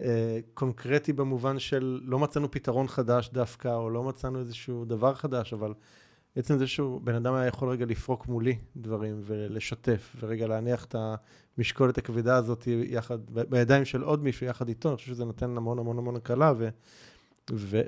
אה, 0.00 0.38
קונקרטי 0.54 1.12
במובן 1.12 1.58
של 1.58 2.00
לא 2.04 2.18
מצאנו 2.18 2.50
פתרון 2.50 2.88
חדש 2.88 3.30
דווקא, 3.32 3.74
או 3.74 3.90
לא 3.90 4.02
מצאנו 4.02 4.38
איזשהו 4.38 4.84
דבר 4.84 5.14
חדש, 5.14 5.52
אבל 5.52 5.74
עצם 6.36 6.58
זה 6.58 6.66
שהוא, 6.66 7.00
בן 7.00 7.14
אדם 7.14 7.34
היה 7.34 7.46
יכול 7.46 7.68
רגע 7.68 7.86
לפרוק 7.86 8.26
מולי 8.26 8.58
דברים 8.76 9.20
ולשתף, 9.26 10.16
ורגע 10.20 10.46
להניח 10.46 10.84
את 10.84 10.96
המשקולת 11.58 11.98
הכבדה 11.98 12.36
הזאת 12.36 12.66
יחד, 12.66 13.18
בידיים 13.30 13.84
של 13.84 14.02
עוד 14.02 14.22
מישהו 14.22 14.46
יחד 14.46 14.68
איתו, 14.68 14.88
אני 14.88 14.96
חושב 14.96 15.08
שזה 15.08 15.24
נותן 15.24 15.56
המון 15.56 15.78
המון 15.78 15.98
המון 15.98 16.16
הקלה, 16.16 16.52
ו... 16.58 16.68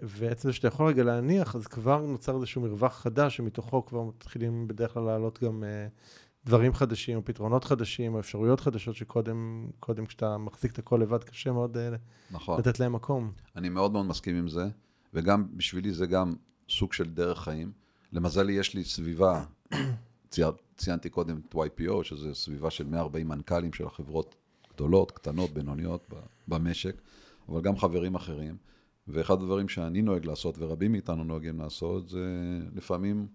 ועצם 0.03 0.49
זה 0.49 0.53
שאתה 0.53 0.69
יכול 0.69 0.87
רגע 0.87 1.05
להניח, 1.05 1.57
אז 1.57 1.67
כבר 1.67 2.07
נוצר 2.07 2.37
איזשהו 2.37 2.63
מרווח 2.63 2.95
חדש, 2.95 3.37
שמתוכו 3.37 3.87
כבר 3.87 4.03
מתחילים 4.03 4.69
בדרך 4.69 4.93
כלל 4.93 5.03
לעלות 5.03 5.43
גם 5.43 5.63
uh, 5.63 6.47
דברים 6.47 6.73
חדשים, 6.73 7.17
או 7.17 7.25
פתרונות 7.25 7.65
חדשים, 7.65 8.15
או 8.15 8.21
אפשרויות 8.21 8.61
חדשות, 8.61 8.97
שקודם, 8.97 9.67
קודם 9.81 10.07
כשאתה 10.07 10.39
מחזיק 10.39 10.73
את 10.73 10.79
הכל 10.79 10.97
לבד, 11.03 11.25
קשה 11.25 11.53
מאוד 11.53 11.77
uh, 11.77 11.81
נכון. 12.31 12.59
לתת 12.59 12.81
להם 12.81 12.93
מקום. 12.93 13.31
אני 13.57 13.69
מאוד 13.69 13.93
מאוד 13.93 14.07
מסכים 14.07 14.37
עם 14.37 14.49
זה, 14.49 14.69
וגם 15.15 15.47
בשבילי 15.57 15.93
זה 15.93 16.07
גם 16.07 16.35
סוג 16.69 16.93
של 16.93 17.11
דרך 17.11 17.39
חיים. 17.39 17.86
למזלי, 18.17 18.53
יש 18.53 18.75
לי 18.75 18.85
סביבה, 18.85 19.45
צייר, 20.31 20.53
ציינתי 20.77 21.11
קודם 21.11 21.41
את 21.49 21.55
YPO, 21.55 22.03
שזו 22.03 22.35
סביבה 22.35 22.71
של 22.71 22.87
140 22.87 23.29
מנכ"לים 23.29 23.73
של 23.73 23.87
החברות 23.87 24.35
גדולות, 24.75 25.11
קטנות, 25.11 25.51
בינוניות 25.51 26.15
במשק, 26.49 27.03
אבל 27.49 27.61
גם 27.61 27.77
חברים 27.77 28.15
אחרים. 28.15 28.57
ואחד 29.09 29.35
הדברים 29.35 29.69
שאני 29.69 30.03
נוהג 30.03 30.27
לעשות, 30.27 30.55
ורבים 30.59 30.93
מאיתנו 30.93 31.25
נוהגים 31.25 31.61
לעשות, 31.61 32.09
זה 32.09 32.27
לפעמים 32.75 33.27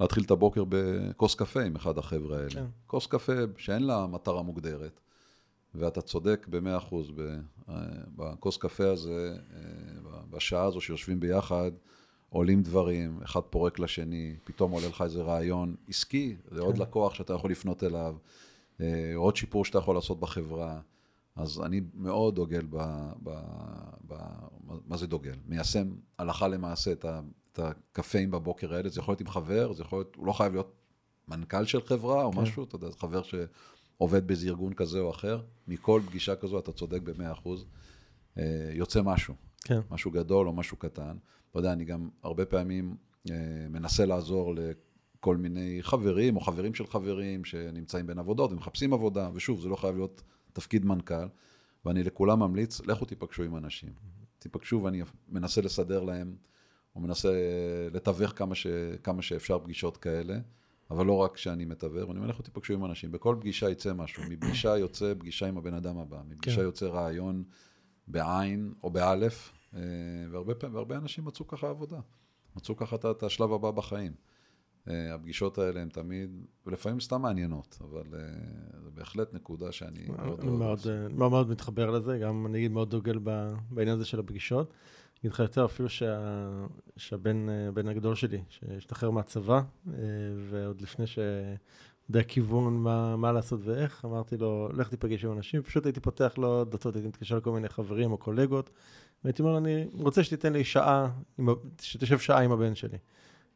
להתחיל 0.00 0.24
את 0.24 0.30
הבוקר 0.30 0.64
בכוס 0.68 1.34
קפה 1.34 1.62
עם 1.62 1.76
אחד 1.76 1.98
החבר'ה 1.98 2.38
האלה. 2.38 2.50
כן. 2.50 2.64
כוס 2.86 3.06
קפה 3.06 3.32
שאין 3.56 3.82
לה 3.82 4.06
מטרה 4.06 4.42
מוגדרת, 4.42 5.00
ואתה 5.74 6.00
צודק 6.00 6.46
במאה 6.50 6.76
אחוז, 6.76 7.12
בכוס 8.16 8.56
קפה 8.56 8.90
הזה, 8.90 9.36
בשעה 10.30 10.64
הזו 10.64 10.80
שיושבים 10.80 11.20
ביחד, 11.20 11.70
עולים 12.34 12.62
דברים, 12.62 13.18
אחד 13.24 13.40
פורק 13.40 13.78
לשני, 13.78 14.36
פתאום 14.44 14.72
עולה 14.72 14.88
לך 14.88 15.02
איזה 15.02 15.22
רעיון 15.22 15.76
עסקי, 15.88 16.36
זה 16.50 16.60
כן. 16.60 16.66
עוד 16.66 16.78
לקוח 16.78 17.14
שאתה 17.14 17.32
יכול 17.32 17.50
לפנות 17.50 17.84
אליו, 17.84 18.16
אה, 18.80 19.12
עוד 19.16 19.36
שיפור 19.36 19.64
שאתה 19.64 19.78
יכול 19.78 19.94
לעשות 19.94 20.20
בחברה. 20.20 20.80
אז 21.36 21.60
אני 21.60 21.80
מאוד 21.94 22.34
דוגל 22.34 22.66
ב... 22.70 22.76
ב, 23.22 23.30
ב 24.08 24.14
מה 24.86 24.96
זה 24.96 25.06
דוגל? 25.06 25.34
מיישם 25.46 25.94
הלכה 26.18 26.48
למעשה 26.48 26.92
את, 26.92 27.04
ה, 27.04 27.20
את 27.52 27.58
הקפאים 27.58 28.30
בבוקר 28.30 28.74
האלה, 28.74 28.88
זה 28.88 29.00
יכול 29.00 29.12
להיות 29.12 29.20
עם 29.20 29.28
חבר, 29.28 29.72
זה 29.72 29.82
יכול 29.82 29.98
להיות, 29.98 30.16
הוא 30.16 30.26
לא 30.26 30.32
חייב 30.32 30.52
להיות 30.52 30.72
מנכ"ל 31.28 31.64
של 31.64 31.82
חברה 31.82 32.24
או 32.24 32.32
כן. 32.32 32.40
משהו, 32.40 32.64
אתה 32.64 32.76
יודע, 32.76 32.90
זה 32.90 32.98
חבר 32.98 33.22
שעובד 33.22 34.26
באיזה 34.26 34.48
ארגון 34.48 34.74
כזה 34.74 35.00
או 35.00 35.10
אחר, 35.10 35.40
מכל 35.68 36.00
פגישה 36.06 36.36
כזו 36.36 36.58
אתה 36.58 36.72
צודק 36.72 37.00
במאה 37.02 37.32
אחוז, 37.32 37.64
אה, 38.38 38.70
יוצא 38.72 39.02
משהו, 39.02 39.34
כן. 39.64 39.80
משהו 39.90 40.10
גדול 40.10 40.48
או 40.48 40.52
משהו 40.52 40.76
קטן. 40.76 41.16
אתה 41.54 41.60
יודע, 41.60 41.72
אני 41.72 41.84
גם 41.84 42.08
הרבה 42.22 42.46
פעמים 42.46 42.96
אה, 43.30 43.36
מנסה 43.70 44.06
לעזור 44.06 44.54
לכל 44.54 45.36
מיני 45.36 45.78
חברים 45.82 46.36
או 46.36 46.40
חברים 46.40 46.74
של 46.74 46.86
חברים 46.86 47.44
שנמצאים 47.44 48.06
בין 48.06 48.18
עבודות 48.18 48.52
ומחפשים 48.52 48.92
עבודה, 48.92 49.30
ושוב, 49.34 49.60
זה 49.60 49.68
לא 49.68 49.76
חייב 49.76 49.96
להיות 49.96 50.22
תפקיד 50.52 50.84
מנכ"ל, 50.84 51.26
ואני 51.84 52.02
לכולם 52.02 52.38
ממליץ, 52.38 52.80
לכו 52.80 53.04
תיפגשו 53.04 53.42
עם 53.42 53.56
אנשים. 53.56 53.92
תיפגשו 54.38 54.80
ואני 54.82 55.02
מנסה 55.28 55.60
לסדר 55.60 56.02
להם, 56.02 56.36
או 56.96 57.00
מנסה 57.00 57.32
לתווך 57.92 58.32
כמה, 58.36 58.54
ש, 58.54 58.66
כמה 59.02 59.22
שאפשר 59.22 59.58
פגישות 59.58 59.96
כאלה, 59.96 60.38
אבל 60.90 61.06
לא 61.06 61.16
רק 61.16 61.36
שאני 61.36 61.64
מתווך, 61.64 62.08
ואני 62.08 62.18
אומר, 62.18 62.30
לכו 62.30 62.42
תיפגשו 62.42 62.74
עם 62.74 62.84
אנשים. 62.84 63.12
בכל 63.12 63.36
פגישה 63.40 63.70
יצא 63.70 63.94
משהו, 63.94 64.22
מפגישה 64.28 64.78
יוצא 64.78 65.14
פגישה 65.18 65.46
עם 65.46 65.58
הבן 65.58 65.74
אדם 65.74 65.98
הבא, 65.98 66.20
מפגישה 66.28 66.56
כן. 66.56 66.62
יוצא 66.62 66.86
רעיון 66.86 67.44
בעין 68.08 68.72
או 68.82 68.90
באלף, 68.90 69.52
והרבה, 70.30 70.52
והרבה 70.72 70.96
אנשים 70.96 71.24
מצאו 71.24 71.46
ככה 71.46 71.68
עבודה, 71.68 71.98
מצאו 72.56 72.76
ככה 72.76 72.96
את 73.10 73.22
השלב 73.22 73.52
הבא 73.52 73.70
בחיים. 73.70 74.12
אה, 74.88 75.14
הפגישות 75.14 75.58
האלה 75.58 75.80
הן 75.80 75.88
תמיד, 75.88 76.44
ולפעמים 76.66 77.00
סתם 77.00 77.22
מעניינות, 77.22 77.78
אבל 77.80 78.04
אה, 78.14 78.80
זו 78.84 78.90
בהחלט 78.94 79.34
נקודה 79.34 79.72
שאני 79.72 80.06
מאוד. 80.08 80.44
מאוד, 80.44 80.58
מאוד, 80.58 80.80
מאוד 81.12 81.50
מתחבר 81.50 81.90
לזה, 81.90 82.18
גם 82.18 82.46
אני 82.46 82.58
אגיד 82.58 82.70
מאוד 82.70 82.90
דוגל 82.90 83.18
בעניין 83.70 83.96
הזה 83.96 84.04
של 84.04 84.20
הפגישות. 84.20 84.68
אני 84.70 85.18
אגיד 85.20 85.32
לך 85.32 85.38
יותר, 85.38 85.64
אפילו 85.64 85.88
שה, 85.88 86.66
שהבן 86.96 87.88
הגדול 87.90 88.14
שלי, 88.14 88.42
שהשתחרר 88.48 89.10
מהצבא, 89.10 89.60
ועוד 90.50 90.80
לפני 90.80 91.06
ש... 91.06 91.18
יודע 92.08 92.22
כיוון 92.22 92.74
מה, 92.74 93.16
מה 93.16 93.32
לעשות 93.32 93.60
ואיך, 93.64 94.04
אמרתי 94.04 94.36
לו, 94.36 94.68
לך 94.72 94.88
תיפגש 94.88 95.24
עם 95.24 95.32
אנשים, 95.32 95.62
פשוט 95.62 95.86
הייתי 95.86 96.00
פותח 96.00 96.34
לו 96.38 96.64
דלתות, 96.64 96.94
הייתי 96.94 97.08
מתקשר 97.08 97.36
לכל 97.36 97.52
מיני 97.52 97.68
חברים 97.68 98.12
או 98.12 98.18
קולגות, 98.18 98.70
והייתי 99.24 99.42
אומר 99.42 99.52
לו, 99.52 99.58
אני 99.58 99.86
רוצה 99.92 100.24
שתיתן 100.24 100.52
לי 100.52 100.64
שעה, 100.64 101.10
שתשב 101.80 102.18
שעה 102.18 102.42
עם 102.42 102.52
הבן 102.52 102.74
שלי. 102.74 102.98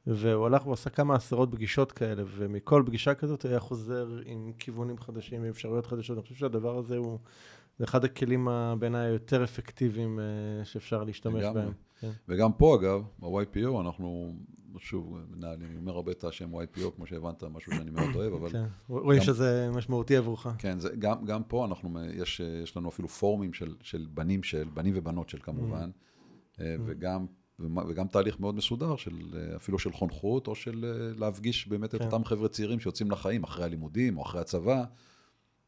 והוא 0.06 0.46
הלך 0.46 0.66
ועשה 0.66 0.90
כמה 0.90 1.14
עשרות 1.14 1.50
פגישות 1.52 1.92
כאלה, 1.92 2.22
ומכל 2.26 2.82
פגישה 2.86 3.14
כזאת 3.14 3.44
היה 3.44 3.60
חוזר 3.60 4.08
עם 4.24 4.52
כיוונים 4.58 4.98
חדשים, 4.98 5.42
עם 5.42 5.48
אפשרויות 5.48 5.86
חדשות. 5.86 6.16
אני 6.16 6.22
חושב 6.22 6.34
שהדבר 6.34 6.78
הזה 6.78 6.96
הוא, 6.96 7.18
אחד 7.84 8.04
הכלים 8.04 8.48
בעיניי 8.78 9.06
היותר 9.06 9.44
אפקטיביים 9.44 10.20
אה, 10.20 10.64
שאפשר 10.64 11.04
להשתמש 11.04 11.44
בהם. 11.54 11.72
כן. 12.00 12.10
וגם 12.28 12.52
פה 12.52 12.76
אגב, 12.76 13.02
ב-YPO 13.18 13.80
אנחנו, 13.80 14.32
שוב, 14.78 15.18
אני 15.42 15.76
אומר 15.76 15.92
הרבה 15.92 16.12
את 16.12 16.24
השם 16.24 16.54
YPO, 16.54 16.90
כמו 16.96 17.06
שהבנת, 17.06 17.44
משהו 17.44 17.72
שאני 17.72 17.90
מאוד 17.90 18.14
אוהב, 18.14 18.32
אבל... 18.32 18.50
כן, 18.50 18.64
רואים 18.88 19.22
שזה 19.22 19.70
משמעותי 19.72 20.16
עבורך. 20.16 20.46
כן, 20.58 20.78
זה, 20.78 20.88
גם, 20.98 21.24
גם 21.24 21.42
פה 21.42 21.64
אנחנו, 21.64 22.04
יש, 22.14 22.40
יש 22.62 22.76
לנו 22.76 22.88
אפילו 22.88 23.08
פורומים 23.08 23.52
של, 23.52 23.74
של 23.80 24.06
בנים 24.14 24.42
של, 24.42 24.68
בנים 24.74 24.94
ובנות 24.96 25.28
של 25.28 25.38
כמובן, 25.42 25.90
mm. 25.90 26.60
אה, 26.60 26.76
וגם 26.86 27.26
וגם 27.60 28.08
תהליך 28.08 28.40
מאוד 28.40 28.54
מסודר, 28.54 28.96
של, 28.96 29.16
אה, 29.36 29.56
אפילו 29.56 29.78
של 29.78 29.92
חונכות, 29.92 30.46
או 30.46 30.54
של 30.54 30.84
אה, 30.84 31.18
להפגיש 31.18 31.68
באמת 31.68 31.90
כן. 31.90 31.96
את 31.96 32.02
אותם 32.02 32.24
חבר'ה 32.24 32.48
צעירים 32.48 32.80
שיוצאים 32.80 33.10
לחיים 33.10 33.44
אחרי 33.44 33.64
הלימודים 33.64 34.18
או 34.18 34.22
אחרי 34.22 34.40
הצבא, 34.40 34.84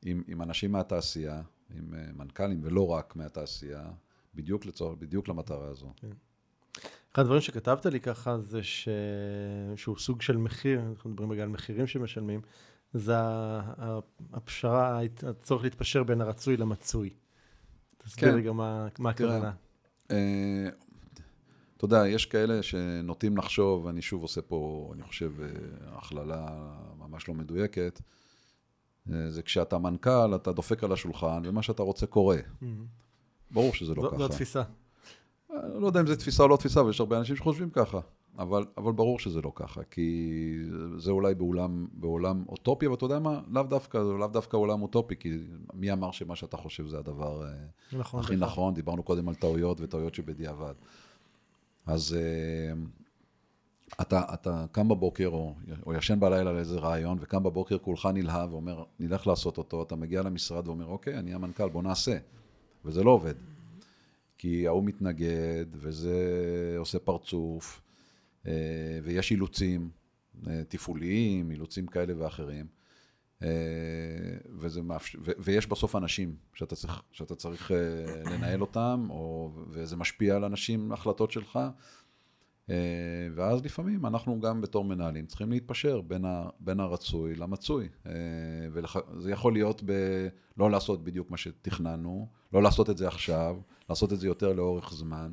עם, 0.05 0.23
עם 0.29 0.43
אנשים 0.43 0.73
מהתעשייה, 0.73 1.43
עם 1.75 1.95
מנכ"לים, 2.17 2.61
ולא 2.63 2.89
רק 2.89 3.17
מהתעשייה, 3.17 3.91
בדיוק 4.35 4.67
לצורך, 4.67 4.99
בדיוק 4.99 5.29
למטרה 5.29 5.69
הזו. 5.69 5.93
כן. 5.97 6.09
אחד 7.13 7.23
הדברים 7.23 7.41
שכתבת 7.41 7.87
לי 7.87 8.01
ככה, 8.01 8.39
זה 8.39 8.63
ש... 8.63 8.89
שהוא 9.77 9.99
סוג 9.99 10.23
של 10.23 10.37
מחיר, 10.37 10.81
אנחנו 10.91 11.11
מדברים 11.11 11.33
רגע 11.33 11.43
על 11.43 11.49
מחירים 11.49 11.87
שמשלמים, 11.87 12.41
זה 12.93 13.15
הפשרה, 14.33 15.01
הצורך 15.29 15.63
להתפשר 15.63 16.03
בין 16.03 16.21
הרצוי 16.21 16.57
למצוי. 16.57 17.11
תסביר 17.99 18.31
כן. 18.31 18.37
רגע 18.37 18.53
מה, 18.53 18.89
מה 18.99 19.11
הכוונה. 19.11 19.53
אתה 21.81 21.85
יודע, 21.85 22.09
יש 22.09 22.27
כאלה 22.27 22.63
שנוטים 22.63 23.37
לחשוב, 23.37 23.87
אני 23.87 24.03
שוב 24.03 24.23
עושה 24.23 24.43
פה, 24.43 24.91
אני 24.95 25.03
חושב, 25.03 25.33
אה, 25.41 25.49
הכללה 25.97 26.47
ממש 26.99 27.29
לא 27.29 27.35
מדויקת, 27.35 28.01
אה, 29.13 29.31
זה 29.31 29.43
כשאתה 29.43 29.79
מנכ"ל, 29.79 30.35
אתה 30.35 30.53
דופק 30.53 30.85
על 30.85 30.93
השולחן, 30.93 31.43
ומה 31.45 31.63
שאתה 31.63 31.83
רוצה 31.83 32.07
קורה. 32.07 32.37
Mm-hmm. 32.37 32.65
ברור 33.51 33.75
שזה 33.75 33.95
לא 33.95 34.03
זו, 34.03 34.09
ככה. 34.09 34.19
זו 34.19 34.25
התפיסה. 34.25 34.63
לא 35.51 35.87
יודע 35.87 36.01
אם 36.01 36.07
זו 36.07 36.17
תפיסה 36.17 36.43
או 36.43 36.49
לא 36.49 36.57
תפיסה, 36.57 36.83
ויש 36.83 37.01
הרבה 37.01 37.19
אנשים 37.19 37.37
שחושבים 37.37 37.71
ככה. 37.71 38.01
אבל, 38.39 38.65
אבל 38.77 38.93
ברור 38.93 39.19
שזה 39.19 39.41
לא 39.41 39.53
ככה, 39.55 39.81
כי 39.91 40.59
זה 40.97 41.11
אולי 41.11 41.35
בעולם, 41.35 41.87
בעולם 41.93 42.45
אוטופי, 42.49 42.87
אבל 42.87 42.95
אתה 42.95 43.05
יודע 43.05 43.19
מה? 43.19 43.41
לאו 43.51 43.63
דווקא, 43.63 43.99
לאו 43.99 44.27
דווקא 44.27 44.57
עולם 44.57 44.83
אוטופי, 44.83 45.17
כי 45.17 45.39
מי 45.75 45.93
אמר 45.93 46.11
שמה 46.11 46.37
שאתה 46.37 46.57
חושב 46.57 46.87
זה 46.87 46.99
הדבר 46.99 47.43
אה, 47.47 47.53
נכון, 47.99 48.21
הכי 48.21 48.37
בהחלט. 48.37 48.49
נכון? 48.49 48.75
דיברנו 48.75 49.03
קודם 49.03 49.29
על 49.29 49.35
טעויות 49.35 49.81
וטעויות 49.81 50.15
שבדיעבד. 50.15 50.75
אז 51.87 52.17
אה, 52.19 52.73
אתה, 54.01 54.23
אתה 54.35 54.65
קם 54.73 54.89
בבוקר, 54.89 55.29
או, 55.29 55.55
או 55.87 55.95
ישן 55.95 56.21
בלילה 56.21 56.53
לאיזה 56.53 56.79
רעיון, 56.79 57.19
וקם 57.21 57.43
בבוקר 57.43 57.79
כולך 57.79 58.09
נלהב 58.15 58.53
ואומר, 58.53 58.85
נלך 59.01 59.27
לעשות 59.27 59.59
אותו, 59.59 59.83
אתה 59.83 59.97
מגיע 59.97 60.23
למשרד 60.23 60.69
ואומר, 60.69 60.87
אוקיי, 60.87 61.19
אני 61.19 61.35
המנכ"ל, 61.35 61.69
בוא 61.69 61.83
נעשה. 61.83 62.19
וזה 62.85 63.03
לא 63.03 63.11
עובד. 63.11 63.35
כי 64.39 64.67
ההוא 64.67 64.85
מתנגד, 64.85 65.67
וזה 65.73 66.75
עושה 66.79 66.99
פרצוף, 66.99 67.81
אה, 68.47 68.53
ויש 69.03 69.31
אילוצים 69.31 69.91
אה, 70.47 70.63
תפעוליים, 70.69 71.51
אילוצים 71.51 71.87
כאלה 71.87 72.15
ואחרים. 72.17 72.67
אה, 73.43 73.49
וזה 74.59 74.83
מאפשר, 74.83 75.19
ו, 75.25 75.31
ויש 75.39 75.67
בסוף 75.67 75.97
אנשים 75.97 76.37
שאתה 76.55 76.77
צריך, 76.77 77.03
שאתה 77.13 77.35
צריך 77.35 77.71
לנהל 78.25 78.61
אותם, 78.61 79.07
או, 79.11 79.53
וזה 79.69 79.97
משפיע 79.97 80.37
על 80.37 80.45
אנשים, 80.45 80.93
החלטות 80.93 81.31
שלך. 81.31 81.59
אה, 82.71 83.29
ואז 83.35 83.65
לפעמים 83.65 84.07
אנחנו 84.07 84.41
גם 84.41 84.61
בתור 84.61 84.85
מנהלים 84.85 85.27
צריכים 85.27 85.51
להתפשר 85.51 86.01
בין, 86.01 86.25
ה, 86.25 86.49
בין 86.61 86.81
הרצוי 86.81 87.35
למצוי. 87.35 87.89
אה, 88.07 88.13
וזה 88.73 89.31
יכול 89.31 89.53
להיות 89.53 89.83
ב... 89.85 89.93
לא 90.57 90.71
לעשות 90.71 91.05
בדיוק 91.05 91.31
מה 91.31 91.37
שתכננו, 91.37 92.29
לא 92.53 92.63
לעשות 92.63 92.91
את 92.91 92.97
זה 92.99 93.09
עכשיו, 93.09 93.57
לעשות 93.89 94.13
את 94.13 94.21
זה 94.21 94.27
יותר 94.27 94.53
לאורך 94.53 94.93
זמן. 94.93 95.33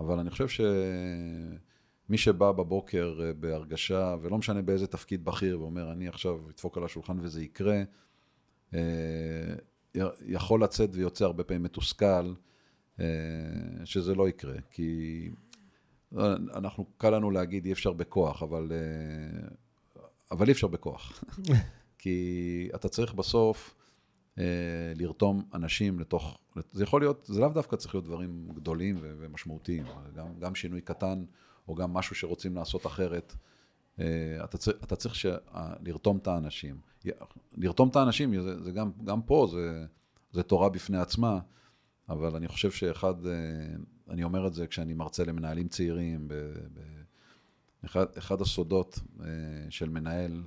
אבל 0.00 0.18
אני 0.18 0.30
חושב 0.30 0.48
שמי 0.48 2.18
שבא 2.18 2.52
בבוקר 2.52 3.20
אה, 3.22 3.32
בהרגשה, 3.32 4.16
ולא 4.22 4.38
משנה 4.38 4.62
באיזה 4.62 4.86
תפקיד 4.86 5.24
בכיר, 5.24 5.60
ואומר, 5.60 5.92
אני 5.92 6.08
עכשיו 6.08 6.38
אדפוק 6.50 6.76
על 6.76 6.84
השולחן 6.84 7.18
וזה 7.20 7.42
יקרה, 7.42 7.82
יכול 10.26 10.62
לצאת 10.62 10.90
ויוצא 10.92 11.24
הרבה 11.24 11.44
פעמים 11.44 11.62
מתוסכל, 11.62 12.32
שזה 13.84 14.14
לא 14.14 14.28
יקרה. 14.28 14.54
כי 14.70 15.30
אנחנו, 16.54 16.86
קל 16.98 17.10
לנו 17.10 17.30
להגיד 17.30 17.66
אי 17.66 17.72
אפשר 17.72 17.92
בכוח, 17.92 18.42
אבל, 18.42 18.72
אה, 18.72 19.48
אבל 20.30 20.46
אי 20.46 20.52
אפשר 20.52 20.66
בכוח. 20.66 21.24
כי 21.98 22.68
אתה 22.74 22.88
צריך 22.88 23.14
בסוף 23.14 23.74
אה, 24.38 24.44
לרתום 24.96 25.44
אנשים 25.54 26.00
לתוך, 26.00 26.38
זה 26.72 26.82
יכול 26.82 27.00
להיות, 27.00 27.24
זה 27.24 27.40
לאו 27.40 27.48
דווקא 27.48 27.76
צריך 27.76 27.94
להיות 27.94 28.04
דברים 28.04 28.48
גדולים 28.54 28.98
ומשמעותיים, 29.00 29.84
גם, 30.14 30.38
גם 30.38 30.54
שינוי 30.54 30.80
קטן, 30.80 31.24
או 31.68 31.74
גם 31.74 31.92
משהו 31.92 32.16
שרוצים 32.16 32.56
לעשות 32.56 32.86
אחרת. 32.86 33.34
אה, 34.00 34.04
אתה 34.44 34.58
צריך, 34.58 34.76
אתה 34.84 34.96
צריך 34.96 35.14
לרתום 35.80 36.16
את 36.16 36.26
האנשים. 36.26 36.80
לרתום 37.56 37.88
את 37.88 37.96
האנשים, 37.96 38.42
זה, 38.42 38.62
זה 38.62 38.72
גם, 38.72 38.90
גם 39.04 39.22
פה, 39.22 39.48
זה, 39.52 39.86
זה 40.30 40.42
תורה 40.42 40.68
בפני 40.68 40.98
עצמה. 40.98 41.38
אבל 42.08 42.36
אני 42.36 42.48
חושב 42.48 42.70
שאחד, 42.70 43.14
אני 44.10 44.24
אומר 44.24 44.46
את 44.46 44.54
זה 44.54 44.66
כשאני 44.66 44.94
מרצה 44.94 45.24
למנהלים 45.24 45.68
צעירים, 45.68 46.28
ב, 46.28 46.34
ב, 46.74 46.80
אחד, 47.84 48.06
אחד 48.18 48.40
הסודות 48.40 48.98
של 49.70 49.88
מנהל, 49.88 50.42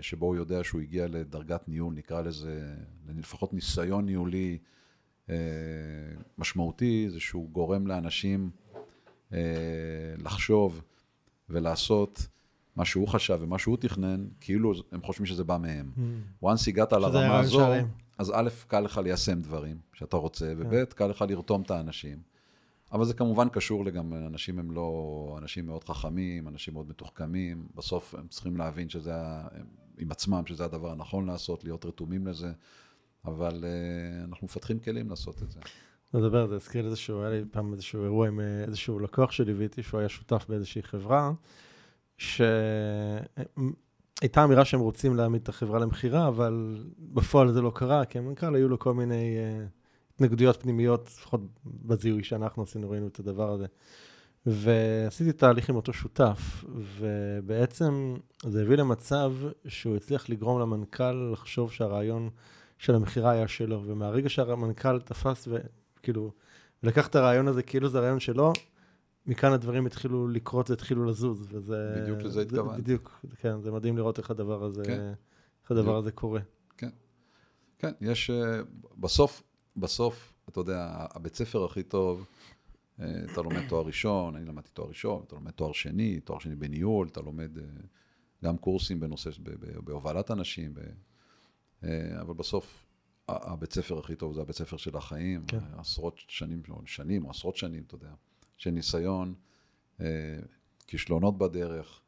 שבו 0.00 0.26
הוא 0.26 0.36
יודע 0.36 0.64
שהוא 0.64 0.80
הגיע 0.80 1.06
לדרגת 1.08 1.68
ניהול, 1.68 1.94
נקרא 1.94 2.20
לזה, 2.22 2.74
לפחות 3.16 3.52
ניסיון 3.52 4.06
ניהולי 4.06 4.58
משמעותי, 6.38 7.10
זה 7.10 7.20
שהוא 7.20 7.50
גורם 7.50 7.86
לאנשים 7.86 8.50
לחשוב 10.18 10.82
ולעשות 11.48 12.26
מה 12.76 12.84
שהוא 12.84 13.08
חשב 13.08 13.38
ומה 13.42 13.58
שהוא 13.58 13.76
תכנן, 13.76 14.26
כאילו 14.40 14.72
הם 14.92 15.02
חושבים 15.02 15.26
שזה 15.26 15.44
בא 15.44 15.56
מהם. 15.56 15.92
Mm. 15.96 16.44
once 16.44 16.68
הגעת 16.68 16.92
לרמה 16.92 17.38
הזו. 17.38 17.66
אז 18.18 18.32
א', 18.34 18.48
קל 18.66 18.80
לך 18.80 19.00
ליישם 19.04 19.42
דברים 19.42 19.76
שאתה 19.94 20.16
רוצה, 20.16 20.52
וב', 20.56 20.70
כן. 20.70 20.84
קל 20.84 21.06
לך 21.06 21.24
לרתום 21.28 21.62
את 21.62 21.70
האנשים. 21.70 22.31
אבל 22.92 23.04
זה 23.04 23.14
כמובן 23.14 23.48
קשור 23.48 23.84
לגם, 23.84 24.14
אנשים 24.14 24.58
הם 24.58 24.70
לא, 24.70 25.36
אנשים 25.38 25.66
מאוד 25.66 25.84
חכמים, 25.84 26.48
אנשים 26.48 26.74
מאוד 26.74 26.88
מתוחכמים, 26.88 27.66
בסוף 27.74 28.14
הם 28.14 28.28
צריכים 28.28 28.56
להבין 28.56 28.88
שזה, 28.88 29.14
עם 29.98 30.10
עצמם, 30.10 30.42
שזה 30.46 30.64
הדבר 30.64 30.90
הנכון 30.90 31.26
לעשות, 31.26 31.64
להיות 31.64 31.84
רתומים 31.84 32.26
לזה, 32.26 32.52
אבל 33.24 33.64
uh, 33.64 34.24
אנחנו 34.28 34.44
מפתחים 34.44 34.78
כלים 34.78 35.10
לעשות 35.10 35.42
את 35.42 35.50
זה. 35.50 35.60
נדבר 36.14 36.42
על 36.42 36.48
זה, 36.48 36.54
הזכיר 36.54 36.86
איזשהו, 36.86 37.20
היה 37.20 37.30
לי 37.30 37.44
פעם 37.50 37.72
איזשהו 37.72 38.04
אירוע 38.04 38.28
עם 38.28 38.40
איזשהו 38.40 38.98
לקוח 38.98 39.32
שליוויתי, 39.32 39.82
שהוא 39.82 40.00
היה 40.00 40.08
שותף 40.08 40.46
באיזושהי 40.48 40.82
חברה, 40.82 41.32
שהייתה 42.18 42.44
אמירה 44.44 44.64
שהם 44.64 44.80
רוצים 44.80 45.16
להעמיד 45.16 45.42
את 45.42 45.48
החברה 45.48 45.78
למכירה, 45.78 46.28
אבל 46.28 46.84
בפועל 46.98 47.52
זה 47.52 47.62
לא 47.62 47.72
קרה, 47.74 48.04
כי 48.04 48.18
המנכ"ל 48.18 48.54
היו 48.54 48.68
לו 48.68 48.78
כל 48.78 48.94
מיני 48.94 49.36
uh, 49.36 49.81
התנגדויות 50.14 50.62
פנימיות, 50.62 51.06
לפחות 51.06 51.40
בזיהוי 51.64 52.24
שאנחנו 52.24 52.62
עשינו, 52.62 52.90
ראינו 52.90 53.06
את 53.06 53.18
הדבר 53.18 53.52
הזה. 53.52 53.66
ועשיתי 54.46 55.32
תהליך 55.32 55.70
עם 55.70 55.76
אותו 55.76 55.92
שותף, 55.92 56.64
ובעצם 56.98 58.16
זה 58.42 58.62
הביא 58.62 58.76
למצב 58.76 59.32
שהוא 59.68 59.96
הצליח 59.96 60.30
לגרום 60.30 60.60
למנכ"ל 60.60 61.30
לחשוב 61.32 61.72
שהרעיון 61.72 62.30
של 62.78 62.94
המכירה 62.94 63.30
היה 63.30 63.48
שלו, 63.48 63.82
ומהרגע 63.86 64.28
שהמנכ"ל 64.28 65.00
תפס 65.00 65.48
וכאילו, 65.48 66.32
לקח 66.82 67.06
את 67.06 67.16
הרעיון 67.16 67.48
הזה 67.48 67.62
כאילו 67.62 67.88
זה 67.88 67.98
הרעיון 67.98 68.20
שלו, 68.20 68.52
מכאן 69.26 69.52
הדברים 69.52 69.86
התחילו 69.86 70.28
לקרות 70.28 70.70
והתחילו 70.70 71.04
לזוז, 71.04 71.46
וזה... 71.50 71.94
בדיוק 72.02 72.22
לזה 72.22 72.42
התכוונתי. 72.42 72.82
בדיוק, 72.82 73.24
כן, 73.36 73.60
זה 73.60 73.70
מדהים 73.70 73.96
לראות 73.96 74.18
איך 74.18 74.30
הדבר 74.30 74.64
הזה, 74.64 74.82
כן. 74.84 75.12
איך 75.62 75.70
הדבר 75.70 75.96
הזה 75.96 76.12
קורה. 76.12 76.40
כן, 76.76 76.90
כן, 77.78 77.92
יש, 78.00 78.30
בסוף, 78.98 79.42
בסוף, 79.76 80.32
אתה 80.48 80.60
יודע, 80.60 81.06
הבית 81.10 81.34
ספר 81.34 81.64
הכי 81.64 81.82
טוב, 81.82 82.26
אתה 82.94 83.42
לומד 83.42 83.68
תואר 83.68 83.86
ראשון, 83.86 84.36
אני 84.36 84.44
למדתי 84.44 84.70
תואר 84.72 84.88
ראשון, 84.88 85.22
אתה 85.26 85.34
לומד 85.34 85.50
תואר 85.50 85.72
שני, 85.72 86.20
תואר 86.20 86.38
שני 86.38 86.54
בניהול, 86.54 87.08
אתה 87.08 87.20
לומד 87.20 87.50
גם 88.44 88.56
קורסים 88.56 89.00
בנושא, 89.00 89.30
בהובלת 89.84 90.30
אנשים, 90.30 90.74
אבל 92.20 92.34
בסוף, 92.34 92.86
הבית 93.28 93.72
ספר 93.72 93.98
הכי 93.98 94.16
טוב 94.16 94.34
זה 94.34 94.40
הבית 94.40 94.56
ספר 94.56 94.76
של 94.76 94.96
החיים, 94.96 95.44
כן. 95.46 95.58
עשרות 95.78 96.14
שנים, 96.18 96.62
שנים 96.86 97.24
או 97.24 97.30
עשרות 97.30 97.56
שנים, 97.56 97.82
אתה 97.86 97.94
יודע. 97.94 98.12
של 98.58 98.70
ניסיון, 98.70 99.34
כישלונות 100.86 101.38
בדרך, 101.38 102.01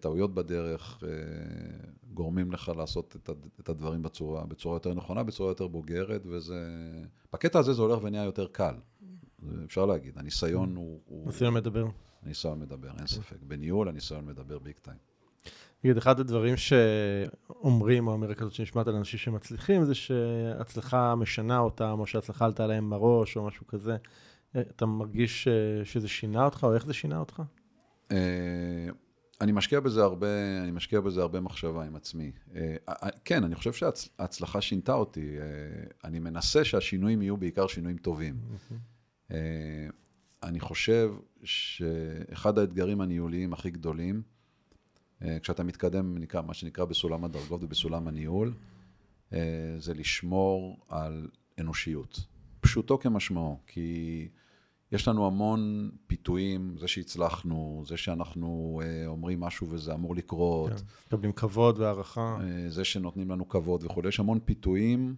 טעויות 0.00 0.34
בדרך, 0.34 1.02
גורמים 2.14 2.52
לך 2.52 2.72
לעשות 2.76 3.16
את 3.60 3.68
הדברים 3.68 4.02
בצורה, 4.02 4.46
בצורה 4.46 4.76
יותר 4.76 4.94
נכונה, 4.94 5.22
בצורה 5.22 5.50
יותר 5.50 5.66
בוגרת, 5.66 6.22
וזה... 6.26 6.60
בקטע 7.32 7.58
הזה 7.58 7.72
זה 7.72 7.82
הולך 7.82 7.98
ונהיה 8.02 8.24
יותר 8.24 8.46
קל, 8.46 8.74
אפשר 9.64 9.86
להגיד. 9.86 10.18
הניסיון 10.18 10.76
הוא... 10.76 11.22
הניסיון 11.24 11.54
מדבר. 11.54 11.86
הניסיון 12.22 12.60
מדבר, 12.60 12.90
אין 12.98 13.06
ספק. 13.06 13.36
בניהול 13.42 13.88
הניסיון 13.88 14.26
מדבר 14.26 14.58
ביג 14.58 14.74
טיים. 14.82 14.98
תגיד, 15.80 15.96
אחד 15.96 16.20
הדברים 16.20 16.54
שאומרים, 16.56 18.06
או 18.06 18.12
האמירה 18.12 18.34
כזאת 18.34 18.52
שנשמעת 18.52 18.88
על 18.88 18.94
אנשים 18.94 19.18
שמצליחים, 19.18 19.84
זה 19.84 19.94
שהצלחה 19.94 21.14
משנה 21.14 21.58
אותם, 21.58 21.96
או 21.98 22.06
שהצלחה 22.06 22.44
עלתה 22.44 22.66
להם 22.66 22.90
בראש, 22.90 23.36
או 23.36 23.46
משהו 23.46 23.66
כזה. 23.66 23.96
אתה 24.58 24.86
מרגיש 24.86 25.48
שזה 25.84 26.08
שינה 26.08 26.44
אותך, 26.44 26.64
או 26.64 26.74
איך 26.74 26.86
זה 26.86 26.92
שינה 26.92 27.18
אותך? 27.18 27.42
אני 29.40 29.52
משקיע 29.52 29.80
בזה 29.80 30.02
הרבה, 30.02 30.26
אני 30.62 30.70
משקיע 30.70 31.00
בזה 31.00 31.20
הרבה 31.20 31.40
מחשבה 31.40 31.84
עם 31.84 31.96
עצמי. 31.96 32.32
כן, 33.24 33.44
אני 33.44 33.54
חושב 33.54 33.72
שההצלחה 33.72 34.60
שינתה 34.60 34.92
אותי. 34.92 35.36
אני 36.04 36.18
מנסה 36.18 36.64
שהשינויים 36.64 37.22
יהיו 37.22 37.36
בעיקר 37.36 37.66
שינויים 37.66 37.98
טובים. 37.98 38.40
אני 40.42 40.60
חושב 40.60 41.12
שאחד 41.44 42.58
האתגרים 42.58 43.00
הניהוליים 43.00 43.52
הכי 43.52 43.70
גדולים, 43.70 44.22
כשאתה 45.42 45.64
מתקדם, 45.64 46.18
נקרא, 46.18 46.42
מה 46.42 46.54
שנקרא 46.54 46.84
בסולם 46.84 47.24
הדרגות 47.24 47.64
ובסולם 47.64 48.08
הניהול, 48.08 48.54
זה 49.78 49.94
לשמור 49.94 50.78
על 50.88 51.28
אנושיות. 51.60 52.26
פשוטו 52.60 52.98
כמשמעו, 52.98 53.60
כי 53.66 54.28
יש 54.92 55.08
לנו 55.08 55.26
המון 55.26 55.90
פיתויים, 56.06 56.76
זה 56.78 56.88
שהצלחנו, 56.88 57.84
זה 57.86 57.96
שאנחנו 57.96 58.80
אה, 58.84 59.06
אומרים 59.06 59.40
משהו 59.40 59.66
וזה 59.70 59.94
אמור 59.94 60.14
לקרות. 60.14 60.70
כן, 60.70 60.84
מקבלים 61.06 61.32
כבוד 61.32 61.78
והערכה. 61.78 62.38
אה, 62.40 62.70
זה 62.70 62.84
שנותנים 62.84 63.30
לנו 63.30 63.48
כבוד 63.48 63.84
וכו', 63.84 64.08
יש 64.08 64.20
המון 64.20 64.38
פיתויים 64.44 65.14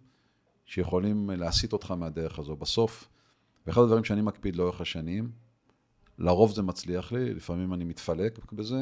שיכולים 0.67 1.31
להסיט 1.31 1.73
אותך 1.73 1.91
מהדרך 1.91 2.39
הזו. 2.39 2.57
בסוף, 2.57 3.09
ואחד 3.67 3.81
הדברים 3.81 4.05
שאני 4.05 4.23
מקפיד 4.23 4.57
לאורך 4.57 4.81
השנים, 4.81 5.31
לרוב 6.19 6.55
זה 6.55 6.63
מצליח 6.63 7.13
לי, 7.13 7.35
לפעמים 7.35 7.75
אני 7.75 7.85
מתפלק 7.85 8.53
בזה, 8.53 8.81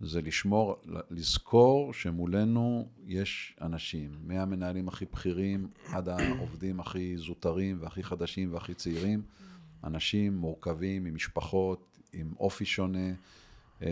זה 0.00 0.22
לשמור, 0.22 0.76
לזכור 1.10 1.92
שמולנו 1.92 2.88
יש 3.06 3.56
אנשים, 3.60 4.10
מהמנהלים 4.22 4.88
הכי 4.88 5.04
בכירים 5.04 5.68
עד 5.92 6.08
העובדים 6.08 6.80
הכי 6.80 7.16
זוטרים 7.16 7.78
והכי 7.80 8.02
חדשים 8.02 8.54
והכי 8.54 8.74
צעירים, 8.74 9.22
אנשים 9.86 10.36
מורכבים 10.36 11.06
עם 11.06 11.14
משפחות, 11.14 11.98
עם 12.12 12.32
אופי 12.38 12.64
שונה. 12.64 13.08
אה, 13.82 13.88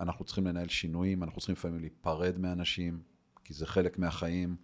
אנחנו 0.00 0.24
צריכים 0.24 0.46
לנהל 0.46 0.68
שינויים, 0.68 1.22
אנחנו 1.22 1.40
צריכים 1.40 1.52
לפעמים 1.52 1.80
להיפרד 1.80 2.38
מאנשים, 2.38 3.00
כי 3.44 3.54
זה 3.54 3.66
חלק 3.66 3.98
מהחיים, 3.98 4.56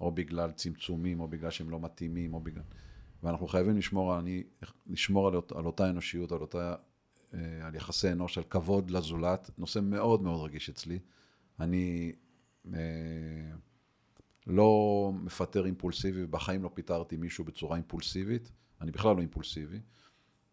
או 0.00 0.10
בגלל 0.10 0.52
צמצומים, 0.52 1.20
או 1.20 1.28
בגלל 1.28 1.50
שהם 1.50 1.70
לא 1.70 1.80
מתאימים, 1.80 2.34
או 2.34 2.40
בגלל... 2.40 2.62
ואנחנו 3.22 3.48
חייבים 3.48 3.76
לשמור, 3.76 4.18
אני, 4.18 4.42
לשמור 4.86 5.28
על, 5.28 5.34
על 5.54 5.66
אותה 5.66 5.90
אנושיות, 5.90 6.32
על 6.32 6.40
אותה 6.40 6.74
אה, 7.34 7.66
על 7.66 7.74
יחסי 7.74 8.12
אנוש, 8.12 8.38
על 8.38 8.44
כבוד 8.44 8.90
לזולת, 8.90 9.50
נושא 9.58 9.78
מאוד 9.78 10.22
מאוד 10.22 10.44
רגיש 10.44 10.70
אצלי. 10.70 10.98
אני 11.60 12.12
אה, 12.74 12.80
לא 14.46 15.12
מפטר 15.14 15.66
אימפולסיבי, 15.66 16.24
ובחיים 16.24 16.62
לא 16.62 16.70
פיטרתי 16.74 17.16
מישהו 17.16 17.44
בצורה 17.44 17.76
אימפולסיבית, 17.76 18.52
אני 18.80 18.90
בכלל 18.90 19.16
לא 19.16 19.20
אימפולסיבי, 19.20 19.80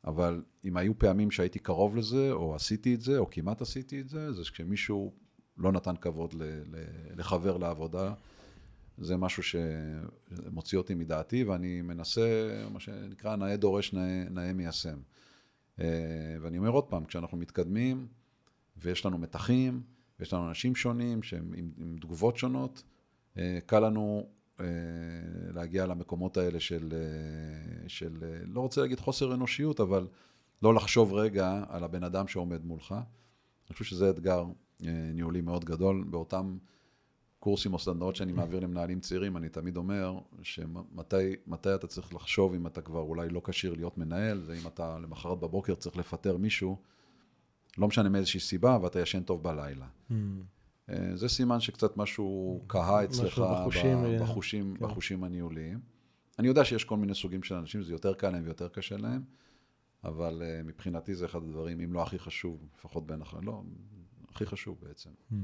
אבל 0.05 0.43
אם 0.65 0.77
היו 0.77 0.99
פעמים 0.99 1.31
שהייתי 1.31 1.59
קרוב 1.59 1.95
לזה, 1.95 2.31
או 2.31 2.55
עשיתי 2.55 2.95
את 2.95 3.01
זה, 3.01 3.17
או 3.17 3.29
כמעט 3.29 3.61
עשיתי 3.61 4.01
את 4.01 4.09
זה, 4.09 4.33
זה 4.33 4.41
כשמישהו 4.41 5.13
לא 5.57 5.71
נתן 5.71 5.95
כבוד 5.95 6.35
לחבר 7.17 7.57
לעבודה. 7.57 8.13
זה 8.97 9.17
משהו 9.17 9.43
שמוציא 9.43 10.77
אותי 10.77 10.95
מדעתי, 10.95 11.43
ואני 11.43 11.81
מנסה, 11.81 12.49
מה 12.71 12.79
שנקרא, 12.79 13.35
נאה 13.35 13.57
דורש, 13.57 13.93
נאה, 13.93 14.23
נאה 14.29 14.53
מיישם. 14.53 14.97
אה, 15.79 15.85
ואני 16.41 16.57
אומר 16.57 16.69
עוד 16.69 16.83
פעם, 16.83 17.05
כשאנחנו 17.05 17.37
מתקדמים, 17.37 18.07
ויש 18.77 19.05
לנו 19.05 19.17
מתחים, 19.17 19.81
ויש 20.19 20.33
לנו 20.33 20.49
אנשים 20.49 20.75
שונים 20.75 21.23
שהם 21.23 21.53
עם, 21.55 21.71
עם 21.77 21.97
תגובות 22.01 22.37
שונות, 22.37 22.83
קל 23.65 23.79
לנו 23.79 24.27
אה, 24.59 24.65
להגיע 25.53 25.85
למקומות 25.85 26.37
האלה 26.37 26.59
של, 26.59 26.93
של, 27.87 28.17
לא 28.45 28.61
רוצה 28.61 28.81
להגיד 28.81 28.99
חוסר 28.99 29.33
אנושיות, 29.33 29.79
אבל 29.79 30.07
לא 30.61 30.73
לחשוב 30.73 31.13
רגע 31.13 31.63
על 31.69 31.83
הבן 31.83 32.03
אדם 32.03 32.27
שעומד 32.27 32.65
מולך. 32.65 32.91
אני 32.91 33.73
חושב 33.73 33.85
שזה 33.85 34.09
אתגר 34.09 34.45
ניהולי 35.13 35.41
מאוד 35.41 35.65
גדול. 35.65 36.03
באותם 36.09 36.57
קורסים 37.39 37.73
או 37.73 37.79
סדנאות 37.79 38.15
שאני 38.15 38.31
מעביר 38.31 38.59
למנהלים 38.59 38.99
צעירים, 38.99 39.37
אני 39.37 39.49
תמיד 39.49 39.77
אומר 39.77 40.19
שמתי 40.43 41.75
אתה 41.75 41.87
צריך 41.87 42.13
לחשוב 42.13 42.53
אם 42.53 42.67
אתה 42.67 42.81
כבר 42.81 42.99
אולי 42.99 43.29
לא 43.29 43.41
כשיר 43.45 43.73
להיות 43.73 43.97
מנהל, 43.97 44.41
זה 44.41 44.53
אם 44.53 44.67
אתה 44.67 44.99
למחרת 44.99 45.39
בבוקר 45.39 45.75
צריך 45.75 45.97
לפטר 45.97 46.37
מישהו, 46.37 46.77
לא 47.77 47.87
משנה 47.87 48.09
מאיזושהי 48.09 48.39
סיבה, 48.39 48.77
ואתה 48.81 48.99
ישן 48.99 49.23
טוב 49.23 49.43
בלילה. 49.43 49.87
Mm. 50.91 51.15
זה 51.15 51.29
סימן 51.29 51.59
שקצת 51.59 51.97
משהו 51.97 52.61
קהה 52.67 53.03
אצלך 53.03 53.39
בחושים, 53.39 53.97
בחושים, 54.21 54.75
כן. 54.79 54.85
בחושים 54.85 55.23
הניהוליים. 55.23 55.79
אני 56.39 56.47
יודע 56.47 56.65
שיש 56.65 56.83
כל 56.83 56.97
מיני 56.97 57.15
סוגים 57.15 57.43
של 57.43 57.55
אנשים, 57.55 57.83
זה 57.83 57.93
יותר 57.93 58.13
קל 58.13 58.29
להם 58.29 58.43
ויותר 58.43 58.67
קשה 58.67 58.97
להם, 58.97 59.21
אבל 60.03 60.41
uh, 60.41 60.67
מבחינתי 60.67 61.15
זה 61.15 61.25
אחד 61.25 61.43
הדברים, 61.43 61.79
אם 61.81 61.93
לא 61.93 62.03
הכי 62.03 62.19
חשוב, 62.19 62.67
לפחות 62.77 63.07
בין 63.07 63.21
אחרים, 63.21 63.43
לא, 63.43 63.61
הכי 64.31 64.45
חשוב 64.45 64.77
בעצם. 64.81 65.09
Mm. 65.31 65.35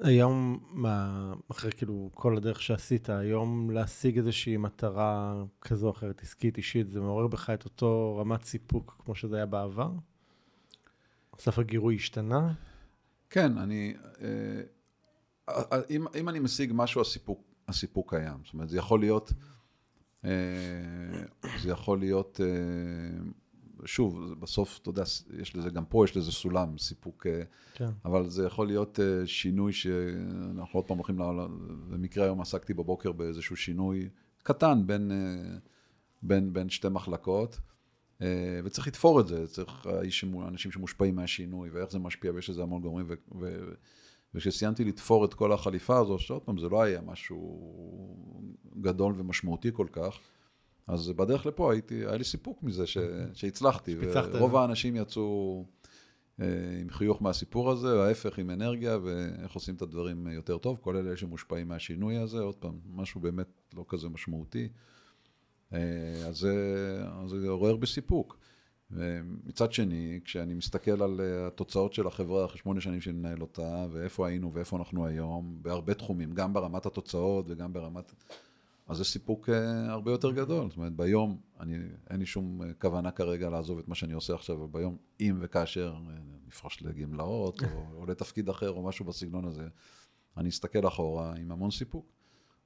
היום, 0.00 0.58
מה, 0.70 1.32
אחרי 1.50 1.72
כאילו 1.72 2.10
כל 2.14 2.36
הדרך 2.36 2.62
שעשית, 2.62 3.10
היום 3.10 3.70
להשיג 3.70 4.18
איזושהי 4.18 4.56
מטרה 4.56 5.44
כזו 5.60 5.86
או 5.86 5.92
אחרת, 5.92 6.22
עסקית, 6.22 6.56
אישית, 6.56 6.90
זה 6.90 7.00
מעורר 7.00 7.26
בך 7.26 7.50
את 7.50 7.64
אותו 7.64 8.16
רמת 8.20 8.44
סיפוק 8.44 9.02
כמו 9.04 9.14
שזה 9.14 9.36
היה 9.36 9.46
בעבר? 9.46 9.90
סף 11.38 11.58
הגירוי 11.58 11.96
השתנה? 11.96 12.52
כן, 13.30 13.58
אני... 13.58 13.94
אה, 14.22 14.60
אה, 15.48 15.80
אם, 15.90 16.06
אם 16.20 16.28
אני 16.28 16.38
משיג 16.38 16.70
משהו, 16.74 17.00
הסיפוק, 17.00 17.42
הסיפוק 17.68 18.10
קיים. 18.10 18.38
זאת 18.44 18.54
אומרת, 18.54 18.68
זה 18.68 18.78
יכול 18.78 19.00
להיות... 19.00 19.32
אה, 20.24 20.30
זה 21.62 21.70
יכול 21.70 21.98
להיות 21.98 22.40
שוב, 23.84 24.34
בסוף, 24.40 24.78
אתה 24.82 24.90
יודע, 24.90 25.02
יש 25.38 25.56
לזה, 25.56 25.70
גם 25.70 25.84
פה 25.84 26.04
יש 26.04 26.16
לזה 26.16 26.32
סולם, 26.32 26.78
סיפוק, 26.78 27.26
כן. 27.74 27.90
אבל 28.04 28.30
זה 28.30 28.46
יכול 28.46 28.66
להיות 28.66 28.98
שינוי 29.24 29.72
שאנחנו 29.72 30.78
עוד 30.78 30.84
פעם 30.84 30.96
הולכים, 30.96 31.18
במקרה 31.88 32.24
היום 32.24 32.40
עסקתי 32.40 32.74
בבוקר 32.74 33.12
באיזשהו 33.12 33.56
שינוי 33.56 34.08
קטן 34.42 34.86
בין, 34.86 35.12
בין, 36.22 36.52
בין 36.52 36.68
שתי 36.68 36.88
מחלקות, 36.88 37.60
וצריך 38.64 38.86
לתפור 38.86 39.20
את 39.20 39.26
זה, 39.26 39.46
צריך 39.46 39.86
אנשים 40.48 40.72
שמושפעים 40.72 41.16
מהשינוי, 41.16 41.70
ואיך 41.70 41.90
זה 41.90 41.98
משפיע, 41.98 42.32
ויש 42.34 42.50
לזה 42.50 42.62
המון 42.62 42.82
גורמים, 42.82 43.06
וכשסיימתי 44.34 44.84
לתפור 44.84 45.24
את 45.24 45.34
כל 45.34 45.52
החליפה 45.52 45.98
הזו, 45.98 46.18
שעוד 46.18 46.42
פעם, 46.42 46.58
זה 46.58 46.68
לא 46.68 46.82
היה 46.82 47.00
משהו 47.00 47.60
גדול 48.80 49.14
ומשמעותי 49.16 49.70
כל 49.72 49.86
כך, 49.92 50.18
אז 50.86 51.08
בדרך 51.08 51.46
לפה 51.46 51.72
הייתי, 51.72 51.94
היה 51.94 52.16
לי 52.16 52.24
סיפוק 52.24 52.62
מזה 52.62 52.86
ש, 52.86 52.98
שהצלחתי. 53.34 53.96
ורוב 54.38 54.56
האנשים 54.56 54.96
יצאו 54.96 55.64
אה, 56.40 56.46
עם 56.80 56.90
חיוך 56.90 57.22
מהסיפור 57.22 57.70
הזה, 57.70 58.02
ההפך 58.02 58.38
עם 58.38 58.50
אנרגיה, 58.50 58.98
ואיך 59.02 59.52
עושים 59.52 59.74
את 59.74 59.82
הדברים 59.82 60.26
יותר 60.26 60.58
טוב, 60.58 60.78
כל 60.80 60.96
אלה 60.96 61.16
שמושפעים 61.16 61.68
מהשינוי 61.68 62.16
הזה, 62.16 62.40
עוד 62.40 62.54
פעם, 62.54 62.78
משהו 62.94 63.20
באמת 63.20 63.46
לא 63.76 63.84
כזה 63.88 64.08
משמעותי. 64.08 64.68
אה, 65.72 65.78
אז 66.28 66.36
זה 67.26 67.48
עורר 67.48 67.76
בסיפוק. 67.76 68.38
ומצד 68.90 69.72
שני, 69.72 70.20
כשאני 70.24 70.54
מסתכל 70.54 71.02
על 71.02 71.20
אה, 71.20 71.46
התוצאות 71.46 71.92
של 71.92 72.06
החברה 72.06 72.44
אחרי 72.44 72.58
שמונה 72.58 72.80
שנים 72.80 73.00
שאני 73.00 73.18
מנהל 73.18 73.40
אותה, 73.42 73.86
ואיפה 73.90 74.28
היינו 74.28 74.54
ואיפה 74.54 74.76
אנחנו 74.76 75.06
היום, 75.06 75.58
בהרבה 75.62 75.94
תחומים, 75.94 76.32
גם 76.32 76.52
ברמת 76.52 76.86
התוצאות 76.86 77.44
וגם 77.48 77.72
ברמת 77.72 78.12
אז 78.86 78.96
זה 78.96 79.04
סיפוק 79.04 79.48
אה, 79.48 79.90
הרבה 79.90 80.10
יותר 80.10 80.30
גדול. 80.30 80.68
זאת 80.68 80.76
אומרת, 80.76 80.92
ביום, 80.92 81.40
אני, 81.60 81.76
אין 82.10 82.20
לי 82.20 82.26
שום 82.26 82.60
כוונה 82.80 83.10
כרגע 83.10 83.50
לעזוב 83.50 83.78
את 83.78 83.88
מה 83.88 83.94
שאני 83.94 84.12
עושה 84.12 84.34
עכשיו, 84.34 84.56
אבל 84.56 84.66
ביום, 84.70 84.96
אם 85.20 85.38
וכאשר 85.40 85.94
נפרוש 86.48 86.82
לגמלאות, 86.82 87.62
או, 87.62 87.86
או 87.94 88.06
לתפקיד 88.06 88.48
אחר, 88.48 88.70
או 88.70 88.82
משהו 88.82 89.04
בסגנון 89.04 89.44
הזה, 89.44 89.68
אני 90.36 90.48
אסתכל 90.48 90.88
אחורה 90.88 91.34
עם 91.36 91.52
המון 91.52 91.70
סיפוק. 91.70 92.06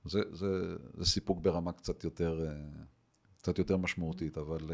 זה, 0.04 0.20
זה, 0.32 0.76
זה 0.94 1.04
סיפוק 1.04 1.38
ברמה 1.38 1.72
קצת 1.72 2.04
יותר, 2.04 2.46
קצת 3.38 3.58
יותר 3.58 3.76
משמעותית, 3.76 4.38
אבל 4.38 4.70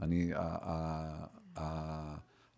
אני, 0.00 0.32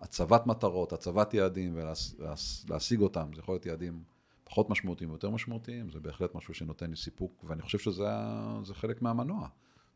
הצבת 0.00 0.46
מטרות, 0.46 0.92
הצבת 0.92 1.34
יעדים 1.34 1.76
ולהשיג 1.76 3.00
אותם, 3.00 3.30
זה 3.34 3.40
יכול 3.40 3.54
להיות 3.54 3.66
יעדים 3.66 4.02
פחות 4.44 4.70
משמעותיים 4.70 5.10
ויותר 5.10 5.30
משמעותיים, 5.30 5.90
זה 5.90 6.00
בהחלט 6.00 6.34
משהו 6.34 6.54
שנותן 6.54 6.90
לי 6.90 6.96
סיפוק, 6.96 7.44
ואני 7.44 7.62
חושב 7.62 7.78
שזה 7.78 8.74
חלק 8.74 9.02
מהמנוע, 9.02 9.48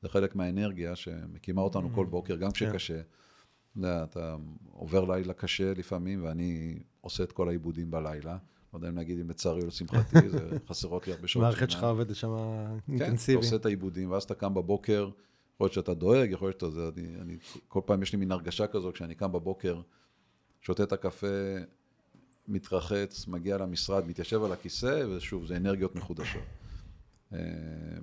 זה 0.02 0.08
חלק 0.08 0.36
מהאנרגיה 0.36 0.96
שמקימה 0.96 1.62
אותנו 1.62 1.90
כל 1.94 2.06
mm. 2.06 2.08
בוקר, 2.08 2.36
גם 2.36 2.50
כן. 2.50 2.70
כשקשה. 2.70 3.00
אתה 3.80 4.36
עובר 4.72 5.04
לילה 5.04 5.32
קשה 5.32 5.74
לפעמים, 5.74 6.24
ואני 6.24 6.78
עושה 7.00 7.22
את 7.22 7.32
כל 7.32 7.48
העיבודים 7.48 7.90
בלילה. 7.90 8.38
לא 8.72 8.78
יודע 8.78 8.88
אם 8.88 8.96
להגיד 8.96 9.20
אם 9.20 9.30
לצערי 9.30 9.62
או 9.62 9.66
לשמחתי, 9.66 10.28
זה 10.28 10.38
חסרות 10.68 11.06
לי 11.06 11.12
הרבה 11.12 11.28
שעות. 11.28 11.44
המערכת 11.44 11.70
שלך 11.70 11.84
עובדת 11.84 12.16
שם 12.16 12.34
אינטנסיבי. 12.88 13.36
כן, 13.36 13.38
אתה 13.38 13.46
עושה 13.46 13.56
את 13.56 13.66
העיבודים, 13.66 14.10
ואז 14.10 14.22
אתה 14.22 14.34
קם 14.34 14.54
בבוקר, 14.54 15.10
יכול 15.54 15.64
להיות 15.64 15.72
שאתה 15.72 15.94
דואג, 15.94 16.30
יכול 16.30 16.48
להיות 16.48 16.60
שאתה... 16.60 17.00
אני, 17.00 17.16
אני, 17.20 17.36
כל 17.68 17.80
פעם 17.86 18.02
יש 18.02 18.12
לי 18.12 18.18
מין 18.18 18.32
הרגשה 18.32 18.66
כזו, 18.66 18.92
כשאני 18.92 19.14
קם 19.14 19.32
בבוקר, 19.32 19.80
שותה 20.60 20.82
את 20.82 20.92
הקפה, 20.92 21.26
מתרחץ, 22.48 23.26
מגיע 23.28 23.58
למשרד, 23.58 24.06
מתיישב 24.06 24.42
על 24.42 24.52
הכיסא, 24.52 25.04
ושוב, 25.08 25.46
זה 25.46 25.56
אנרגיות 25.56 25.94
מחודשות. 25.94 26.42
אה, 27.32 27.38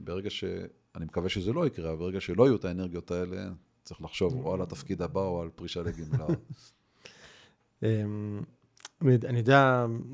ברגע 0.03 0.29
ש... 0.29 0.43
אני 0.95 1.05
מקווה 1.05 1.29
שזה 1.29 1.53
לא 1.53 1.67
יקרה, 1.67 1.89
אבל 1.89 1.99
ברגע 1.99 2.21
שלא 2.21 2.43
יהיו 2.43 2.55
את 2.55 2.65
האנרגיות 2.65 3.11
האלה, 3.11 3.49
צריך 3.83 4.01
לחשוב 4.01 4.45
או 4.45 4.53
על 4.53 4.61
התפקיד 4.61 5.01
הבא 5.01 5.21
או 5.21 5.41
על 5.41 5.49
פרישה 5.55 5.81
לגמלה. 5.81 6.25
אני 9.01 9.13
יודע, 9.13 9.29
אני 9.29 9.39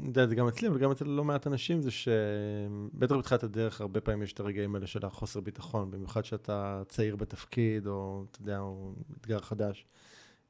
יודע 0.08 0.24
את 0.24 0.30
זה 0.30 0.36
גם 0.36 0.48
אצלי, 0.48 0.68
אבל 0.68 0.78
גם 0.78 0.92
אצל 0.92 1.06
לא 1.06 1.24
מעט 1.24 1.48
אנשים, 1.48 1.82
זה 1.82 1.92
שבטח 1.92 3.16
בתחילת 3.16 3.44
הדרך, 3.44 3.82
הרבה 3.82 4.02
פעמים 4.02 4.24
יש 4.24 4.34
את 4.34 4.40
הרגעים 4.40 4.76
האלה 4.76 4.88
של 4.88 5.06
החוסר 5.06 5.40
ביטחון, 5.40 5.92
במיוחד 5.92 6.26
שאתה 6.26 6.84
צעיר 6.88 7.16
בתפקיד, 7.16 7.88
או 7.88 8.26
אתה 8.32 8.42
יודע, 8.42 8.60
או 8.60 8.94
אתגר 9.22 9.40
חדש. 9.40 9.86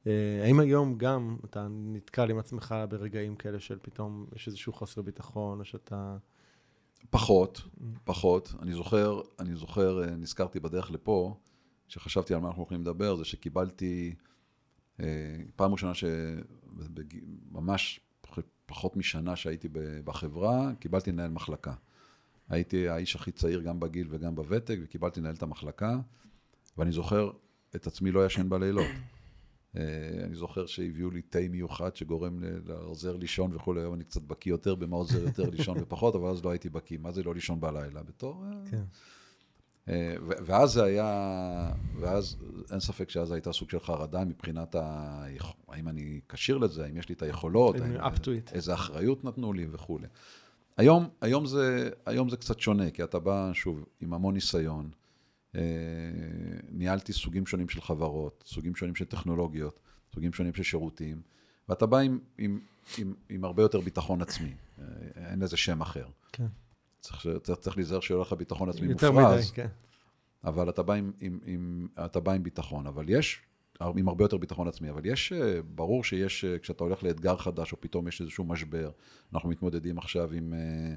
אה, 0.06 0.40
האם 0.44 0.60
היום 0.60 0.98
גם 0.98 1.36
אתה 1.44 1.66
נתקל 1.70 2.30
עם 2.30 2.38
עצמך 2.38 2.74
ברגעים 2.88 3.36
כאלה 3.36 3.60
של 3.60 3.78
פתאום 3.82 4.26
יש 4.34 4.46
איזשהו 4.46 4.72
חוסר 4.72 5.02
ביטחון, 5.02 5.60
או 5.60 5.64
שאתה... 5.64 6.16
פחות, 7.10 7.62
פחות. 8.04 8.54
אני 8.62 8.72
זוכר, 8.72 9.20
אני 9.38 9.56
זוכר, 9.56 10.02
אה, 10.02 10.10
נזכרתי 10.10 10.60
בדרך 10.60 10.90
לפה, 10.90 11.34
כשחשבתי 11.88 12.34
על 12.34 12.40
מה 12.40 12.48
אנחנו 12.48 12.62
הולכים 12.62 12.80
לדבר, 12.80 13.16
זה 13.16 13.24
שקיבלתי, 13.24 14.14
אה, 15.00 15.36
פעם 15.56 15.72
ראשונה 15.72 15.92
שממש 15.94 18.00
פחות 18.66 18.96
משנה 18.96 19.36
שהייתי 19.36 19.68
בחברה, 20.04 20.72
קיבלתי 20.78 21.12
לנהל 21.12 21.30
מחלקה. 21.30 21.74
הייתי 22.48 22.88
האיש 22.88 23.16
הכי 23.16 23.32
צעיר 23.32 23.60
גם 23.60 23.80
בגיל 23.80 24.06
וגם 24.10 24.34
בוותק, 24.34 24.76
וקיבלתי 24.82 25.20
לנהל 25.20 25.34
את 25.34 25.42
המחלקה, 25.42 25.98
ואני 26.78 26.92
זוכר 26.92 27.30
את 27.76 27.86
עצמי 27.86 28.10
לא 28.10 28.26
ישן 28.26 28.48
בלילות. 28.48 28.86
אה, 29.76 29.82
אני 30.24 30.34
זוכר 30.34 30.66
שהביאו 30.66 31.10
לי 31.10 31.22
תה 31.22 31.38
מיוחד 31.50 31.96
שגורם 31.96 32.42
לעוזר 32.64 33.16
לישון 33.16 33.54
וכולי, 33.54 33.80
היום 33.80 33.94
אני 33.94 34.04
קצת 34.04 34.22
בקיא 34.22 34.52
יותר 34.52 34.74
במה 34.74 34.96
עוזר 34.96 35.22
יותר 35.22 35.50
לישון 35.50 35.78
ופחות, 35.80 36.14
אבל 36.14 36.28
אז 36.28 36.44
לא 36.44 36.50
הייתי 36.50 36.68
בקיא. 36.68 36.98
מה 36.98 37.12
זה 37.12 37.22
לא 37.22 37.34
לישון 37.34 37.60
בלילה? 37.60 38.02
בתור... 38.02 38.44
אה, 38.44 38.70
כן. 38.70 38.82
אה, 39.88 40.14
ואז 40.20 40.72
זה 40.72 40.84
היה, 40.84 41.72
ואז 42.00 42.36
אין 42.72 42.80
ספק 42.80 43.10
שאז 43.10 43.32
הייתה 43.32 43.52
סוג 43.52 43.70
של 43.70 43.80
חרדה 43.80 44.24
מבחינת 44.24 44.74
ה... 44.74 45.24
האם 45.68 45.88
אני 45.88 46.20
כשיר 46.28 46.58
לזה, 46.58 46.84
האם 46.84 46.96
יש 46.96 47.08
לי 47.08 47.14
את 47.14 47.22
היכולות, 47.22 47.80
האם, 47.80 47.96
איזה 48.52 48.74
אחריות 48.74 49.24
נתנו 49.24 49.52
לי 49.52 49.66
וכולי. 49.70 50.06
היום, 50.76 51.08
היום, 51.20 51.46
זה, 51.46 51.90
היום 52.06 52.28
זה 52.28 52.36
קצת 52.36 52.60
שונה, 52.60 52.90
כי 52.90 53.04
אתה 53.04 53.18
בא, 53.18 53.50
שוב, 53.54 53.84
עם 54.00 54.14
המון 54.14 54.34
ניסיון. 54.34 54.90
אה, 55.54 55.60
ניהלתי 56.70 57.12
סוגים 57.12 57.46
שונים 57.46 57.68
של 57.68 57.80
חברות, 57.80 58.44
סוגים 58.46 58.76
שונים 58.76 58.94
של 58.94 59.04
טכנולוגיות, 59.04 59.80
סוגים 60.14 60.32
שונים 60.32 60.54
של 60.54 60.62
שירותים, 60.62 61.20
ואתה 61.68 61.86
בא 61.86 61.98
עם, 61.98 62.18
עם, 62.38 62.60
עם, 62.98 63.14
עם 63.28 63.44
הרבה 63.44 63.62
יותר 63.62 63.80
ביטחון 63.80 64.22
עצמי, 64.22 64.54
אה, 64.78 64.84
אין 65.16 65.42
לזה 65.42 65.56
שם 65.56 65.80
אחר. 65.80 66.06
כן. 66.32 66.46
צריך, 67.00 67.26
צריך, 67.42 67.58
צריך 67.58 67.76
להיזהר 67.76 68.00
שיהיה 68.00 68.20
לך 68.20 68.32
ביטחון 68.32 68.68
עצמי 68.68 68.88
מופרז. 68.88 69.10
יותר 69.10 69.34
מדי, 69.34 69.42
כן. 69.54 69.68
אבל 70.46 70.68
אתה 70.68 70.82
בא 70.82 70.94
עם, 70.94 71.12
עם, 71.20 71.38
עם, 71.44 71.88
אתה 72.04 72.20
בא 72.20 72.32
עם 72.32 72.42
ביטחון. 72.42 72.86
אבל 72.86 73.04
יש, 73.08 73.42
עם 73.80 74.08
הרבה 74.08 74.24
יותר 74.24 74.36
ביטחון 74.36 74.68
עצמי, 74.68 74.90
אבל 74.90 75.06
יש, 75.06 75.32
אה, 75.32 75.62
ברור 75.62 76.04
שיש, 76.04 76.44
אה, 76.44 76.58
כשאתה 76.58 76.84
הולך 76.84 77.02
לאתגר 77.02 77.36
חדש, 77.36 77.72
או 77.72 77.80
פתאום 77.80 78.08
יש 78.08 78.20
איזשהו 78.20 78.44
משבר, 78.44 78.90
אנחנו 79.32 79.48
מתמודדים 79.48 79.98
עכשיו 79.98 80.32
עם, 80.32 80.54
אה, 80.54 80.94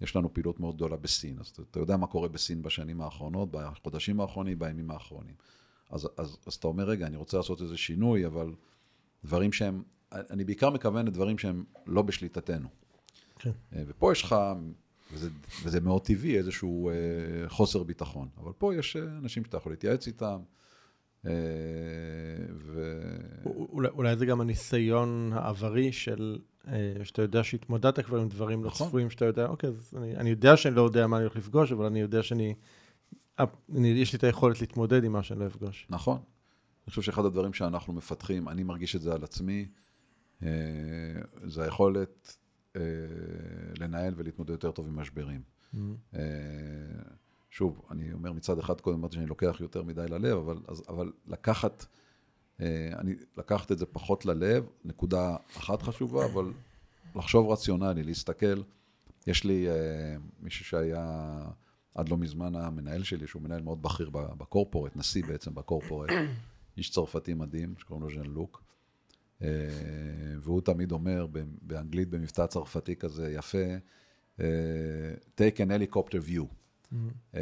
יש 0.00 0.16
לנו 0.16 0.34
פעילות 0.34 0.60
מאוד 0.60 0.74
גדולה 0.74 0.96
בסין, 0.96 1.38
אז 1.40 1.46
אתה, 1.46 1.62
אתה 1.70 1.80
יודע 1.80 1.96
מה 1.96 2.06
קורה 2.06 2.28
בסין 2.28 2.62
בשנים 2.62 3.00
האחרונות, 3.00 3.48
בחודשים 3.50 4.20
האחרונים, 4.20 4.58
בימים 4.58 4.90
האחרונים. 4.90 5.34
אז, 5.90 6.08
אז, 6.16 6.36
אז 6.46 6.54
אתה 6.54 6.68
אומר, 6.68 6.84
רגע, 6.84 7.06
אני 7.06 7.16
רוצה 7.16 7.36
לעשות 7.36 7.62
איזה 7.62 7.76
שינוי, 7.76 8.26
אבל 8.26 8.54
דברים 9.24 9.52
שהם, 9.52 9.82
אני 10.12 10.44
בעיקר 10.44 10.70
מכוון 10.70 11.06
לדברים 11.06 11.38
שהם 11.38 11.64
לא 11.86 12.02
בשליטתנו. 12.02 12.68
כן. 13.38 13.50
ופה 13.72 14.12
יש 14.12 14.22
לך 14.22 14.36
וזה, 15.12 15.28
וזה 15.64 15.80
מאוד 15.80 16.02
טבעי, 16.02 16.38
איזשהו 16.38 16.90
אה, 16.90 16.94
חוסר 17.48 17.82
ביטחון. 17.82 18.28
אבל 18.38 18.52
פה 18.58 18.74
יש 18.74 18.96
אה, 18.96 19.02
אנשים 19.02 19.44
שאתה 19.44 19.56
יכול 19.56 19.72
להתייעץ 19.72 20.06
איתם. 20.06 20.38
אה, 21.26 21.32
ו... 22.54 22.94
אולי, 23.44 23.88
אולי 23.88 24.16
זה 24.16 24.26
גם 24.26 24.40
הניסיון 24.40 25.30
העברי 25.34 25.92
של, 25.92 26.38
אה, 26.68 27.04
שאתה 27.04 27.22
יודע 27.22 27.44
שהתמודדת 27.44 28.00
כבר 28.00 28.18
עם 28.18 28.28
דברים 28.28 28.64
לא 28.64 28.70
נכון. 28.70 28.86
לא 28.86 28.88
צפויים, 28.88 29.10
שאתה 29.10 29.24
יודע, 29.24 29.46
אוקיי, 29.46 29.68
אז 29.68 29.94
אני, 29.96 30.16
אני 30.16 30.30
יודע 30.30 30.56
שאני 30.56 30.74
לא 30.74 30.82
יודע 30.82 31.06
מה 31.06 31.16
אני 31.16 31.24
הולך 31.24 31.36
לפגוש, 31.36 31.72
אבל 31.72 31.86
אני 31.86 32.00
יודע 32.00 32.22
שאני, 32.22 32.54
אני, 33.38 33.88
יש 33.88 34.12
לי 34.12 34.18
את 34.18 34.24
היכולת 34.24 34.60
להתמודד 34.60 35.04
עם 35.04 35.12
מה 35.12 35.22
שאני 35.22 35.40
לא 35.40 35.46
אפגוש. 35.46 35.86
נכון. 35.90 36.16
אני 36.16 36.90
חושב 36.90 37.02
שאחד 37.02 37.24
הדברים 37.24 37.52
שאנחנו 37.52 37.92
מפתחים, 37.92 38.48
אני 38.48 38.62
מרגיש 38.62 38.96
את 38.96 39.00
זה 39.00 39.12
על 39.12 39.24
עצמי, 39.24 39.68
אה, 40.42 40.48
זה 41.44 41.62
היכולת 41.62 42.36
אה, 42.76 42.82
לנהל 43.78 44.14
ולהתמודד 44.16 44.50
יותר 44.50 44.70
טוב 44.70 44.86
עם 44.86 44.96
משברים. 44.98 45.40
Mm-hmm. 45.40 45.78
אה, 46.14 46.20
שוב, 47.50 47.82
אני 47.90 48.12
אומר 48.12 48.32
מצד 48.32 48.58
אחד, 48.58 48.80
קודם 48.80 48.98
אמרתי 48.98 49.14
שאני 49.14 49.26
לוקח 49.26 49.56
יותר 49.60 49.82
מדי 49.82 50.06
ללב, 50.08 50.38
אבל, 50.38 50.58
אז, 50.68 50.82
אבל 50.88 51.12
לקחת, 51.26 51.86
אה, 52.60 52.90
אני, 52.98 53.14
לקחת 53.36 53.72
את 53.72 53.78
זה 53.78 53.86
פחות 53.86 54.26
ללב, 54.26 54.66
נקודה 54.84 55.36
אחת 55.56 55.82
חשובה, 55.82 56.24
אבל 56.24 56.52
לחשוב 57.16 57.50
רציונלי, 57.50 58.02
להסתכל. 58.02 58.62
יש 59.26 59.44
לי 59.44 59.66
מישהו 60.40 60.64
שהיה 60.64 61.40
עד 61.94 62.08
לא 62.08 62.16
מזמן 62.16 62.54
המנהל 62.54 63.02
שלי, 63.02 63.26
שהוא 63.26 63.42
מנהל 63.42 63.62
מאוד 63.62 63.82
בכיר 63.82 64.10
בקורפורט, 64.10 64.96
נשיא 64.96 65.24
בעצם 65.26 65.54
בקורפורט, 65.54 66.10
איש 66.76 66.90
צרפתי 66.90 67.34
מדהים, 67.34 67.74
שקוראים 67.78 68.02
לו 68.04 68.10
ז'אן 68.10 68.30
לוק. 68.30 68.62
אה, 69.42 69.48
והוא 70.40 70.60
תמיד 70.60 70.92
אומר 70.92 71.26
באנגלית, 71.62 72.08
במבטא 72.08 72.46
צרפתי 72.46 72.96
כזה 72.96 73.32
יפה, 73.32 73.58
אה, 74.40 74.44
take 75.36 75.56
an 75.56 75.70
helicopter 75.70 76.28
view. 76.28 76.44
Mm-hmm. 76.44 76.96
אה, 77.34 77.40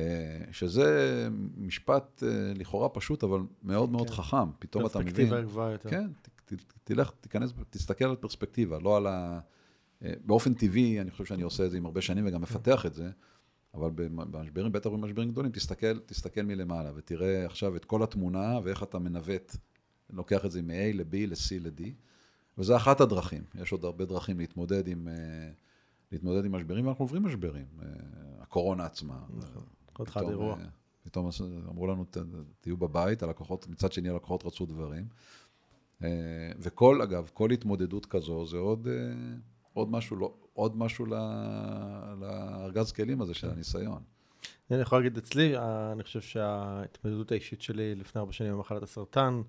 שזה 0.53 1.29
משפט 1.57 2.23
לכאורה 2.55 2.89
פשוט, 2.89 3.25
אבל 3.25 3.41
מאוד 3.63 3.91
מאוד 3.91 4.11
כן. 4.11 4.17
חכם. 4.17 4.51
פתאום 4.59 4.87
אתה 4.87 4.99
מבין... 4.99 5.13
פרספקטיבה 5.15 5.43
גבוהה 5.43 5.73
יותר. 5.73 5.91
כן, 5.91 6.11
תלך, 6.85 7.13
תיכנס, 7.21 7.53
תסתכל 7.71 8.05
על 8.05 8.17
פרספקטיבה, 8.17 8.79
לא 8.79 8.97
על 8.97 9.07
ה... 9.07 9.41
באופן 10.27 10.55
טבעי, 10.55 11.01
אני 11.01 11.11
חושב 11.11 11.25
שאני 11.25 11.43
עושה 11.43 11.65
את 11.65 11.71
זה 11.71 11.77
עם 11.77 11.87
הרבה 11.87 12.01
שנים 12.01 12.27
וגם 12.27 12.41
מפתח 12.41 12.87
את 12.87 12.95
זה, 12.95 13.11
אבל 13.75 13.91
במשברים, 13.95 14.73
בטח 14.73 14.91
במשברים 14.91 15.31
גדולים, 15.31 15.53
תסתכל, 15.53 15.99
תסתכל 15.99 16.43
מלמעלה 16.43 16.91
ותראה 16.97 17.47
עכשיו 17.47 17.77
את 17.77 17.85
כל 17.85 18.03
התמונה 18.03 18.59
ואיך 18.65 18.83
אתה 18.83 18.99
מנווט 18.99 19.57
לוקח 20.11 20.45
את 20.45 20.51
זה 20.51 20.63
מ-A 20.63 20.95
ל-B 20.95 21.15
ל-C 21.15 21.61
ל-D, 21.61 21.83
וזה 22.59 22.77
אחת 22.77 23.01
הדרכים. 23.01 23.43
יש 23.55 23.73
עוד 23.73 23.85
הרבה 23.85 24.05
דרכים 24.05 24.39
להתמודד 24.39 24.89
עם, 24.89 25.09
אה, 25.09 25.51
להתמודד 26.13 26.45
עם 26.45 26.53
משברים, 26.55 26.87
ואנחנו 26.87 27.05
עוברים 27.05 27.23
משברים. 27.23 27.67
אה, 27.83 27.87
הקורונה 28.41 28.85
עצמה. 28.85 29.19
נכון, 29.37 29.63
עוד 29.99 30.09
אחד 30.09 30.23
אירוע. 30.29 30.57
אה, 30.61 30.65
פתאום 31.03 31.29
אמרו 31.69 31.87
לנו, 31.87 32.05
תהיו 32.61 32.77
בבית, 32.77 33.23
הלקוחות, 33.23 33.69
מצד 33.69 33.93
שני 33.93 34.09
הלקוחות 34.09 34.47
רצו 34.47 34.67
דברים. 34.67 35.09
וכל, 36.59 37.03
אגב, 37.03 37.31
כל 37.35 37.51
התמודדות 37.51 38.07
כזו 38.07 38.47
זה 38.47 38.57
עוד, 38.57 38.89
עוד 39.73 39.91
משהו, 39.91 40.17
לא, 40.17 40.35
עוד 40.53 40.77
משהו 40.77 41.07
לארגז 42.21 42.93
כלים 42.93 43.23
הזה 43.23 43.35
של 43.35 43.47
כן. 43.47 43.55
הניסיון. 43.55 44.03
אני 44.71 44.81
יכול 44.81 44.99
להגיד 44.99 45.17
אצלי, 45.17 45.59
אני 45.93 46.03
חושב 46.03 46.21
שההתמודדות 46.21 47.33
האישית 47.33 47.63
שלי 47.63 47.95
לפני 47.95 48.21
ארבע 48.21 48.33
שנים 48.33 48.53
במחלת 48.53 48.83
הסרטן, 48.83 49.43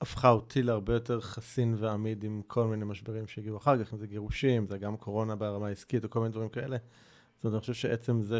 הפכה 0.00 0.30
אותי 0.30 0.62
להרבה 0.62 0.94
יותר 0.94 1.20
חסין 1.20 1.74
ועמיד 1.78 2.24
עם 2.24 2.42
כל 2.46 2.66
מיני 2.66 2.84
משברים 2.84 3.26
שהגיעו 3.26 3.56
אחר 3.56 3.84
כך, 3.84 3.92
אם 3.92 3.98
זה 3.98 4.06
גירושים, 4.06 4.66
זה 4.66 4.78
גם 4.78 4.96
קורונה 4.96 5.36
ברמה 5.36 5.66
העסקית 5.66 6.04
או 6.04 6.10
כל 6.10 6.20
מיני 6.20 6.32
דברים 6.32 6.48
כאלה. 6.48 6.76
זאת 7.36 7.44
אומרת, 7.44 7.54
אני 7.54 7.60
חושב 7.60 7.74
שעצם 7.74 8.22
זה 8.22 8.38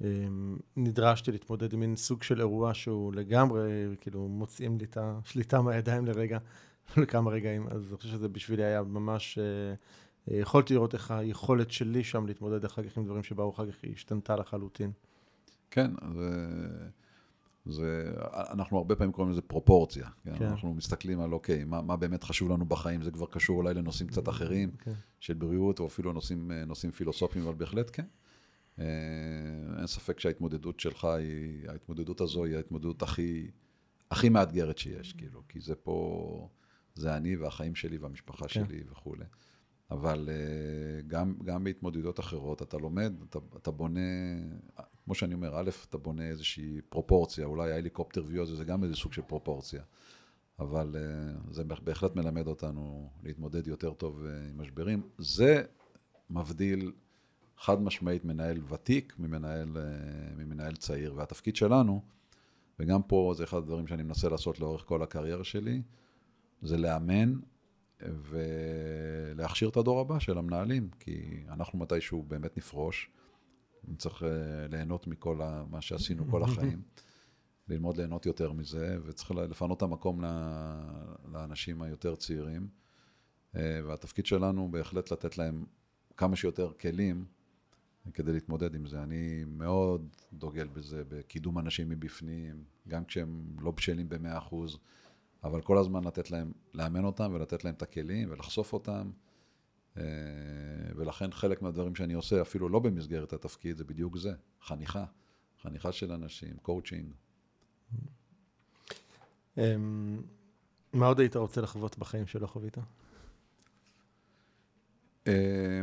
שנדרשתי 0.00 1.32
להתמודד 1.32 1.72
עם 1.72 1.80
מין 1.80 1.96
סוג 1.96 2.22
של 2.22 2.40
אירוע 2.40 2.74
שהוא 2.74 3.14
לגמרי, 3.14 3.96
כאילו, 4.00 4.28
מוצאים 4.28 4.78
לי 4.78 4.84
את 4.84 4.98
השליטה 5.00 5.62
מהידיים 5.62 6.06
לרגע, 6.06 6.38
לכמה 7.02 7.30
רגעים, 7.30 7.66
אז 7.70 7.88
אני 7.88 7.96
חושב 7.96 8.08
שזה 8.08 8.28
בשבילי 8.28 8.64
היה 8.64 8.82
ממש... 8.82 9.38
אה, 9.38 9.74
יכולתי 10.28 10.74
לראות 10.74 10.94
איך 10.94 11.10
היכולת 11.10 11.70
שלי 11.70 12.04
שם 12.04 12.26
להתמודד 12.26 12.64
אחר 12.64 12.82
כך 12.82 12.96
עם 12.96 13.04
דברים 13.04 13.22
שבאו 13.22 13.50
אחר 13.50 13.70
כך, 13.72 13.76
היא 13.82 13.92
השתנתה 13.94 14.36
לחלוטין. 14.36 14.90
כן, 15.70 15.90
זה... 16.14 16.30
זה, 17.66 18.12
אנחנו 18.34 18.78
הרבה 18.78 18.96
פעמים 18.96 19.12
קוראים 19.12 19.32
לזה 19.32 19.42
פרופורציה. 19.42 20.08
כן? 20.24 20.38
כן. 20.38 20.44
אנחנו 20.44 20.74
מסתכלים 20.74 21.20
על, 21.20 21.32
אוקיי, 21.32 21.64
מה, 21.64 21.82
מה 21.82 21.96
באמת 21.96 22.24
חשוב 22.24 22.50
לנו 22.50 22.64
בחיים, 22.64 23.02
זה 23.02 23.10
כבר 23.10 23.26
קשור 23.26 23.56
אולי 23.56 23.74
לנושאים 23.74 24.08
קצת 24.08 24.28
אחרים, 24.28 24.70
כן. 24.70 24.92
של 25.20 25.34
בריאות, 25.34 25.80
או 25.80 25.86
אפילו 25.86 26.12
נושאים, 26.12 26.52
נושאים 26.52 26.92
פילוסופיים, 26.92 27.44
אבל 27.44 27.54
בהחלט 27.54 27.90
כן. 27.92 28.04
אה, 28.78 28.84
אין 29.78 29.86
ספק 29.86 30.20
שההתמודדות 30.20 30.80
שלך 30.80 31.04
היא, 31.04 31.68
ההתמודדות 31.68 32.20
הזו 32.20 32.44
היא 32.44 32.56
ההתמודדות 32.56 33.02
הכי, 33.02 33.50
הכי 34.10 34.28
מאתגרת 34.28 34.78
שיש, 34.78 35.12
כאילו, 35.12 35.42
כי 35.48 35.60
זה 35.60 35.74
פה, 35.74 36.48
זה 36.94 37.16
אני 37.16 37.36
והחיים 37.36 37.74
שלי 37.74 37.98
והמשפחה 37.98 38.48
כן. 38.48 38.66
שלי 38.66 38.82
וכולי. 38.90 39.24
אבל 39.90 40.28
אה, 40.32 41.02
גם, 41.06 41.34
גם 41.44 41.64
בהתמודדויות 41.64 42.20
אחרות, 42.20 42.62
אתה 42.62 42.76
לומד, 42.78 43.12
אתה, 43.28 43.38
אתה 43.56 43.70
בונה, 43.70 44.00
כמו 45.06 45.14
שאני 45.14 45.34
אומר, 45.34 45.58
א', 45.58 45.70
אתה 45.88 45.98
בונה 45.98 46.28
איזושהי 46.28 46.80
פרופורציה, 46.88 47.46
אולי 47.46 47.72
ההליקופטר 47.72 48.24
ויו 48.26 48.42
הזה 48.42 48.56
זה 48.56 48.64
גם 48.64 48.84
איזה 48.84 48.94
סוג 48.94 49.12
של 49.12 49.22
פרופורציה, 49.22 49.82
אבל 50.58 50.94
uh, 50.94 51.54
זה 51.54 51.64
בהחלט 51.64 52.16
מלמד 52.16 52.46
אותנו 52.46 53.10
להתמודד 53.22 53.66
יותר 53.66 53.92
טוב 53.92 54.22
uh, 54.24 54.50
עם 54.50 54.60
משברים. 54.60 55.02
זה 55.18 55.62
מבדיל 56.30 56.92
חד 57.56 57.82
משמעית 57.82 58.24
מנהל 58.24 58.60
ותיק 58.68 59.14
ממנהל, 59.18 59.68
uh, 59.76 60.36
ממנהל 60.36 60.76
צעיר, 60.76 61.14
והתפקיד 61.16 61.56
שלנו, 61.56 62.02
וגם 62.78 63.02
פה 63.02 63.32
זה 63.36 63.44
אחד 63.44 63.58
הדברים 63.58 63.86
שאני 63.86 64.02
מנסה 64.02 64.28
לעשות 64.28 64.60
לאורך 64.60 64.84
כל 64.86 65.02
הקריירה 65.02 65.44
שלי, 65.44 65.82
זה 66.62 66.76
לאמן 66.76 67.34
ולהכשיר 68.00 69.68
את 69.68 69.76
הדור 69.76 70.00
הבא 70.00 70.18
של 70.18 70.38
המנהלים, 70.38 70.90
כי 71.00 71.44
אנחנו 71.48 71.78
מתישהו 71.78 72.22
באמת 72.22 72.56
נפרוש. 72.56 73.10
צריך 73.98 74.22
אה, 74.22 74.28
ליהנות 74.70 75.06
מכל 75.06 75.36
מה 75.70 75.80
שעשינו 75.80 76.30
כל 76.30 76.42
החיים, 76.42 76.82
ללמוד 77.68 77.96
ליהנות 77.96 78.26
יותר 78.26 78.52
מזה, 78.52 78.98
וצריך 79.04 79.30
לפנות 79.30 79.76
את 79.76 79.82
המקום 79.82 80.24
לאנשים 81.32 81.82
היותר 81.82 82.16
צעירים. 82.16 82.68
אה, 83.56 83.80
והתפקיד 83.86 84.26
שלנו 84.26 84.68
בהחלט 84.70 85.10
לתת 85.12 85.38
להם 85.38 85.64
כמה 86.16 86.36
שיותר 86.36 86.72
כלים 86.80 87.24
כדי 88.14 88.32
להתמודד 88.32 88.74
עם 88.74 88.86
זה. 88.86 89.02
אני 89.02 89.44
מאוד 89.46 90.08
דוגל 90.32 90.66
בזה, 90.66 91.02
בקידום 91.08 91.58
אנשים 91.58 91.88
מבפנים, 91.88 92.64
גם 92.88 93.04
כשהם 93.04 93.46
לא 93.60 93.70
בשלים 93.70 94.08
במאה 94.08 94.38
אחוז, 94.38 94.78
אבל 95.44 95.60
כל 95.60 95.78
הזמן 95.78 96.04
לתת 96.04 96.30
להם, 96.30 96.52
לאמן 96.74 97.04
אותם 97.04 97.30
ולתת 97.34 97.64
להם 97.64 97.74
את 97.74 97.82
הכלים 97.82 98.30
ולחשוף 98.30 98.72
אותם. 98.72 99.10
אה, 99.96 100.02
ולכן 100.96 101.32
חלק 101.32 101.62
מהדברים 101.62 101.94
שאני 101.94 102.12
עושה, 102.12 102.42
אפילו 102.42 102.68
לא 102.68 102.78
במסגרת 102.78 103.32
התפקיד, 103.32 103.76
זה 103.76 103.84
בדיוק 103.84 104.16
זה, 104.16 104.32
חניכה. 104.62 105.04
חניכה 105.62 105.92
של 105.92 106.12
אנשים, 106.12 106.56
קואוצ'ינג. 106.62 107.12
אמ, 109.58 110.22
מה 110.92 111.06
עוד 111.06 111.20
היית 111.20 111.36
רוצה 111.36 111.60
לחוות 111.60 111.98
בחיים 111.98 112.26
שלא 112.26 112.46
חווית? 112.46 112.78
אה, 115.26 115.82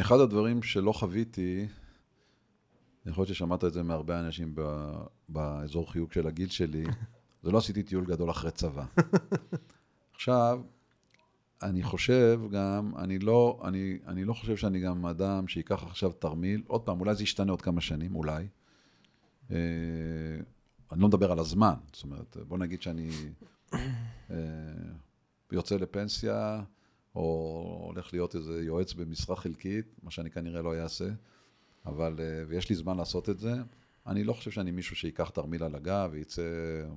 אחד 0.00 0.20
הדברים 0.20 0.62
שלא 0.62 0.92
חוויתי, 0.92 1.68
יכול 3.06 3.22
להיות 3.22 3.34
ששמעת 3.36 3.64
את 3.64 3.72
זה 3.72 3.82
מהרבה 3.82 4.20
אנשים 4.20 4.54
באזור 5.28 5.92
חיוג 5.92 6.12
של 6.12 6.26
הגיל 6.26 6.48
שלי, 6.48 6.84
זה 7.42 7.50
לא 7.50 7.58
עשיתי 7.58 7.82
טיול 7.82 8.04
גדול 8.04 8.30
אחרי 8.30 8.50
צבא. 8.50 8.84
עכשיו, 10.14 10.60
אני 11.64 11.82
חושב 11.82 12.40
גם, 12.50 12.92
אני 12.98 13.18
לא, 13.18 13.62
אני, 13.64 13.98
אני 14.06 14.24
לא 14.24 14.32
חושב 14.32 14.56
שאני 14.56 14.80
גם 14.80 15.06
אדם 15.06 15.48
שייקח 15.48 15.82
עכשיו 15.82 16.12
תרמיל, 16.12 16.62
עוד 16.66 16.80
פעם, 16.80 17.00
אולי 17.00 17.14
זה 17.14 17.22
ישתנה 17.22 17.52
עוד 17.52 17.62
כמה 17.62 17.80
שנים, 17.80 18.16
אולי. 18.16 18.46
אה, 19.50 19.56
אני 20.92 21.00
לא 21.00 21.08
מדבר 21.08 21.32
על 21.32 21.38
הזמן, 21.38 21.74
זאת 21.92 22.04
אומרת, 22.04 22.36
בוא 22.48 22.58
נגיד 22.58 22.82
שאני 22.82 23.10
אה, 24.30 24.36
יוצא 25.52 25.76
לפנסיה, 25.76 26.62
או 27.14 27.84
הולך 27.86 28.12
להיות 28.12 28.34
איזה 28.34 28.62
יועץ 28.62 28.92
במשרה 28.92 29.36
חלקית, 29.36 29.86
מה 30.02 30.10
שאני 30.10 30.30
כנראה 30.30 30.62
לא 30.62 30.82
אעשה, 30.82 31.08
אבל, 31.86 32.16
אה, 32.18 32.44
ויש 32.48 32.68
לי 32.68 32.74
זמן 32.74 32.96
לעשות 32.96 33.30
את 33.30 33.38
זה. 33.38 33.54
אני 34.06 34.24
לא 34.24 34.32
חושב 34.32 34.50
שאני 34.50 34.70
מישהו 34.70 34.96
שייקח 34.96 35.30
תרמיל 35.30 35.64
על 35.64 35.74
הגב 35.74 36.08
ויצא, 36.12 36.42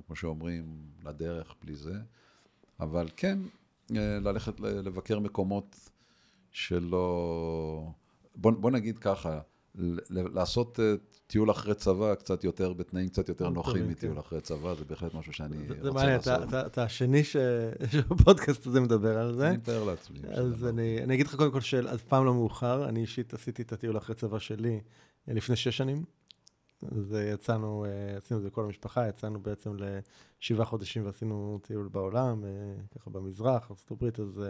כמו 0.06 0.16
שאומרים, 0.16 0.76
לדרך 1.04 1.54
בלי 1.62 1.74
זה, 1.74 1.94
אבל 2.80 3.08
כן, 3.16 3.38
ללכת 3.90 4.60
לבקר 4.60 5.18
מקומות 5.18 5.90
שלא... 6.50 7.92
בוא, 8.36 8.52
בוא 8.52 8.70
נגיד 8.70 8.98
ככה, 8.98 9.40
לעשות 10.08 10.80
אה, 10.80 10.94
טיול 11.26 11.50
אחרי 11.50 11.74
צבא 11.74 12.14
קצת 12.14 12.44
יותר, 12.44 12.72
בתנאים 12.72 13.08
קצת 13.08 13.28
יותר 13.28 13.48
נוחים 13.48 13.84
כן. 13.84 13.90
מטיול 13.90 14.18
אחרי 14.18 14.40
צבא, 14.40 14.74
זה 14.74 14.84
בהחלט 14.84 15.14
משהו 15.14 15.32
שאני 15.32 15.56
רוצה 15.88 16.06
לעשות. 16.06 16.50
זה 16.50 16.66
אתה 16.66 16.82
השני 16.82 17.22
שהפודקאסט 17.24 18.66
הזה 18.66 18.80
מדבר 18.80 19.18
על 19.18 19.34
זה. 19.34 19.48
אני 19.48 19.56
מתאר 19.56 19.84
לעצמי. 19.84 20.18
אז 20.32 20.66
אני 20.66 21.14
אגיד 21.14 21.26
לך 21.26 21.34
קודם 21.34 21.52
כל 21.52 21.60
שאף 21.60 22.02
פעם 22.02 22.24
לא 22.24 22.34
מאוחר, 22.34 22.88
אני 22.88 23.00
אישית 23.00 23.34
עשיתי 23.34 23.62
את 23.62 23.72
הטיול 23.72 23.98
אחרי 23.98 24.14
צבא 24.14 24.38
שלי 24.38 24.80
אה, 25.28 25.34
לפני 25.34 25.56
שש 25.56 25.76
שנים. 25.76 26.04
אז 26.82 27.16
יצאנו, 27.34 27.86
עשינו 28.16 28.38
את 28.38 28.44
זה 28.44 28.50
כל 28.50 28.64
המשפחה, 28.64 29.08
יצאנו 29.08 29.40
בעצם 29.40 29.72
לשבעה 30.40 30.66
חודשים 30.66 31.06
ועשינו 31.06 31.58
טיול 31.62 31.88
בעולם, 31.88 32.44
ככה 32.94 33.10
במזרח, 33.10 33.70
ארה"ב, 33.70 34.20
אז 34.20 34.42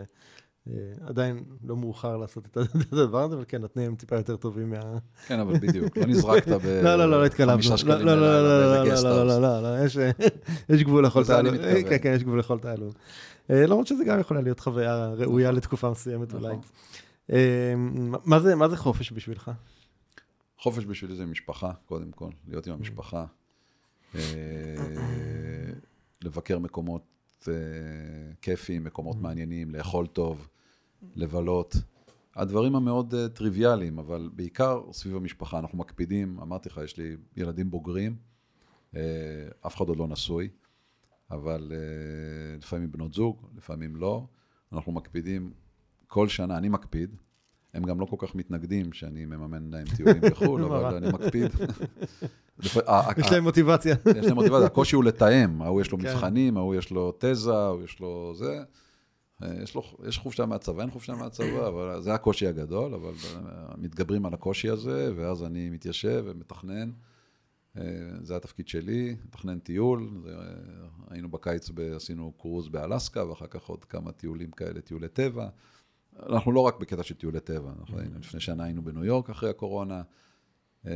אה, 0.71 1.09
עדיין 1.09 1.45
לא 1.65 1.77
מאוחר 1.77 2.17
לעשות 2.17 2.47
את 2.47 2.57
הדבר 2.93 3.23
הזה, 3.23 3.35
אבל 3.35 3.45
כן, 3.49 3.65
התנאים 3.65 3.97
טיפה 3.97 4.17
יותר 4.17 4.37
טובים 4.37 4.71
מה... 4.71 4.99
כן, 5.27 5.41
אבל 5.41 5.59
בדיוק, 5.59 5.97
לא 5.97 6.07
נזרקת 6.07 6.49
ב... 6.65 6.67
לא, 6.67 6.97
לא, 6.97 7.11
לא, 7.11 7.21
לא 7.21 7.27
התקלבנו. 7.27 7.77
לא, 7.87 7.99
לא, 7.99 8.15
לא, 8.15 8.43
לא, 8.43 8.85
לא, 8.85 9.03
לא, 9.03 9.27
לא, 9.27 9.41
לא, 9.41 9.63
לא, 9.63 9.85
יש 10.69 10.83
גבול 10.87 11.07
לכל 11.07 11.25
תעלום. 11.25 11.57
כן, 11.59 11.99
כן, 12.03 12.13
יש 12.17 12.23
גבול 12.23 12.39
לכל 12.39 12.59
תעלום. 12.59 12.91
למרות 13.49 13.87
שזה 13.87 14.05
גם 14.05 14.21
יכולה 14.21 14.41
להיות 14.41 14.61
חוויה 14.61 15.09
ראויה 15.09 15.51
לתקופה 15.51 15.91
מסוימת 15.91 16.35
אולי. 16.35 16.55
מה 18.57 18.69
זה 18.69 18.77
חופש 18.77 19.13
בשבילך? 19.13 19.51
חופש 20.59 20.85
בשבילי 20.85 21.17
זה 21.17 21.27
משפחה, 21.27 21.73
קודם 21.87 22.13
כל, 22.13 22.31
להיות 22.49 22.67
עם 22.67 22.75
המשפחה. 22.75 23.27
לבקר 26.23 26.59
מקומות 26.59 27.49
כיפיים, 28.41 28.85
מקומות 28.85 29.17
מעניינים, 29.17 29.71
לאכול 29.71 30.07
טוב. 30.07 30.49
לבלות. 31.15 31.77
הדברים 32.35 32.77
המאוד 32.77 33.15
טריוויאליים, 33.35 33.99
אבל 33.99 34.31
בעיקר 34.35 34.83
סביב 34.93 35.17
המשפחה. 35.17 35.59
אנחנו 35.59 35.79
מקפידים, 35.79 36.41
אמרתי 36.41 36.69
לך, 36.69 36.81
יש 36.85 36.97
לי 36.97 37.17
ילדים 37.37 37.71
בוגרים, 37.71 38.17
אף 39.67 39.77
אחד 39.77 39.89
עוד 39.89 39.97
לא 39.97 40.09
נשוי, 40.09 40.49
אבל 41.31 41.73
לפעמים 42.59 42.93
בנות 42.93 43.15
זוג, 43.15 43.47
לפעמים 43.57 43.97
לא. 43.97 44.27
אנחנו 44.73 44.93
מקפידים 44.93 45.53
כל 46.07 46.29
שנה, 46.29 46.59
אני 46.59 46.69
מקפיד, 46.69 47.17
הם 47.75 47.83
גם 47.83 48.01
לא 48.01 48.07
כל 48.07 48.17
כך 48.19 48.35
מתנגדים 48.35 48.93
שאני 48.93 49.25
מממן 49.25 49.71
להם 49.71 49.87
טיולים 49.97 50.21
בחו"ל, 50.31 50.65
אבל 50.67 50.95
אני 50.95 51.13
מקפיד. 51.13 51.51
יש 53.19 53.33
להם 53.33 53.43
מוטיבציה. 53.43 53.97
יש 54.19 54.27
להם 54.27 54.35
מוטיבציה, 54.35 54.67
הקושי 54.67 54.97
הוא 54.97 55.05
לתאם, 55.05 55.63
ההוא 55.63 55.81
יש 55.81 55.91
לו 55.91 55.99
כן. 55.99 56.05
מבחנים, 56.05 56.57
ההוא 56.57 56.75
יש 56.75 56.91
לו 56.91 57.13
תזה, 57.19 57.55
ההוא 57.55 57.85
יש 57.85 58.01
לו 58.01 58.35
זה. 58.37 58.63
אה, 59.43 59.63
יש, 59.63 59.75
לו, 59.75 59.83
יש 60.09 60.19
חופשה 60.19 60.47
מהצבא, 60.47 60.83
אין 60.83 60.91
חופשה 60.91 61.15
מהצבא, 61.15 61.69
אבל 61.69 62.01
זה 62.03 62.15
הקושי 62.15 62.47
הגדול, 62.47 62.95
אבל 62.95 63.13
אה, 63.35 63.75
מתגברים 63.77 64.27
על 64.27 64.35
הקושי 64.35 64.69
הזה, 64.69 65.13
ואז 65.17 65.45
אני 65.45 65.71
מתיישב 65.71 66.25
ומתכנן. 66.27 66.91
אה, 67.77 67.83
זה 68.23 68.37
התפקיד 68.37 68.69
שלי, 68.69 69.17
מתכנן 69.25 69.59
טיול. 69.59 70.09
זה, 70.23 70.35
היינו 71.11 71.29
בקיץ, 71.29 71.71
עשינו 71.97 72.33
קרוז 72.39 72.69
באלסקה, 72.69 73.27
ואחר 73.29 73.47
כך 73.47 73.63
עוד 73.63 73.85
כמה 73.85 74.13
טיולים 74.13 74.51
כאלה, 74.51 74.81
טיולי 74.81 75.09
טבע. 75.09 75.49
אנחנו 76.27 76.53
לא 76.53 76.61
רק 76.61 76.81
בקטע 76.81 77.03
של 77.03 77.15
טיולי 77.15 77.41
טבע, 77.41 77.73
אנחנו 77.79 77.99
היינו, 77.99 78.19
לפני 78.19 78.41
שנה 78.41 78.65
היינו 78.65 78.83
בניו 78.83 79.05
יורק 79.05 79.31
אחרי 79.31 79.51
הקורונה. 79.51 80.03
אה, 80.87 80.93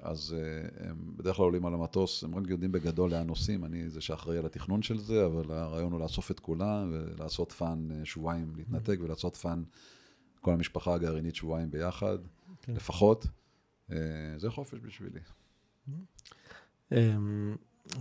אז 0.00 0.36
אה, 0.38 0.88
הם 0.88 1.16
בדרך 1.16 1.36
כלל 1.36 1.44
עולים 1.44 1.66
על 1.66 1.74
המטוס, 1.74 2.24
הם 2.24 2.34
רק 2.34 2.42
יודעים 2.48 2.72
בגדול 2.72 3.10
לאן 3.10 3.26
נוסעים, 3.26 3.64
אני 3.64 3.90
זה 3.90 4.00
שאחראי 4.00 4.38
על 4.38 4.46
התכנון 4.46 4.82
של 4.82 4.98
זה, 4.98 5.26
אבל 5.26 5.50
הרעיון 5.50 5.92
הוא 5.92 6.00
לאסוף 6.00 6.30
את 6.30 6.40
כולם 6.40 6.92
ולעשות 6.92 7.52
fun 7.52 7.88
אה, 7.90 8.04
שבועיים, 8.04 8.52
להתנתק 8.56 8.98
ולעשות 9.02 9.36
fun 9.36 9.62
כל 10.40 10.52
המשפחה 10.52 10.94
הגרעינית 10.94 11.34
שבועיים 11.34 11.70
ביחד, 11.70 12.18
כן. 12.62 12.74
לפחות. 12.74 13.26
זה 14.36 14.50
חופש 14.50 14.78
בשבילי. 14.82 15.20
אתה 16.88 16.96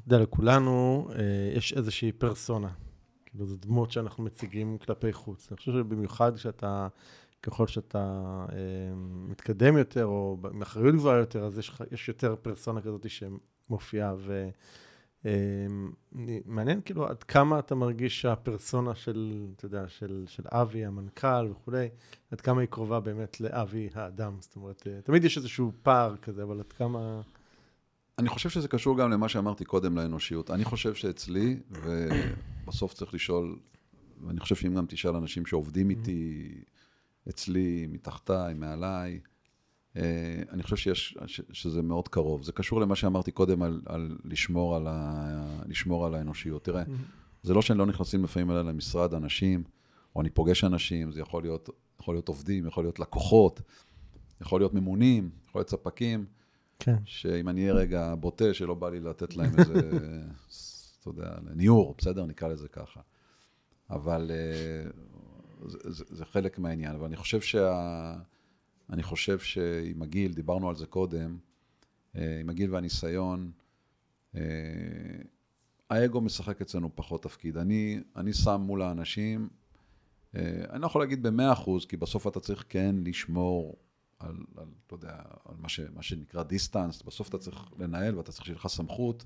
יודע, 0.06 0.20
לכולנו 0.20 1.08
יש 1.56 1.74
איזושהי 1.74 2.12
פרסונה. 2.12 2.70
כאילו, 3.32 3.46
זו 3.46 3.56
דמות 3.58 3.92
שאנחנו 3.92 4.24
מציגים 4.24 4.78
כלפי 4.78 5.14
חוץ. 5.14 5.48
אני 5.52 5.58
חושב 5.58 5.72
שבמיוחד 5.72 6.36
כשאתה 6.36 6.88
ככל 7.44 7.68
שאתה 7.68 8.46
אה, 8.52 8.56
מתקדם 9.30 9.78
יותר, 9.78 10.06
או 10.06 10.38
עם 10.54 10.62
אחריות 10.62 10.96
גבוהה 10.96 11.18
יותר, 11.18 11.46
אז 11.46 11.58
יש, 11.58 11.72
יש 11.92 12.08
יותר 12.08 12.36
פרסונה 12.42 12.82
כזאת 12.82 13.06
שמופיעה. 13.10 14.16
ומעניין 15.26 16.78
אה, 16.78 16.82
כאילו 16.82 17.08
עד 17.08 17.24
כמה 17.24 17.60
אתה 17.60 17.76
מרגיש 17.76 18.22
שהפרסונה 18.22 18.96
של, 18.96 19.48
אתה 19.56 19.66
יודע, 19.66 19.88
של, 19.88 20.24
של 20.28 20.44
אבי, 20.48 20.86
המנכ"ל 20.86 21.48
וכולי, 21.52 21.90
עד 22.32 22.42
כמה 22.42 22.62
היא 22.62 22.70
קרובה 22.70 23.00
באמת 23.00 23.42
לאבי 23.42 23.90
האדם. 23.94 24.38
זאת 24.40 24.56
אומרת, 24.56 24.88
אה, 24.88 25.02
תמיד 25.02 25.24
יש 25.24 25.38
איזשהו 25.38 25.72
פער 25.84 26.18
כזה, 26.18 26.44
אבל 26.44 26.60
עד 26.60 26.74
כמה... 26.74 27.22
אני 28.20 28.30
חושב 28.30 28.50
שזה 28.50 28.68
קשור 28.68 28.98
גם 28.98 29.12
למה 29.12 29.30
שאמרתי 29.30 29.66
קודם 29.66 29.98
לאנושיות. 29.98 30.52
אני 30.52 30.66
חושב 30.66 30.94
שאצלי, 30.94 31.60
ובסוף 31.72 32.94
צריך 32.94 33.14
לשאול, 33.14 33.60
ואני 34.26 34.40
חושב 34.40 34.56
שאם 34.56 34.74
גם 34.76 34.86
תשאל 34.86 35.16
אנשים 35.16 35.46
שעובדים 35.46 35.90
איתי, 35.90 36.52
אצלי, 37.30 37.88
מתחתיי, 37.90 38.54
מעליי. 38.54 39.20
אה, 39.98 40.42
אני 40.52 40.64
חושב 40.64 40.76
שיש, 40.76 41.18
שזה 41.52 41.82
מאוד 41.82 42.08
קרוב. 42.08 42.44
זה 42.44 42.52
קשור 42.52 42.82
למה 42.82 42.96
שאמרתי 42.96 43.32
קודם 43.32 43.62
על, 43.62 43.82
על 43.86 44.18
לשמור, 44.24 44.76
על 44.76 44.88
ה, 44.88 45.62
לשמור 45.66 46.06
על 46.06 46.16
האנושיות. 46.16 46.64
תראה, 46.64 46.84
mm-hmm. 46.84 47.44
זה 47.44 47.54
לא 47.54 47.62
שאני 47.62 47.80
לא 47.80 47.86
נכנסים 47.86 48.24
לפעמים 48.24 48.52
אליי 48.52 48.64
למשרד 48.64 49.14
אנשים, 49.14 49.64
או 50.16 50.22
אני 50.22 50.30
פוגש 50.30 50.64
אנשים, 50.64 51.12
זה 51.12 51.22
יכול 51.22 51.44
להיות, 51.44 51.70
יכול 52.00 52.16
להיות 52.16 52.28
עובדים, 52.28 52.68
יכול 52.68 52.84
להיות 52.84 53.00
לקוחות, 53.00 53.62
יכול 54.42 54.62
להיות 54.62 54.74
ממונים, 54.74 55.30
יכול 55.50 55.60
להיות 55.60 55.70
ספקים. 55.70 56.26
כן. 56.80 56.96
שאם 57.06 57.50
אני 57.50 57.62
אהיה 57.62 57.74
רגע 57.74 58.16
בוטה, 58.16 58.54
שלא 58.54 58.74
בא 58.74 58.90
לי 58.90 59.00
לתת 59.00 59.36
להם 59.36 59.60
איזה, 59.60 59.74
אתה 61.00 61.10
יודע, 61.10 61.38
ניעור, 61.56 61.96
בסדר? 61.98 62.26
נקרא 62.26 62.48
לזה 62.48 62.68
ככה. 62.68 63.02
אבל 63.90 64.32
אה, 64.34 64.92
זה, 65.68 66.04
זה, 66.10 66.26
חלק 66.26 66.60
מהעניין, 66.60 66.96
אבל 66.96 67.06
אני 67.06 67.16
חושב 67.16 67.42
שה... 67.42 68.16
אני 68.90 69.04
חושב 69.04 69.40
שעם 69.40 70.02
הגיל, 70.02 70.34
דיברנו 70.34 70.70
על 70.70 70.76
זה 70.76 70.86
קודם, 70.86 71.38
אה, 72.16 72.40
עם 72.40 72.50
הגיל 72.50 72.74
והניסיון, 72.74 73.52
אה, 74.36 74.42
האגו 75.90 76.22
משחק 76.22 76.62
אצלנו 76.62 76.96
פחות 76.96 77.24
תפקיד. 77.24 77.58
אני, 77.58 78.00
אני 78.16 78.34
שם 78.34 78.62
מול 78.62 78.82
האנשים, 78.82 79.50
אני 80.34 80.82
לא 80.82 80.86
יכול 80.86 81.02
להגיד 81.02 81.24
במאה 81.24 81.54
אחוז, 81.54 81.86
כי 81.86 81.98
בסוף 81.98 82.28
אתה 82.28 82.40
צריך 82.40 82.66
כן 82.70 82.96
לשמור 83.06 83.78
על, 84.20 84.36
על 84.58 84.68
אתה 84.88 84.96
יודע, 84.96 85.16
על 85.46 85.56
מה, 85.58 85.70
ש, 85.70 85.80
מה 85.80 86.02
שנקרא 86.02 86.44
דיסטנס, 86.44 87.02
בסוף 87.02 87.30
אתה 87.30 87.38
צריך 87.38 87.72
לנהל 87.80 88.18
ואתה 88.18 88.32
צריך 88.32 88.46
שיהיה 88.46 88.56
לך 88.56 88.68
סמכות 88.68 89.26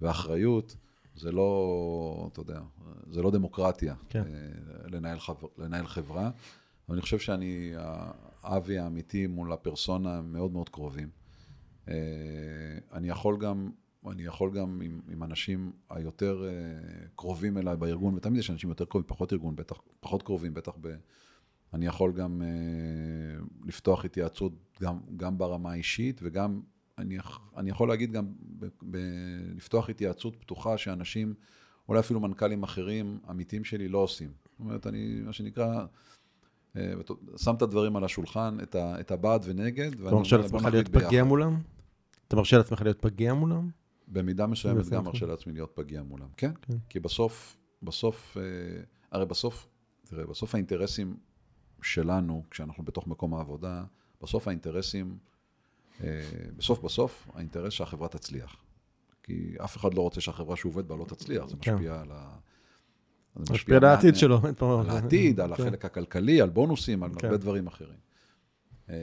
ואחריות. 0.00 0.76
זה 1.14 1.32
לא, 1.32 2.28
אתה 2.32 2.40
יודע, 2.40 2.60
זה 3.10 3.22
לא 3.22 3.30
דמוקרטיה 3.30 3.94
כן. 4.08 4.22
אה, 4.22 4.88
לנהל, 4.88 5.18
חבר, 5.18 5.48
לנהל 5.58 5.86
חברה. 5.86 6.30
אבל 6.88 6.96
אני 6.96 7.02
חושב 7.02 7.18
שאני, 7.18 7.72
האבי 8.42 8.78
האמיתי 8.78 9.26
מול 9.26 9.52
הפרסונה 9.52 10.20
מאוד 10.22 10.52
מאוד 10.52 10.68
קרובים. 10.68 11.08
אה, 11.88 11.94
אני 12.92 13.08
יכול 13.08 13.38
גם, 13.38 13.70
אני 14.10 14.22
יכול 14.22 14.50
גם 14.52 14.80
עם, 14.84 15.00
עם 15.08 15.22
אנשים 15.22 15.72
היותר 15.90 16.44
אה, 16.44 16.50
קרובים 17.16 17.58
אליי 17.58 17.76
בארגון, 17.76 18.14
ותמיד 18.14 18.40
יש 18.40 18.50
אנשים 18.50 18.70
יותר 18.70 18.84
קרובים, 18.84 19.08
פחות 19.08 19.32
ארגון, 19.32 19.56
בטח, 19.56 19.76
פחות 20.00 20.22
קרובים, 20.22 20.54
בטח 20.54 20.72
ב... 20.80 20.96
אני 21.74 21.86
יכול 21.86 22.12
גם 22.12 22.42
לפתוח 23.64 24.04
התייעצות 24.04 24.52
גם, 24.82 24.98
גם 25.16 25.38
ברמה 25.38 25.72
האישית 25.72 26.20
וגם 26.22 26.60
אני, 26.98 27.18
אני 27.56 27.70
יכול 27.70 27.88
להגיד 27.88 28.12
גם, 28.12 28.26
ב, 28.58 28.66
ב, 28.90 28.98
לפתוח 29.56 29.90
התייעצות 29.90 30.36
פתוחה 30.36 30.78
שאנשים, 30.78 31.34
אולי 31.88 32.00
אפילו 32.00 32.20
מנכ"לים 32.20 32.62
אחרים, 32.62 33.18
עמיתים 33.28 33.64
שלי, 33.64 33.88
לא 33.88 33.98
עושים. 33.98 34.32
זאת 34.50 34.60
אומרת, 34.60 34.86
אני, 34.86 35.20
מה 35.24 35.32
שנקרא, 35.32 35.84
אה, 36.76 36.92
שם 37.36 37.54
את 37.54 37.62
הדברים 37.62 37.96
על 37.96 38.04
השולחן, 38.04 38.56
את, 38.62 38.74
ה, 38.74 39.00
את 39.00 39.10
הבעד 39.10 39.42
ונגד, 39.44 40.00
אתה 40.00 40.14
מרשה 40.14 40.36
לעצמך 40.36 40.64
להיות 40.64 40.88
פגיע 40.88 41.24
מולם? 41.24 41.60
אתה 42.28 42.36
מרשה 42.36 42.56
לעצמך 42.56 42.82
להיות 42.82 43.00
פגיע 43.00 43.34
מולם? 43.34 43.70
במידה 44.08 44.46
מסוימת 44.46 44.88
גם 44.88 45.04
מרשה 45.04 45.26
לעצמי 45.26 45.52
להיות 45.52 45.70
פגיע 45.74 46.02
מולם, 46.02 46.28
כן? 46.36 46.50
כן. 46.62 46.74
כי 46.88 47.00
בסוף, 47.00 47.56
בסוף, 47.82 48.36
אה, 48.36 48.42
הרי 49.12 49.26
בסוף, 49.26 49.68
תראה, 50.04 50.26
בסוף 50.26 50.54
האינטרסים 50.54 51.16
שלנו, 51.82 52.44
כשאנחנו 52.50 52.84
בתוך 52.84 53.06
מקום 53.06 53.34
העבודה, 53.34 53.84
בסוף 54.22 54.48
האינטרסים, 54.48 55.18
אה, 56.04 56.20
בסוף 56.56 56.84
בסוף, 56.84 57.28
האינטרס 57.34 57.72
שהחברה 57.72 58.08
תצליח. 58.08 58.56
כי 59.22 59.54
אף 59.64 59.76
אחד 59.76 59.94
לא 59.94 60.02
רוצה 60.02 60.20
שהחברה 60.20 60.56
שהוא 60.56 60.70
עובד 60.70 60.88
בה 60.88 60.96
לא 60.96 61.04
תצליח, 61.04 61.46
זה 61.46 61.56
כן. 61.60 61.74
משפיע 61.74 62.00
על 62.00 62.08
ה... 62.12 62.36
זה 63.36 63.54
משפיע 63.54 63.76
על 63.76 63.84
העתיד 63.84 64.16
שלו. 64.16 64.40
על 64.60 64.90
העתיד, 64.90 65.40
על 65.40 65.54
כן. 65.56 65.62
החלק 65.62 65.84
הכלכלי, 65.84 66.40
על 66.40 66.48
בונוסים, 66.48 67.02
על 67.02 67.10
הרבה 67.22 67.36
דברים 67.36 67.66
אחרים. 67.66 67.98
אה, 68.90 68.94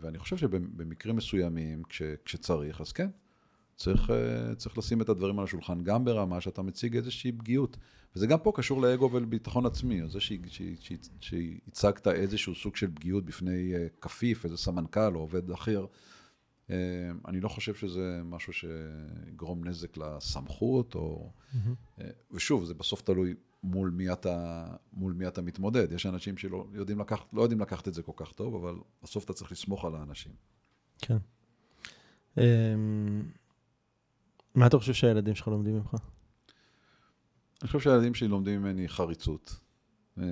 ואני 0.00 0.18
חושב 0.18 0.36
שבמקרים 0.36 1.16
מסוימים, 1.16 1.82
כשצריך, 2.24 2.80
אז 2.80 2.92
כן, 2.92 3.08
צריך, 3.80 4.10
אה, 4.10 4.54
צריך 4.54 4.78
לשים 4.78 5.00
את 5.00 5.08
הדברים 5.08 5.38
על 5.38 5.44
השולחן, 5.44 5.84
גם 5.84 6.04
ברמה 6.04 6.40
שאתה 6.40 6.62
מציג 6.62 6.96
איזושהי 6.96 7.32
פגיעות. 7.32 7.76
וזה 8.16 8.26
גם 8.26 8.38
פה 8.38 8.52
קשור 8.54 8.82
לאגו 8.82 9.10
ולביטחון 9.12 9.66
עצמי, 9.66 10.00
זה 10.08 10.18
שהצגת 11.20 12.08
איזשהו 12.08 12.54
סוג 12.54 12.76
של 12.76 12.90
פגיעות 12.94 13.24
בפני 13.24 13.74
אה, 13.74 13.86
כפיף, 14.00 14.44
איזה 14.44 14.56
סמנכ"ל 14.56 15.14
או 15.14 15.20
עובד 15.20 15.50
אחר, 15.50 15.86
אה, 16.70 16.76
אני 17.28 17.40
לא 17.40 17.48
חושב 17.48 17.74
שזה 17.74 18.20
משהו 18.24 18.52
שיגרום 18.52 19.68
נזק 19.68 19.96
לסמכות, 19.96 20.94
או... 20.94 21.32
Mm-hmm. 21.54 22.02
ושוב, 22.32 22.64
זה 22.64 22.74
בסוף 22.74 23.02
תלוי 23.02 23.34
מול 23.62 23.90
מי 23.90 24.12
אתה, 24.12 24.66
מול 24.92 25.12
מי 25.12 25.28
אתה 25.28 25.42
מתמודד. 25.42 25.92
יש 25.92 26.06
אנשים 26.06 26.36
שלא 26.36 26.66
יודעים 26.72 27.00
לקחת, 27.00 27.26
לא 27.32 27.42
יודעים 27.42 27.60
לקחת 27.60 27.88
את 27.88 27.94
זה 27.94 28.02
כל 28.02 28.12
כך 28.16 28.32
טוב, 28.32 28.54
אבל 28.54 28.74
בסוף 29.02 29.24
אתה 29.24 29.32
צריך 29.32 29.52
לסמוך 29.52 29.84
על 29.84 29.94
האנשים. 29.94 30.32
כן. 30.98 31.18
מה 34.54 34.66
אתה 34.66 34.78
חושב 34.78 34.92
שהילדים 34.92 35.34
שלך 35.34 35.48
לומדים 35.48 35.74
ממך? 35.74 35.94
אני 37.62 37.66
חושב 37.66 37.80
שהילדים 37.80 38.14
שלי 38.14 38.28
לומדים 38.28 38.60
ממני 38.60 38.88
חריצות, 38.88 39.60
אה, 40.18 40.24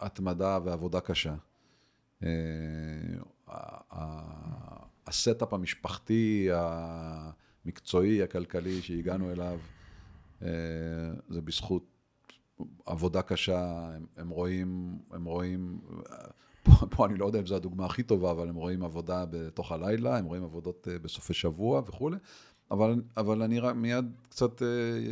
התמדה 0.00 0.58
ועבודה 0.64 1.00
קשה. 1.00 1.34
אה, 2.22 2.28
ה 5.06 5.14
setup 5.14 5.52
המשפחתי, 5.52 6.48
המקצועי, 6.52 8.22
הכלכלי 8.22 8.82
שהגענו 8.82 9.30
אליו, 9.32 9.58
אה, 10.42 10.48
זה 11.28 11.40
בזכות 11.40 11.84
עבודה 12.86 13.22
קשה, 13.22 13.90
הם, 13.96 14.06
הם 14.16 14.28
רואים, 14.28 14.98
הם 15.10 15.24
רואים, 15.24 15.80
פה, 16.62 16.72
פה 16.90 17.06
אני 17.06 17.18
לא 17.18 17.26
יודע 17.26 17.38
אם 17.38 17.46
זו 17.46 17.56
הדוגמה 17.56 17.86
הכי 17.86 18.02
טובה, 18.02 18.30
אבל 18.30 18.48
הם 18.48 18.54
רואים 18.54 18.82
עבודה 18.84 19.24
בתוך 19.30 19.72
הלילה, 19.72 20.18
הם 20.18 20.24
רואים 20.24 20.44
עבודות 20.44 20.88
בסופי 21.02 21.34
שבוע 21.34 21.82
וכולי, 21.86 22.16
אבל, 22.72 23.02
אבל 23.16 23.42
אני 23.42 23.60
מיד 23.74 24.04
קצת 24.28 24.62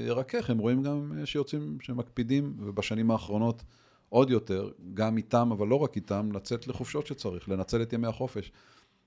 ארכך, 0.08 0.50
אה, 0.50 0.54
הם 0.54 0.58
רואים 0.58 0.82
גם 0.82 1.12
אה, 1.18 1.26
שיוצאים, 1.26 1.78
שמקפידים, 1.80 2.56
ובשנים 2.58 3.10
האחרונות 3.10 3.62
עוד 4.08 4.30
יותר, 4.30 4.70
גם 4.94 5.16
איתם, 5.16 5.52
אבל 5.52 5.68
לא 5.68 5.76
רק 5.76 5.96
איתם, 5.96 6.32
לצאת 6.32 6.66
לחופשות 6.66 7.06
שצריך, 7.06 7.48
לנצל 7.48 7.82
את 7.82 7.92
ימי 7.92 8.06
החופש. 8.06 8.52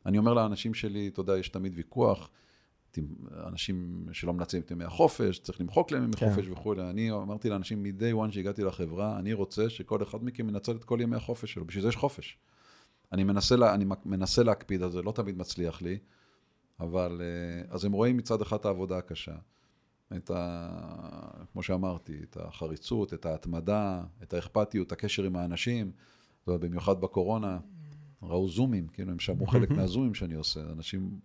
אני 0.05 0.17
אומר 0.17 0.33
לאנשים 0.33 0.73
שלי, 0.73 1.07
אתה 1.07 1.19
יודע, 1.19 1.37
יש 1.37 1.49
תמיד 1.49 1.73
ויכוח, 1.75 2.29
אנשים 3.47 4.05
שלא 4.11 4.33
מנצלים 4.33 4.61
את 4.61 4.71
ימי 4.71 4.83
החופש, 4.83 5.39
צריך 5.39 5.61
למחוק 5.61 5.91
להם 5.91 6.03
ימי 6.03 6.13
כן. 6.13 6.29
חופש 6.29 6.47
וכולי. 6.47 6.89
אני 6.89 7.11
אמרתי 7.11 7.49
לאנשים 7.49 7.83
מ-day 7.83 8.27
one 8.27 8.31
שהגעתי 8.31 8.63
לחברה, 8.63 9.19
אני 9.19 9.33
רוצה 9.33 9.69
שכל 9.69 10.03
אחד 10.03 10.23
מכם 10.23 10.49
ינצל 10.49 10.71
את 10.71 10.83
כל 10.83 10.99
ימי 11.01 11.15
החופש 11.15 11.53
שלו, 11.53 11.65
בשביל 11.65 11.81
זה 11.81 11.89
יש 11.89 11.95
חופש. 11.95 12.37
אני 13.11 13.23
מנסה, 13.23 13.55
לה, 13.55 13.73
אני 13.73 13.85
מנסה 14.05 14.43
להקפיד 14.43 14.83
על 14.83 14.91
זה, 14.91 15.01
לא 15.01 15.11
תמיד 15.11 15.37
מצליח 15.37 15.81
לי. 15.81 15.97
אבל, 16.79 17.21
אה, 17.21 17.65
אז 17.69 17.85
הם 17.85 17.91
רואים 17.91 18.17
מצד 18.17 18.41
אחד 18.41 18.57
את 18.57 18.65
העבודה 18.65 18.97
הקשה, 18.97 19.35
את 20.15 20.31
ה... 20.31 20.67
כמו 21.51 21.63
שאמרתי, 21.63 22.19
את 22.23 22.37
החריצות, 22.39 23.13
את 23.13 23.25
ההתמדה, 23.25 24.03
את 24.23 24.33
האכפתיות, 24.33 24.91
הקשר 24.91 25.23
עם 25.23 25.35
האנשים, 25.35 25.91
במיוחד 26.47 27.01
בקורונה, 27.01 27.59
ראו 28.23 28.49
זומים, 28.49 28.87
כאילו 28.87 29.11
הם 29.11 29.19
שמעו 29.19 29.47
חלק 29.47 29.69
מהזומים 29.77 30.13
שאני 30.13 30.33
עושה, 30.33 30.61
אנשים, 30.71 31.19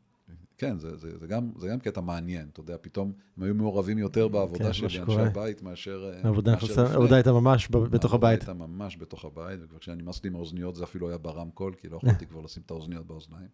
כן, 0.58 0.78
זה, 0.78 0.96
זה, 0.96 1.18
זה, 1.18 1.26
גם, 1.26 1.50
זה 1.58 1.68
גם 1.68 1.80
קטע 1.80 2.00
מעניין, 2.00 2.48
אתה 2.52 2.60
יודע, 2.60 2.76
פתאום 2.80 3.12
הם 3.36 3.42
היו 3.42 3.54
מעורבים 3.54 3.98
יותר 3.98 4.28
בעבודה 4.28 4.64
כן, 4.64 4.72
שלי, 4.72 5.00
אנשי 5.00 5.20
הבית, 5.20 5.62
מאשר... 5.62 6.10
אה, 6.12 6.20
העבודה 6.24 7.16
הייתה 7.16 7.32
ממש 7.32 7.68
בתוך 7.70 8.14
הבית. 8.14 8.40
העבודה 8.40 8.52
הייתה 8.52 8.54
ממש 8.54 8.96
בתוך 8.96 9.24
הבית, 9.24 9.60
וכבר 9.62 9.78
כשאני 9.78 10.02
נמאס 10.02 10.24
לי 10.24 10.28
עם 10.28 10.36
האוזניות 10.36 10.76
זה 10.76 10.84
אפילו 10.84 11.08
היה 11.08 11.18
ברמקול, 11.18 11.74
כי 11.74 11.88
לא 11.88 11.96
יכולתי 11.96 12.26
כבר 12.30 12.40
לשים 12.40 12.62
את 12.66 12.70
האוזניות 12.70 13.06
באוזניים. 13.06 13.48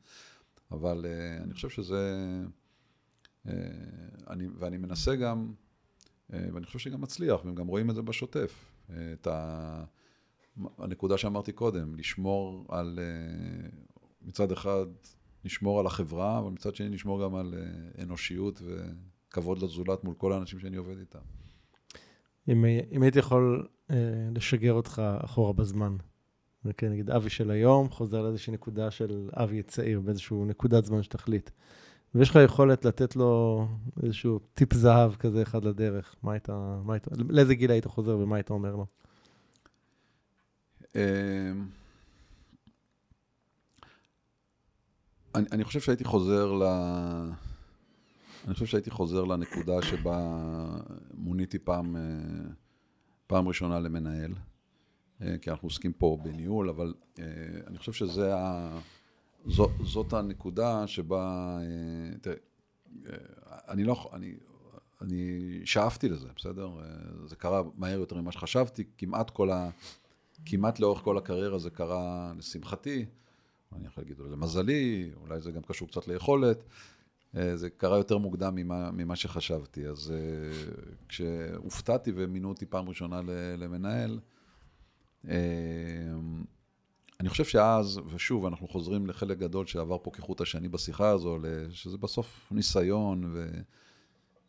אבל 0.74 1.04
uh, 1.04 1.42
אני 1.42 1.54
חושב 1.54 1.68
שזה... 1.68 2.26
Uh, 3.46 3.50
אני, 4.30 4.48
ואני 4.58 4.76
מנסה 4.76 5.16
גם, 5.16 5.52
uh, 6.30 6.34
ואני 6.52 6.66
חושב 6.66 6.78
שגם 6.78 7.00
מצליח, 7.00 7.44
והם 7.44 7.54
גם 7.54 7.66
רואים 7.66 7.90
את 7.90 7.94
זה 7.94 8.02
בשוטף. 8.02 8.64
Uh, 8.88 8.92
את 9.12 9.26
ה... 9.26 9.84
הנקודה 10.78 11.18
שאמרתי 11.18 11.52
קודם, 11.52 11.94
לשמור 11.94 12.66
על, 12.68 12.98
מצד 14.22 14.52
אחד, 14.52 14.86
לשמור 15.44 15.80
על 15.80 15.86
החברה, 15.86 16.38
אבל 16.38 16.50
מצד 16.50 16.74
שני, 16.74 16.88
לשמור 16.88 17.22
גם 17.24 17.34
על 17.34 17.54
אנושיות 18.02 18.62
וכבוד 18.64 19.62
לזולת 19.62 20.04
מול 20.04 20.14
כל 20.14 20.32
האנשים 20.32 20.58
שאני 20.58 20.76
עובד 20.76 20.98
איתם. 20.98 21.18
אם, 22.48 22.64
אם 22.92 23.02
הייתי 23.02 23.18
יכול 23.18 23.68
לשגר 24.34 24.72
אותך 24.72 25.02
אחורה 25.24 25.52
בזמן, 25.52 25.96
וכן, 26.64 26.90
נגיד 26.90 27.10
אבי 27.10 27.30
של 27.30 27.50
היום 27.50 27.90
חוזר 27.90 28.22
לאיזושהי 28.22 28.52
נקודה 28.52 28.90
של 28.90 29.28
אבי 29.32 29.62
צעיר, 29.62 30.00
באיזושהי 30.00 30.36
נקודת 30.36 30.84
זמן 30.84 31.02
שתחליט. 31.02 31.50
ויש 32.14 32.30
לך 32.30 32.38
יכולת 32.44 32.84
לתת 32.84 33.16
לו 33.16 33.66
איזשהו 34.02 34.38
טיפ 34.54 34.74
זהב 34.74 35.14
כזה 35.14 35.42
אחד 35.42 35.64
לדרך. 35.64 36.14
מה 36.22 36.32
היית, 36.32 36.48
מה 36.84 36.94
היית, 36.94 37.06
לאיזה 37.28 37.54
גיל 37.54 37.70
היית 37.70 37.86
חוזר 37.86 38.18
ומה 38.18 38.36
היית 38.36 38.50
אומר 38.50 38.76
לו? 38.76 38.86
אמ, 40.94 41.00
אני, 45.34 45.46
אני 45.52 45.64
חושב 45.64 45.80
שהייתי 45.80 46.04
חוזר 46.04 46.52
ל... 46.52 46.62
אני 48.44 48.54
חושב 48.54 48.66
שהייתי 48.66 48.90
חוזר 48.90 49.24
לנקודה 49.24 49.82
שבה 49.82 50.18
מוניתי 51.14 51.58
פעם, 51.58 51.96
אה, 51.96 52.02
פעם 53.26 53.48
ראשונה 53.48 53.80
למנהל. 53.80 54.32
אה, 55.22 55.38
כי 55.38 55.50
אנחנו 55.50 55.66
עוסקים 55.66 55.92
פה 55.92 56.18
בניהול, 56.22 56.68
אבל 56.68 56.94
אה, 57.18 57.24
אני 57.66 57.78
חושב 57.78 57.92
שזה 57.92 58.34
ה... 58.36 58.78
זו, 59.46 59.68
זאת 59.84 60.12
הנקודה 60.12 60.86
שבה, 60.86 61.58
אה, 61.60 62.18
תראה, 62.20 62.36
אני 63.68 63.84
לא, 63.84 64.10
אני, 64.12 64.34
אני 65.00 65.40
שאפתי 65.64 66.08
לזה, 66.08 66.28
בסדר? 66.36 66.70
זה 67.24 67.36
קרה 67.36 67.62
מהר 67.76 67.98
יותר 67.98 68.16
ממה 68.16 68.32
שחשבתי, 68.32 68.84
כמעט 68.98 69.30
כל 69.30 69.50
ה... 69.50 69.70
כמעט 70.46 70.80
לאורך 70.80 71.00
כל 71.00 71.18
הקריירה 71.18 71.58
זה 71.58 71.70
קרה 71.70 72.32
לשמחתי, 72.38 73.06
אני 73.76 73.86
יכול 73.86 74.02
להגיד, 74.02 74.18
למזלי, 74.18 75.10
אולי 75.20 75.40
זה 75.40 75.50
גם 75.50 75.62
קשור 75.62 75.88
קצת 75.88 76.08
ליכולת, 76.08 76.64
זה 77.54 77.70
קרה 77.70 77.96
יותר 77.96 78.18
מוקדם 78.18 78.54
ממה, 78.54 78.90
ממה 78.90 79.16
שחשבתי. 79.16 79.86
אז 79.86 80.14
כשהופתעתי 81.08 82.12
ומינו 82.14 82.48
אותי 82.48 82.66
פעם 82.66 82.88
ראשונה 82.88 83.20
למנהל, 83.58 84.18
אני 87.20 87.28
חושב 87.28 87.44
שאז, 87.44 88.00
ושוב, 88.08 88.46
אנחנו 88.46 88.68
חוזרים 88.68 89.06
לחלק 89.06 89.38
גדול 89.38 89.66
שעבר 89.66 89.98
פה 90.02 90.10
כחוט 90.10 90.40
השני 90.40 90.68
בשיחה 90.68 91.08
הזו, 91.08 91.38
שזה 91.70 91.98
בסוף 91.98 92.52
ניסיון, 92.52 93.34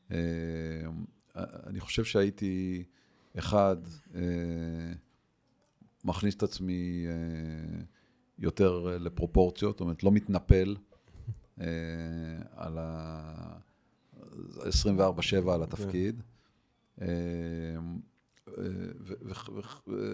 ואני 0.10 0.20
אמ, 1.70 1.80
חושב 1.80 2.04
שהייתי, 2.04 2.84
אחד, 3.38 3.78
אה, 4.16 4.22
מכניס 6.06 6.36
את 6.36 6.44
עצמי 6.44 7.06
אה, 7.08 7.84
יותר 8.40 8.98
לפרופורציות, 9.00 9.76
זאת 9.76 9.82
אומרת, 9.82 10.04
לא 10.04 10.12
מתנפל 10.12 10.76
אה, 11.62 11.66
על 12.52 12.78
ה-24-7 12.78 15.52
על 15.52 15.64
התפקיד. 15.64 16.22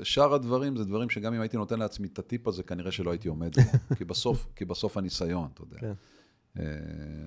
ושאר 0.01 0.33
הדברים 0.33 0.77
זה 0.77 0.85
דברים 0.85 1.09
שגם 1.09 1.33
אם 1.33 1.41
הייתי 1.41 1.57
נותן 1.57 1.79
לעצמי 1.79 2.07
את 2.07 2.19
הטיפ 2.19 2.47
הזה, 2.47 2.63
כנראה 2.63 2.91
שלא 2.91 3.11
הייתי 3.11 3.27
עומד 3.27 3.55
בו, 3.55 3.95
כי 3.97 4.05
בסוף, 4.05 4.47
כי 4.55 4.65
בסוף 4.65 4.97
הניסיון, 4.97 5.49
אתה 5.53 5.61
יודע. 5.61 5.77
כן. 5.77 5.93
אה, 6.59 6.63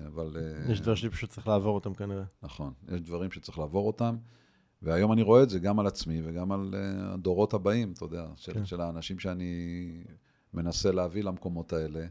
אבל... 0.07 0.37
אה, 0.39 0.71
יש 0.71 0.81
דברים 0.81 0.97
שפשוט 0.97 1.29
צריך 1.29 1.47
לעבור 1.47 1.75
אותם 1.75 1.93
כנראה. 1.93 2.23
נכון, 2.43 2.73
יש 2.87 3.01
דברים 3.01 3.31
שצריך 3.31 3.59
לעבור 3.59 3.87
אותם, 3.87 4.17
והיום 4.81 5.11
אני 5.11 5.21
רואה 5.21 5.43
את 5.43 5.49
זה 5.49 5.59
גם 5.59 5.79
על 5.79 5.87
עצמי 5.87 6.21
וגם 6.23 6.51
על 6.51 6.75
אה, 6.77 7.13
הדורות 7.13 7.53
הבאים, 7.53 7.91
אתה 7.91 8.05
יודע, 8.05 8.27
של, 8.35 8.53
כן. 8.53 8.65
של 8.65 8.81
האנשים 8.81 9.19
שאני 9.19 10.03
מנסה 10.53 10.91
להביא 10.91 11.23
למקומות 11.23 11.73
האלה. 11.73 12.05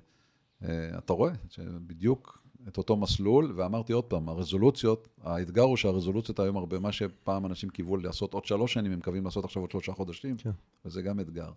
אתה 0.98 1.12
רואה 1.12 1.32
שבדיוק 1.48 2.43
את 2.68 2.78
אותו 2.78 2.96
מסלול, 2.96 3.52
ואמרתי 3.56 3.92
עוד 3.92 4.04
פעם, 4.04 4.28
הרזולוציות, 4.28 5.08
האתגר 5.22 5.62
הוא 5.62 5.76
שהרזולוציות 5.76 6.40
היום 6.40 6.56
הרבה, 6.56 6.78
מה 6.78 6.92
שפעם 6.92 7.46
אנשים 7.46 7.68
קיוו 7.68 7.96
לעשות 7.96 8.34
עוד 8.34 8.44
שלוש 8.44 8.72
שנים, 8.72 8.92
הם 8.92 8.98
מקווים 8.98 9.24
לעשות 9.24 9.44
עכשיו 9.44 9.62
עוד 9.62 9.70
שלושה 9.70 9.92
חודשים, 9.92 10.36
כן. 10.36 10.50
וזה 10.84 11.02
גם 11.02 11.20
אתגר. 11.20 11.50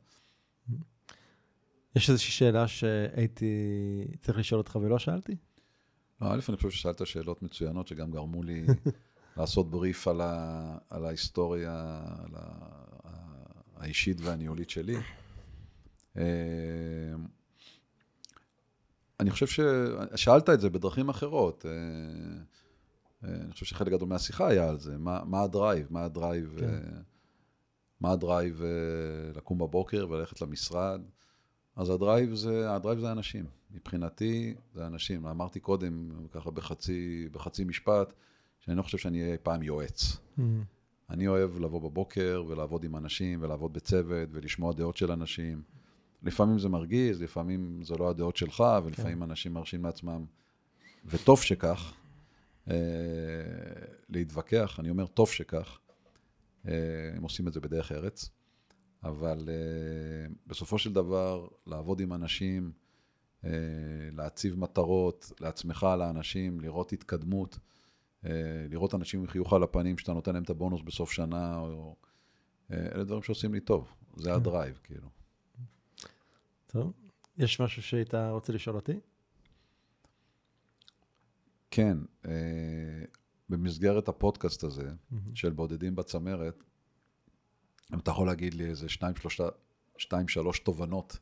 יש 1.95 2.09
איזושהי 2.09 2.31
שאלה 2.31 2.67
שהייתי 2.67 3.45
צריך 4.21 4.37
לשאול 4.37 4.57
אותך 4.57 4.77
ולא 4.81 4.99
שאלתי? 4.99 5.35
לא, 6.21 6.27
א', 6.27 6.39
אני 6.49 6.57
חושב 6.57 6.69
ששאלת 6.69 7.07
שאלות 7.07 7.43
מצוינות, 7.43 7.87
שגם 7.87 8.11
גרמו 8.11 8.43
לי 8.43 8.65
לעשות 9.37 9.69
בריף 9.69 10.07
על, 10.07 10.21
ה, 10.21 10.77
על 10.89 11.05
ההיסטוריה 11.05 12.01
על 12.23 12.31
ה, 12.35 12.77
האישית 13.75 14.21
והניהולית 14.21 14.69
שלי. 14.69 14.97
אה, 19.17 19.23
אני 19.23 19.31
חושב 19.31 19.47
ששאלת 19.47 20.49
את 20.49 20.61
זה 20.61 20.69
בדרכים 20.69 21.09
אחרות. 21.09 21.65
אה, 21.65 21.71
אה, 23.23 23.35
אני 23.35 23.51
חושב 23.51 23.65
שחלק 23.65 23.91
גדול 23.91 24.09
מהשיחה 24.09 24.47
היה 24.47 24.69
על 24.69 24.79
זה. 24.79 24.97
מה, 24.97 25.21
מה 25.25 25.41
ה 25.41 25.48
drive? 25.48 25.87
מה 25.89 26.03
ה 26.03 26.11
drive? 26.11 26.55
כן. 26.59 27.01
מה 28.01 28.11
ה 28.11 28.20
drive 28.20 28.61
לקום 29.35 29.57
בבוקר 29.57 30.07
וללכת 30.09 30.41
למשרד? 30.41 31.01
אז 31.75 31.89
ה 31.89 31.97
drive 31.97 32.33
זה, 32.33 32.71
ה 32.71 32.76
drive 32.76 32.99
זה 32.99 33.11
אנשים. 33.11 33.45
מבחינתי 33.71 34.55
זה 34.73 34.87
אנשים. 34.87 35.27
אמרתי 35.27 35.59
קודם, 35.59 36.11
ככה 36.31 36.51
בחצי, 36.51 37.29
בחצי 37.31 37.63
משפט, 37.63 38.13
שאני 38.59 38.77
לא 38.77 38.81
חושב 38.81 38.97
שאני 38.97 39.23
אהיה 39.23 39.37
פעם 39.37 39.63
יועץ. 39.63 40.01
Mm-hmm. 40.01 40.41
אני 41.09 41.27
אוהב 41.27 41.59
לבוא 41.59 41.81
בבוקר 41.81 42.43
ולעבוד 42.47 42.83
עם 42.83 42.95
אנשים 42.95 43.41
ולעבוד 43.41 43.73
בצוות 43.73 44.29
ולשמוע 44.31 44.73
דעות 44.73 44.97
של 44.97 45.11
אנשים. 45.11 45.61
לפעמים 46.27 46.59
זה 46.59 46.69
מרגיז, 46.69 47.21
לפעמים 47.21 47.83
זה 47.83 47.95
לא 47.95 48.09
הדעות 48.09 48.37
שלך, 48.37 48.63
ולפעמים 48.83 49.17
כן. 49.17 49.23
אנשים 49.23 49.53
מרשים 49.53 49.85
לעצמם, 49.85 50.25
וטוב 51.05 51.41
שכך, 51.41 51.93
אה, 52.71 52.75
להתווכח, 54.09 54.79
אני 54.79 54.89
אומר, 54.89 55.07
טוב 55.07 55.29
שכך, 55.29 55.79
אה, 56.67 56.73
הם 57.15 57.23
עושים 57.23 57.47
את 57.47 57.53
זה 57.53 57.59
בדרך 57.59 57.91
ארץ, 57.91 58.29
אבל 59.03 59.49
אה, 59.49 60.33
בסופו 60.47 60.77
של 60.77 60.93
דבר, 60.93 61.47
לעבוד 61.67 61.99
עם 61.99 62.13
אנשים, 62.13 62.71
אה, 63.45 63.49
להציב 64.13 64.59
מטרות 64.59 65.31
לעצמך, 65.39 65.87
לאנשים, 65.99 66.59
לראות 66.59 66.93
התקדמות, 66.93 67.59
אה, 68.25 68.31
לראות 68.69 68.95
אנשים 68.95 69.19
עם 69.19 69.27
חיוך 69.27 69.53
על 69.53 69.63
הפנים, 69.63 69.97
שאתה 69.97 70.13
נותן 70.13 70.33
להם 70.33 70.43
את 70.43 70.49
הבונוס 70.49 70.81
בסוף 70.81 71.11
שנה, 71.11 71.57
או... 71.57 71.95
אה, 72.71 72.87
אלה 72.95 73.03
דברים 73.03 73.23
שעושים 73.23 73.53
לי 73.53 73.59
טוב, 73.59 73.93
זה 74.15 74.29
כן. 74.29 74.35
הדרייב, 74.35 74.79
כאילו. 74.83 75.16
טוב. 76.67 76.93
יש 77.37 77.59
משהו 77.59 77.81
שהיית 77.81 78.13
רוצה 78.13 78.53
לשאול 78.53 78.75
אותי? 78.75 78.99
כן, 81.71 81.97
אה, 82.25 82.31
במסגרת 83.49 84.07
הפודקאסט 84.07 84.63
הזה, 84.63 84.89
mm-hmm. 84.89 85.15
של 85.33 85.49
בודדים 85.49 85.95
בצמרת, 85.95 86.63
אם 87.93 87.99
אתה 87.99 88.11
יכול 88.11 88.27
להגיד 88.27 88.53
לי 88.53 88.65
איזה 88.65 88.89
שניים, 88.89 89.15
שלושה, 89.15 89.47
שתיים, 89.97 90.27
שלוש 90.27 90.59
תובנות 90.59 91.17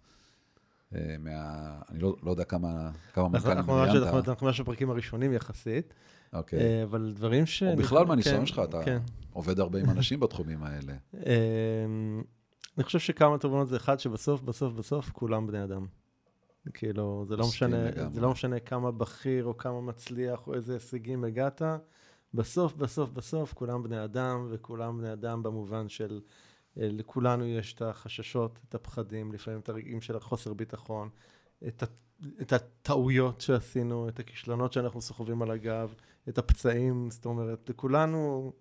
אה, 0.96 1.16
מה... 1.20 1.80
אני 1.90 2.00
לא, 2.00 2.16
לא 2.24 2.32
יודע 2.32 2.44
כמה, 2.44 2.92
כמה 3.14 3.30
מנכ"לים 3.30 3.72
ראיינת. 3.72 4.28
אנחנו 4.28 4.48
ממש 4.48 4.62
בפרקים 4.62 4.90
הראשונים 4.90 5.34
יחסית. 5.34 5.94
אוקיי. 6.34 6.60
אה, 6.60 6.84
אבל 6.84 7.14
דברים 7.16 7.46
ש... 7.46 7.64
או 7.64 7.76
בכלל 7.76 8.06
מהניסיון 8.06 8.40
כן, 8.40 8.46
שלך, 8.46 8.62
אתה 8.64 8.84
כן. 8.86 9.00
עובד 9.34 9.60
הרבה 9.60 9.80
עם 9.80 9.90
אנשים 9.90 10.20
בתחומים 10.20 10.64
האלה. 10.64 10.94
אני 12.78 12.84
חושב 12.84 13.00
שכמה 13.00 13.38
תובנות 13.38 13.68
זה 13.68 13.78
אחד, 13.78 14.00
שבסוף, 14.00 14.42
בסוף, 14.42 14.74
בסוף, 14.74 15.10
כולם 15.10 15.48
בני 15.48 15.64
אדם. 15.64 15.86
כאילו, 16.74 17.26
זה 17.28 17.36
לא 17.36 17.48
משנה, 17.48 17.78
זה 18.14 18.22
לא 18.22 18.32
משנה 18.32 18.60
כמה 18.60 18.92
בכיר 18.92 19.46
או 19.46 19.58
כמה 19.58 19.82
מצליח 19.82 20.48
או 20.48 20.54
איזה 20.54 20.74
הישגים 20.74 21.24
הגעת. 21.24 21.62
בסוף, 22.34 22.76
בסוף, 22.76 23.10
בסוף, 23.10 23.54
כולם 23.54 23.84
בני 23.84 24.04
אדם, 24.04 24.48
וכולם 24.50 24.98
בני 24.98 25.14
אדם 25.14 25.44
במובן 25.44 25.90
של 25.90 26.22
אה, 26.80 26.88
לכולנו 26.92 27.46
יש 27.46 27.74
את 27.74 27.82
החששות, 27.82 28.60
את 28.70 28.76
הפחדים, 28.76 29.32
לפעמים 29.32 29.60
את 29.60 29.70
הרגעים 29.70 30.02
של 30.02 30.16
החוסר 30.16 30.54
ביטחון, 30.54 31.10
את, 31.68 31.84
את 32.42 32.54
הטעויות 32.54 33.42
שעשינו, 33.42 34.10
את 34.10 34.20
הכישלונות 34.20 34.74
שאנחנו 34.74 35.02
סוחבים 35.02 35.42
על 35.42 35.52
הגב, 35.52 35.94
את 36.30 36.38
הפצעים, 36.38 37.12
זאת 37.12 37.26
אומרת, 37.26 37.70
לכולנו 37.70 38.54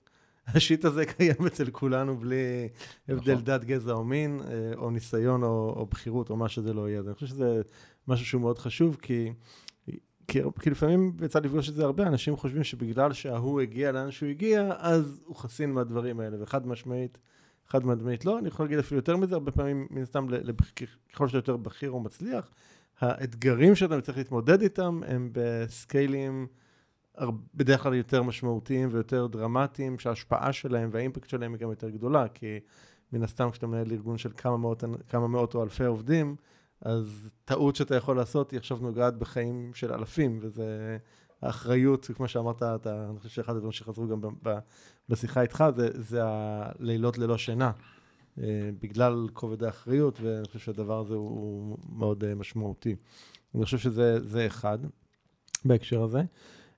השיט 0.47 0.85
הזה 0.85 1.07
קיים 1.07 1.47
אצל 1.47 1.71
כולנו 1.71 2.17
בלי 2.17 2.69
הבדל 3.09 3.33
נכון. 3.33 3.45
דת, 3.45 3.65
גזע 3.65 3.93
או 3.93 4.05
מין, 4.05 4.41
אה, 4.41 4.73
או 4.77 4.91
ניסיון 4.91 5.43
או, 5.43 5.75
או 5.77 5.87
בחירות 5.87 6.31
או 6.31 6.37
מה 6.37 6.49
שזה 6.49 6.73
לא 6.73 6.89
יהיה. 6.89 6.99
אז 6.99 7.07
אני 7.07 7.15
חושב 7.15 7.27
שזה 7.27 7.63
משהו 8.09 8.27
שהוא 8.27 8.41
מאוד 8.41 8.59
חשוב, 8.59 8.97
כי, 9.03 9.33
כי, 10.29 10.41
כי 10.61 10.71
לפעמים 10.71 11.17
יצא 11.25 11.39
לפגוש 11.39 11.69
את 11.69 11.75
זה 11.75 11.85
הרבה, 11.85 12.07
אנשים 12.07 12.37
חושבים 12.37 12.65
שבגלל 12.65 13.13
שההוא 13.13 13.61
הגיע 13.61 13.93
לאן 13.93 14.11
שהוא 14.11 14.29
הגיע, 14.29 14.73
אז 14.79 15.21
הוא 15.25 15.37
חסין 15.37 15.73
מהדברים 15.73 16.21
האלה, 16.21 16.37
וחד 16.43 16.67
משמעית, 16.67 17.19
חד 17.69 17.87
משמעית 17.87 18.25
לא. 18.25 18.39
אני 18.39 18.49
יכול 18.49 18.67
להגיד 18.67 18.79
אפילו 18.79 18.99
יותר 18.99 19.17
מזה, 19.17 19.35
הרבה 19.35 19.53
פעמים, 19.53 19.87
מן 19.91 20.03
הסתם, 20.03 20.27
ככל 21.13 21.29
שאתה 21.29 21.39
יותר 21.39 21.57
בכיר 21.57 21.91
או 21.91 22.01
מצליח, 22.01 22.51
האתגרים 23.01 23.75
שאתה 23.75 24.01
צריך 24.01 24.19
להתמודד 24.19 24.63
איתם 24.63 25.01
הם 25.07 25.31
בסקיילים, 25.33 26.47
בדרך 27.55 27.83
כלל 27.83 27.95
יותר 27.95 28.23
משמעותיים 28.23 28.89
ויותר 28.93 29.27
דרמטיים, 29.27 29.99
שההשפעה 29.99 30.53
שלהם 30.53 30.89
והאימפקט 30.93 31.29
שלהם 31.29 31.53
היא 31.53 31.61
גם 31.61 31.71
יותר 31.71 31.91
גדולה, 31.91 32.29
כי 32.29 32.61
מן 33.13 33.23
הסתם 33.23 33.51
כשאתה 33.51 33.67
מנהל 33.67 33.93
ארגון 33.93 34.19
של 34.19 34.31
כמה 34.37 34.57
מאות, 34.57 34.85
כמה 35.09 35.29
מאות 35.29 35.55
או 35.55 35.63
אלפי 35.63 35.85
עובדים, 35.85 36.37
אז 36.81 37.31
טעות 37.45 37.77
שאתה 37.77 37.97
יכול 37.97 38.17
לעשות 38.17 38.51
היא 38.51 38.59
עכשיו 38.59 38.79
נוגעת 38.81 39.19
בחיים 39.19 39.71
של 39.75 39.93
אלפים, 39.93 40.39
וזה 40.43 40.99
האחריות, 41.43 42.11
כמו 42.15 42.29
שאמרת, 42.29 42.63
אתה, 42.63 43.07
אני 43.11 43.19
חושב 43.19 43.31
שאחד 43.31 43.53
הדברים 43.53 43.73
שחזרו 43.73 44.09
גם 44.09 44.21
ב, 44.21 44.27
ב, 44.43 44.59
בשיחה 45.09 45.43
איתך, 45.43 45.65
זה, 45.77 45.89
זה 45.95 46.21
הלילות 46.25 47.19
ללא 47.19 47.39
שינה, 47.39 47.71
אה, 48.39 48.71
בגלל 48.83 49.29
כובד 49.33 49.65
האחריות, 49.65 50.21
ואני 50.21 50.47
חושב 50.47 50.59
שהדבר 50.59 50.99
הזה 50.99 51.15
הוא, 51.15 51.31
הוא 51.31 51.79
מאוד 51.89 52.25
אה, 52.25 52.35
משמעותי. 52.35 52.97
אני 53.55 53.65
חושב 53.65 53.79
שזה 53.79 54.47
אחד 54.47 54.79
בהקשר 55.65 56.03
הזה. 56.03 56.23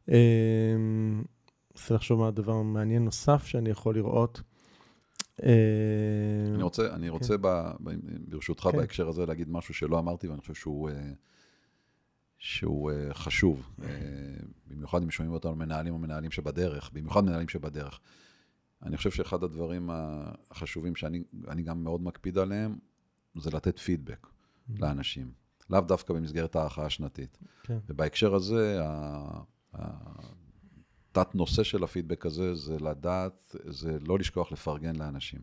מנסה 0.09 1.91
אמ, 1.91 1.97
לחשוב 1.97 2.21
מה 2.21 2.29
הדבר 2.29 2.63
מעניין 2.63 3.05
נוסף 3.05 3.47
שאני 3.47 3.71
יכול 3.71 3.95
לראות. 3.95 4.43
אמ, 5.43 5.49
אני 6.55 6.63
רוצה, 6.63 6.95
אני 6.95 7.09
רוצה 7.09 7.35
כן. 7.35 7.43
ב, 7.43 7.73
ברשותך 8.29 8.63
כן. 8.63 8.77
בהקשר 8.79 9.09
הזה 9.09 9.27
להגיד 9.27 9.51
משהו 9.51 9.75
שלא 9.75 9.99
אמרתי 9.99 10.29
ואני 10.29 10.41
חושב 10.41 10.55
שהוא, 10.55 10.91
אה, 10.91 11.13
שהוא 12.39 12.91
אה, 12.91 13.15
חשוב, 13.15 13.71
אה, 13.83 13.89
במיוחד 14.67 15.03
אם 15.03 15.11
שומעים 15.11 15.33
אותנו 15.35 15.57
מנהלים 15.57 15.95
או 15.95 15.99
מנהלים 15.99 16.31
שבדרך, 16.31 16.91
במיוחד 16.93 17.25
מנהלים 17.25 17.49
שבדרך. 17.49 18.01
אני 18.83 18.97
חושב 18.97 19.11
שאחד 19.11 19.43
הדברים 19.43 19.91
החשובים 20.51 20.97
שאני 20.97 21.63
גם 21.65 21.85
מאוד 21.85 22.03
מקפיד 22.03 22.39
עליהם, 22.39 22.79
זה 23.37 23.51
לתת 23.51 23.79
פידבק 23.79 24.27
mm-hmm. 24.27 24.73
לאנשים, 24.79 25.33
לאו 25.71 25.81
דווקא 25.81 26.15
במסגרת 26.15 26.57
ההערכה 26.57 26.87
השנתית. 26.87 27.39
כן. 27.63 27.79
ובהקשר 27.89 28.35
הזה, 28.35 28.81
התת 29.79 31.35
נושא 31.35 31.63
של 31.63 31.85
הפידבק 31.85 32.27
הזה 32.27 32.55
זה 32.55 32.79
לדעת, 32.79 33.57
זה 33.65 33.99
לא 34.07 34.19
לשכוח 34.19 34.53
לפרגן 34.53 34.97
לאנשים. 34.97 35.41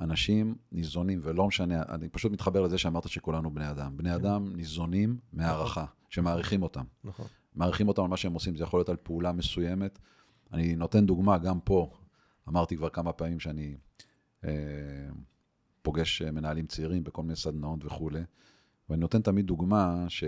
אנשים 0.00 0.54
ניזונים, 0.72 1.20
ולא 1.22 1.46
משנה, 1.46 1.82
אני 1.88 2.08
פשוט 2.08 2.32
מתחבר 2.32 2.62
לזה 2.62 2.78
שאמרת 2.78 3.08
שכולנו 3.08 3.54
בני 3.54 3.70
אדם. 3.70 3.96
בני 3.96 4.08
כן. 4.08 4.14
אדם 4.14 4.56
ניזונים 4.56 5.18
מהערכה, 5.32 5.84
שמעריכים 6.08 6.62
אותם. 6.62 6.84
נכון. 7.04 7.26
מעריכים 7.54 7.88
אותם 7.88 8.02
על 8.02 8.08
מה 8.08 8.16
שהם 8.16 8.32
עושים, 8.32 8.56
זה 8.56 8.62
יכול 8.62 8.78
להיות 8.78 8.88
על 8.88 8.96
פעולה 8.96 9.32
מסוימת. 9.32 9.98
אני 10.52 10.76
נותן 10.76 11.06
דוגמה, 11.06 11.38
גם 11.38 11.60
פה, 11.60 11.90
אמרתי 12.48 12.76
כבר 12.76 12.88
כמה 12.88 13.12
פעמים 13.12 13.40
שאני 13.40 13.76
אה, 14.44 14.50
פוגש 15.82 16.22
מנהלים 16.22 16.66
צעירים 16.66 17.04
בכל 17.04 17.22
מיני 17.22 17.36
סדנאות 17.36 17.84
וכולי, 17.84 18.22
ואני 18.88 19.00
נותן 19.00 19.22
תמיד 19.22 19.46
דוגמה 19.46 20.04
ש... 20.08 20.24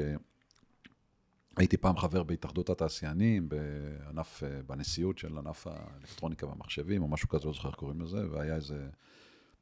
הייתי 1.56 1.76
פעם 1.76 1.96
חבר 1.96 2.22
בהתאחדות 2.22 2.70
התעשיינים, 2.70 3.48
בענף, 3.48 4.42
אה, 4.42 4.62
בנשיאות 4.66 5.18
של 5.18 5.38
ענף 5.38 5.66
האלקטרוניקה 5.66 6.46
והמחשבים, 6.46 7.02
או 7.02 7.08
משהו 7.08 7.28
כזה, 7.28 7.46
לא 7.46 7.52
זוכר 7.52 7.68
איך 7.68 7.76
קוראים 7.76 8.00
לזה, 8.00 8.30
והיה 8.30 8.54
איזה 8.54 8.88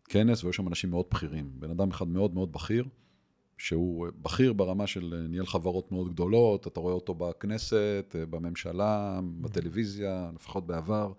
כנס, 0.05 0.45
והיו 0.45 0.53
שם 0.53 0.69
אנשים 0.69 0.91
מאוד 0.91 1.07
בכירים. 1.11 1.51
בן 1.55 1.71
אדם 1.71 1.91
אחד 1.91 2.09
מאוד 2.09 2.35
מאוד 2.35 2.53
בכיר, 2.53 2.85
שהוא 3.59 4.07
בכיר 4.23 4.53
ברמה 4.53 4.87
של 4.87 5.15
אה, 5.15 5.29
ניהל 5.29 5.47
חברות 5.47 5.93
מאוד 5.93 6.13
גדולות, 6.13 6.67
אתה 6.67 6.81
רואה 6.81 6.95
אותו 6.95 7.15
בכנסת, 7.15 8.17
אה, 8.19 8.27
בממשלה, 8.27 9.21
בטלוויזיה, 9.41 10.31
לפחות 10.35 10.67
בעבר, 10.67 11.13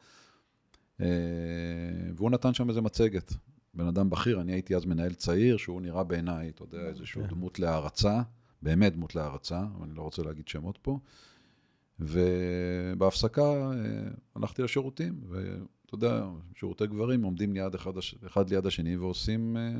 והוא 2.16 2.32
נתן 2.32 2.54
שם 2.54 2.70
איזה 2.70 2.82
מצגת. 2.82 3.34
בן 3.74 3.88
אדם 3.88 4.10
בכיר, 4.10 4.42
אני 4.42 4.52
הייתי 4.52 4.76
אז 4.76 4.86
מנהל 4.86 5.14
צעיר, 5.14 5.58
שהוא 5.58 5.82
נראה 5.82 6.04
בעיניי, 6.04 6.50
אתה 6.50 6.64
יודע, 6.64 6.80
איזושהי 6.80 7.22
כן. 7.22 7.28
דמות 7.28 7.60
להערצה. 7.60 8.22
באמת 8.62 8.94
דמות 8.94 9.16
להערצה, 9.16 9.64
אני 9.84 9.94
לא 9.94 10.02
רוצה 10.02 10.24
להגיד 10.24 10.48
שמות 10.48 10.80
פה. 10.82 11.00
ובהפסקה 12.00 13.42
אה, 13.42 13.72
הלכתי 14.36 14.62
לשירותים, 14.62 15.22
ואתה 15.30 15.96
יודע, 15.96 16.26
שירותי 16.56 16.88
גברים 16.88 17.24
עומדים 17.24 17.54
ליד 17.54 17.76
אחד, 17.76 17.92
אחד 18.26 18.50
ליד 18.50 18.66
השני 18.66 18.98
ועושים 18.98 19.58
אה, 19.58 19.72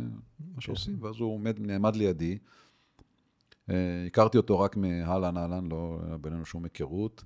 מה 0.56 0.62
שעושים, 0.62 0.98
ואז 1.04 1.16
הוא 1.20 1.34
עומד, 1.34 1.60
נעמד 1.60 1.96
לידי, 1.96 2.38
אה, 3.70 4.04
הכרתי 4.08 4.38
אותו 4.38 4.60
רק 4.60 4.78
מאהלן 4.78 5.38
אהלן, 5.38 5.68
לא 5.68 6.00
היה 6.06 6.18
בינינו 6.18 6.46
שום 6.46 6.64
היכרות. 6.64 7.24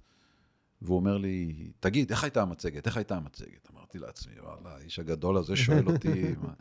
והוא 0.82 0.96
אומר 0.96 1.18
לי, 1.18 1.72
תגיד, 1.80 2.12
איך 2.12 2.24
הייתה 2.24 2.42
המצגת? 2.42 2.88
איך 2.88 2.98
הייתה 2.98 3.18
המצגת? 3.18 3.70
אמרתי 3.74 4.00
לעצמי, 4.00 4.34
וואלה, 4.40 4.76
האיש 4.76 5.00
הגדול 5.00 5.38
הזה 5.38 5.56
שואל 5.56 5.88
אותי. 5.88 6.24
מה... 6.44 6.54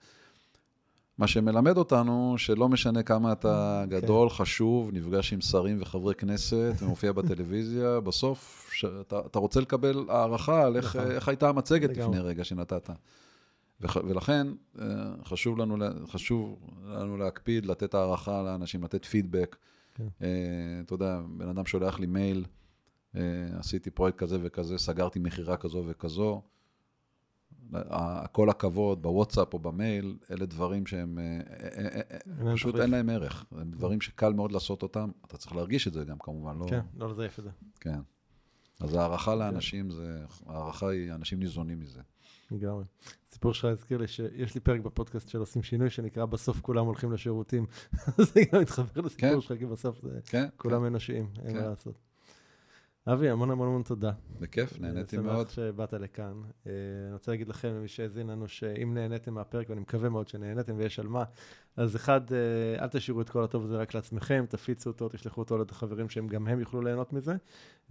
מה 1.19 1.27
שמלמד 1.27 1.77
אותנו, 1.77 2.35
שלא 2.39 2.69
משנה 2.69 3.03
כמה 3.03 3.33
אתה 3.33 3.85
כן. 3.85 4.01
גדול, 4.01 4.31
חשוב, 4.31 4.91
נפגש 4.93 5.33
עם 5.33 5.41
שרים 5.41 5.77
וחברי 5.81 6.15
כנסת 6.15 6.73
ומופיע 6.81 7.13
בטלוויזיה, 7.13 8.01
בסוף 8.07 8.71
שאתה, 8.73 9.21
אתה 9.27 9.39
רוצה 9.39 9.61
לקבל 9.61 10.05
הערכה 10.09 10.67
על 10.67 10.77
איך, 10.77 10.97
נכון. 10.97 11.11
איך 11.11 11.29
הייתה 11.29 11.49
המצגת. 11.49 11.97
לפני 11.97 12.19
רגע 12.19 12.45
שנתת. 12.45 12.91
וח, 13.81 13.97
ולכן 13.97 14.47
אה, 14.79 14.87
חשוב 15.25 15.59
לנו, 15.59 15.77
חשוב 16.07 16.71
לנו 16.87 17.17
להקפיד, 17.17 17.67
לתת 17.67 17.95
הערכה 17.95 18.43
לאנשים, 18.43 18.85
לתת 18.85 19.05
פידבק. 19.05 19.57
כן. 19.95 20.07
אה, 20.23 20.29
אתה 20.85 20.95
יודע, 20.95 21.21
בן 21.37 21.49
אדם 21.49 21.67
שולח 21.67 22.01
לי 22.01 22.07
מייל, 22.07 22.45
אה, 23.17 23.21
עשיתי 23.59 23.91
פרויקט 23.91 24.19
כזה 24.19 24.39
וכזה, 24.43 24.79
סגרתי 24.79 25.19
מכירה 25.19 25.57
כזו 25.57 25.85
וכזו. 25.87 26.43
כל 28.33 28.51
הכבוד, 28.51 29.03
בוואטסאפ 29.03 29.55
או 29.55 29.59
במייל, 29.59 30.17
אלה 30.31 30.47
דברים 30.47 30.87
שהם, 30.87 31.19
אה, 31.19 31.41
אה, 31.85 32.01
אה, 32.49 32.55
פשוט. 32.55 32.77
אין 32.77 32.91
להם 32.91 33.11
ערך. 33.11 33.45
הם 33.53 33.71
דברים 33.71 34.01
שקל 34.01 34.33
מאוד 34.33 34.53
לעשות 34.53 34.83
אותם, 34.83 35.11
אתה 35.27 35.37
צריך 35.37 35.57
להרגיש 35.57 35.89
את 35.89 35.93
זה 35.93 36.05
גם 36.05 36.19
כמובן, 36.19 36.59
לא... 36.59 36.67
כן, 36.69 36.81
לא 36.97 37.11
לזייף 37.11 37.39
את 37.39 37.45
זה. 37.45 37.51
כן. 37.81 38.01
אז 38.81 38.95
הערכה 38.95 39.35
לאנשים 39.35 39.91
זה, 39.91 40.25
הערכה 40.47 40.89
היא, 40.89 41.13
אנשים 41.13 41.39
ניזונים 41.39 41.81
מזה. 41.81 42.01
לגמרי. 42.51 42.85
הסיפור 43.31 43.55
שלך 43.55 43.65
הזכיר 43.65 43.99
לי 43.99 44.09
שיש 44.09 44.55
לי 44.55 44.61
פרק 44.61 44.81
בפודקאסט 44.81 45.29
של 45.29 45.39
עושים 45.39 45.63
שינוי, 45.63 45.91
שנקרא 45.91 46.25
בסוף 46.25 46.61
כולם 46.61 46.87
הולכים 46.87 47.13
לשירותים. 47.13 47.67
זה 48.33 48.41
גם 48.53 48.61
מתחבר 48.61 49.01
לסיפור 49.01 49.31
כן. 49.31 49.41
שלך, 49.41 49.59
כי 49.59 49.67
בסוף 49.67 50.05
כן, 50.25 50.49
כולם 50.57 50.85
אנושיים, 50.85 51.29
אין 51.45 51.53
כן. 51.53 51.63
מה 51.63 51.69
לעשות. 51.69 51.95
אבי, 53.07 53.31
המון 53.31 53.51
המון 53.51 53.69
המון 53.69 53.83
תודה. 53.83 54.13
בכיף, 54.41 54.81
נהניתי 54.81 55.17
מאוד. 55.17 55.49
שמח 55.49 55.55
שבאת 55.55 55.93
לכאן. 55.93 56.43
אה, 56.67 56.73
אני 57.07 57.13
רוצה 57.13 57.33
להגיד 57.33 57.49
לכם, 57.49 57.69
למי 57.69 57.89
שהאזין 57.89 58.27
לנו, 58.27 58.49
שאם 58.49 58.95
נהניתם 58.95 59.35
מהפרק, 59.35 59.71
ואני 59.71 59.81
מקווה 59.81 60.09
מאוד 60.09 60.29
שנהניתם 60.29 60.75
ויש 60.77 60.99
על 60.99 61.07
מה, 61.07 61.25
אז 61.77 61.97
אחד, 61.97 62.21
אה, 62.33 62.83
אל 62.83 62.89
תשאירו 62.89 63.21
את 63.21 63.31
כל 63.31 63.45
הטוב 63.45 63.65
הזה 63.65 63.77
רק 63.77 63.95
לעצמכם, 63.95 64.45
תפיצו 64.49 64.91
אותו, 64.91 65.09
תשלחו 65.09 65.41
אותו 65.41 65.59
לחברים 65.59 66.09
שהם 66.09 66.27
גם 66.27 66.49
הם 66.49 66.61
יוכלו 66.61 66.83
ליהנות 66.83 67.13
מזה. 67.13 67.37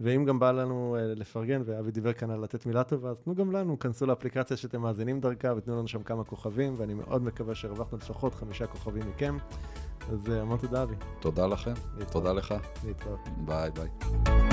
ואם 0.00 0.24
גם 0.24 0.38
בא 0.38 0.52
לנו 0.52 0.96
אה, 0.98 1.14
לפרגן, 1.14 1.62
ואבי 1.64 1.90
דיבר 1.90 2.12
כאן 2.12 2.30
על 2.30 2.40
לתת 2.40 2.66
מילה 2.66 2.84
טובה, 2.84 3.10
אז 3.10 3.20
תנו 3.20 3.34
גם 3.34 3.52
לנו, 3.52 3.78
כנסו 3.78 4.06
לאפליקציה 4.06 4.56
שאתם 4.56 4.80
מאזינים 4.80 5.20
דרכה 5.20 5.52
ותנו 5.56 5.76
לנו 5.76 5.88
שם 5.88 6.02
כמה 6.02 6.24
כוכבים, 6.24 6.74
ואני 6.76 6.94
מאוד 6.94 7.22
מקווה 7.22 7.54
שהרווחנו 7.54 7.98
לפחות 7.98 8.34
חמישה 8.34 8.66
כוכבים 8.66 9.08
מכם. 9.08 9.36
אז 10.12 10.28
המון 10.28 10.58
תודה, 10.58 10.82
אבי. 10.82 10.94
תודה 11.20 11.46
לכם. 11.46 11.74
תודה 12.12 12.32
לך. 12.32 12.54
להתראות. 12.84 13.20
bye 13.44 13.70
bye. 13.70 14.43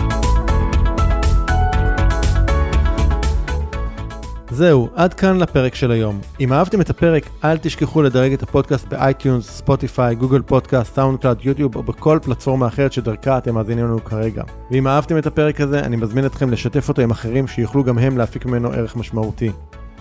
זהו, 4.54 4.90
עד 4.96 5.14
כאן 5.14 5.38
לפרק 5.38 5.76
של 5.76 5.92
היום. 5.92 6.20
אם 6.40 6.54
אהבתם 6.54 6.82
את 6.82 6.90
הפרק, 6.90 7.30
אל 7.44 7.58
תשכחו 7.58 8.02
לדרג 8.02 8.34
את 8.34 8.44
הפודקאסט 8.44 8.88
ב 8.88 9.50
iTunes, 9.50 10.16
Spotify, 10.16 10.42
Google 10.42 10.96
Podcast, 10.96 11.20
SoundCloud, 11.20 11.38
YouTube 11.42 11.76
או 11.76 11.84
בכל 11.84 12.20
פלטפורמה 12.22 12.68
אחרת 12.68 12.94
שדרכה 12.94 13.38
אתם 13.38 13.56
מאזינים 13.56 13.86
לנו 13.86 14.04
כרגע. 14.04 14.44
ואם 14.72 14.88
אהבתם 14.88 15.18
את 15.18 15.28
הפרק 15.28 15.62
הזה, 15.62 15.80
אני 15.80 15.96
מזמין 15.96 16.26
אתכם 16.26 16.52
לשתף 16.52 16.90
אותו 16.90 17.02
עם 17.02 17.12
אחרים 17.12 17.48
שיוכלו 17.48 17.84
גם 17.84 17.98
הם 17.98 18.18
להפיק 18.18 18.46
ממנו 18.46 18.72
ערך 18.72 18.96
משמעותי. 18.96 19.52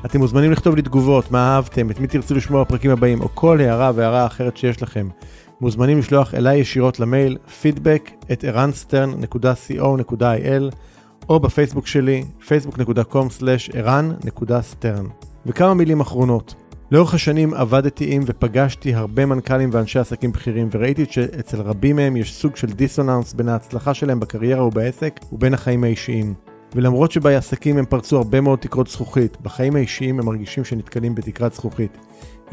אתם 0.04 0.18
מוזמנים 0.18 0.52
לכתוב 0.52 0.76
לי 0.76 0.82
תגובות, 0.82 1.30
מה 1.30 1.54
אהבתם, 1.54 1.90
את 1.90 2.00
מי 2.00 2.06
תרצו 2.06 2.34
לשמוע 2.34 2.64
בפרקים 2.64 2.90
הבאים, 2.90 3.20
או 3.20 3.28
כל 3.34 3.60
הערה 3.60 3.92
והערה 3.94 4.26
אחרת 4.26 4.56
שיש 4.56 4.82
לכם. 4.82 5.08
מוזמנים 5.60 5.98
לשלוח 5.98 6.34
אליי 6.34 6.58
ישירות 6.58 7.00
למייל 7.00 7.38
feedback 7.62 8.10
at 8.22 8.46
ערנסטרן.co.il 8.46 10.74
או 11.30 11.40
בפייסבוק 11.40 11.86
שלי, 11.86 12.24
facebook.com/ערן.stern. 12.48 15.06
וכמה 15.46 15.74
מילים 15.74 16.00
אחרונות. 16.00 16.54
לאורך 16.90 17.14
השנים 17.14 17.54
עבדתי 17.54 18.14
עם 18.14 18.22
ופגשתי 18.26 18.94
הרבה 18.94 19.26
מנכ"לים 19.26 19.70
ואנשי 19.72 19.98
עסקים 19.98 20.32
בכירים 20.32 20.68
וראיתי 20.72 21.04
שאצל 21.10 21.60
רבים 21.60 21.96
מהם 21.96 22.16
יש 22.16 22.34
סוג 22.34 22.56
של 22.56 22.66
דיסוננס 22.66 23.32
בין 23.32 23.48
ההצלחה 23.48 23.94
שלהם 23.94 24.20
בקריירה 24.20 24.66
ובעסק 24.66 25.20
ובין 25.32 25.54
החיים 25.54 25.84
האישיים. 25.84 26.34
ולמרות 26.74 27.12
שבעסקים 27.12 27.78
הם 27.78 27.84
פרצו 27.84 28.16
הרבה 28.16 28.40
מאוד 28.40 28.58
תקרות 28.58 28.88
זכוכית, 28.88 29.36
בחיים 29.42 29.76
האישיים 29.76 30.18
הם 30.18 30.26
מרגישים 30.26 30.64
שנתקלים 30.64 31.14
בתקרת 31.14 31.54
זכוכית. 31.54 31.98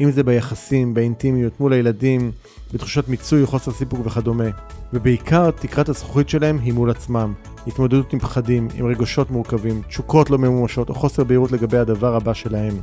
אם 0.00 0.10
זה 0.10 0.22
ביחסים, 0.22 0.94
באינטימיות, 0.94 1.60
מול 1.60 1.72
הילדים, 1.72 2.30
בתחושות 2.74 3.08
מיצוי, 3.08 3.46
חוסר 3.46 3.72
סיפוק 3.72 4.00
וכדומה. 4.06 4.48
ובעיקר 4.92 5.50
תקרת 5.50 5.88
הזכוכית 5.88 6.28
שלהם 6.28 6.58
היא 6.58 6.72
מול 6.72 6.90
עצמם. 6.90 7.32
התמודדות 7.66 8.12
עם 8.12 8.18
פחדים, 8.18 8.68
עם 8.74 8.86
רגשות 8.86 9.30
מורכבים, 9.30 9.82
תשוקות 9.88 10.30
לא 10.30 10.38
ממומשות 10.38 10.88
או 10.88 10.94
חוסר 10.94 11.24
בהירות 11.24 11.52
לגבי 11.52 11.78
הדבר 11.78 12.16
הבא 12.16 12.34
שלהם. 12.34 12.74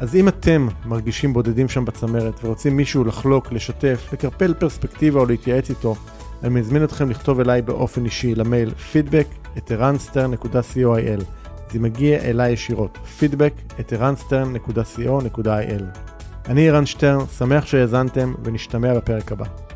אז 0.00 0.16
אם 0.16 0.28
אתם 0.28 0.68
מרגישים 0.84 1.32
בודדים 1.32 1.68
שם 1.68 1.84
בצמרת 1.84 2.44
ורוצים 2.44 2.76
מישהו 2.76 3.04
לחלוק, 3.04 3.52
לשתף, 3.52 4.08
לקרפל 4.12 4.54
פרספקטיבה 4.54 5.20
או 5.20 5.26
להתייעץ 5.26 5.70
איתו, 5.70 5.94
אני 6.42 6.60
מזמין 6.60 6.84
אתכם 6.84 7.10
לכתוב 7.10 7.40
אליי 7.40 7.62
באופן 7.62 8.04
אישי 8.04 8.34
למייל 8.34 8.72
feedback 8.92 9.58
את 9.58 9.70
ערנסטרן.co.il 9.70 11.24
זה 11.72 11.78
מגיע 11.78 12.18
אליי 12.18 12.52
ישירות, 12.52 12.98
feedback 13.20 13.80
את 13.80 13.92
ערנסטרן.co.il 13.92 15.82
אני 16.48 16.68
ערן 16.68 16.86
שטרן, 16.86 17.26
שמח 17.38 17.66
שהאזנתם 17.66 18.34
ונשתמע 18.44 18.94
בפרק 18.94 19.32
הבא. 19.32 19.67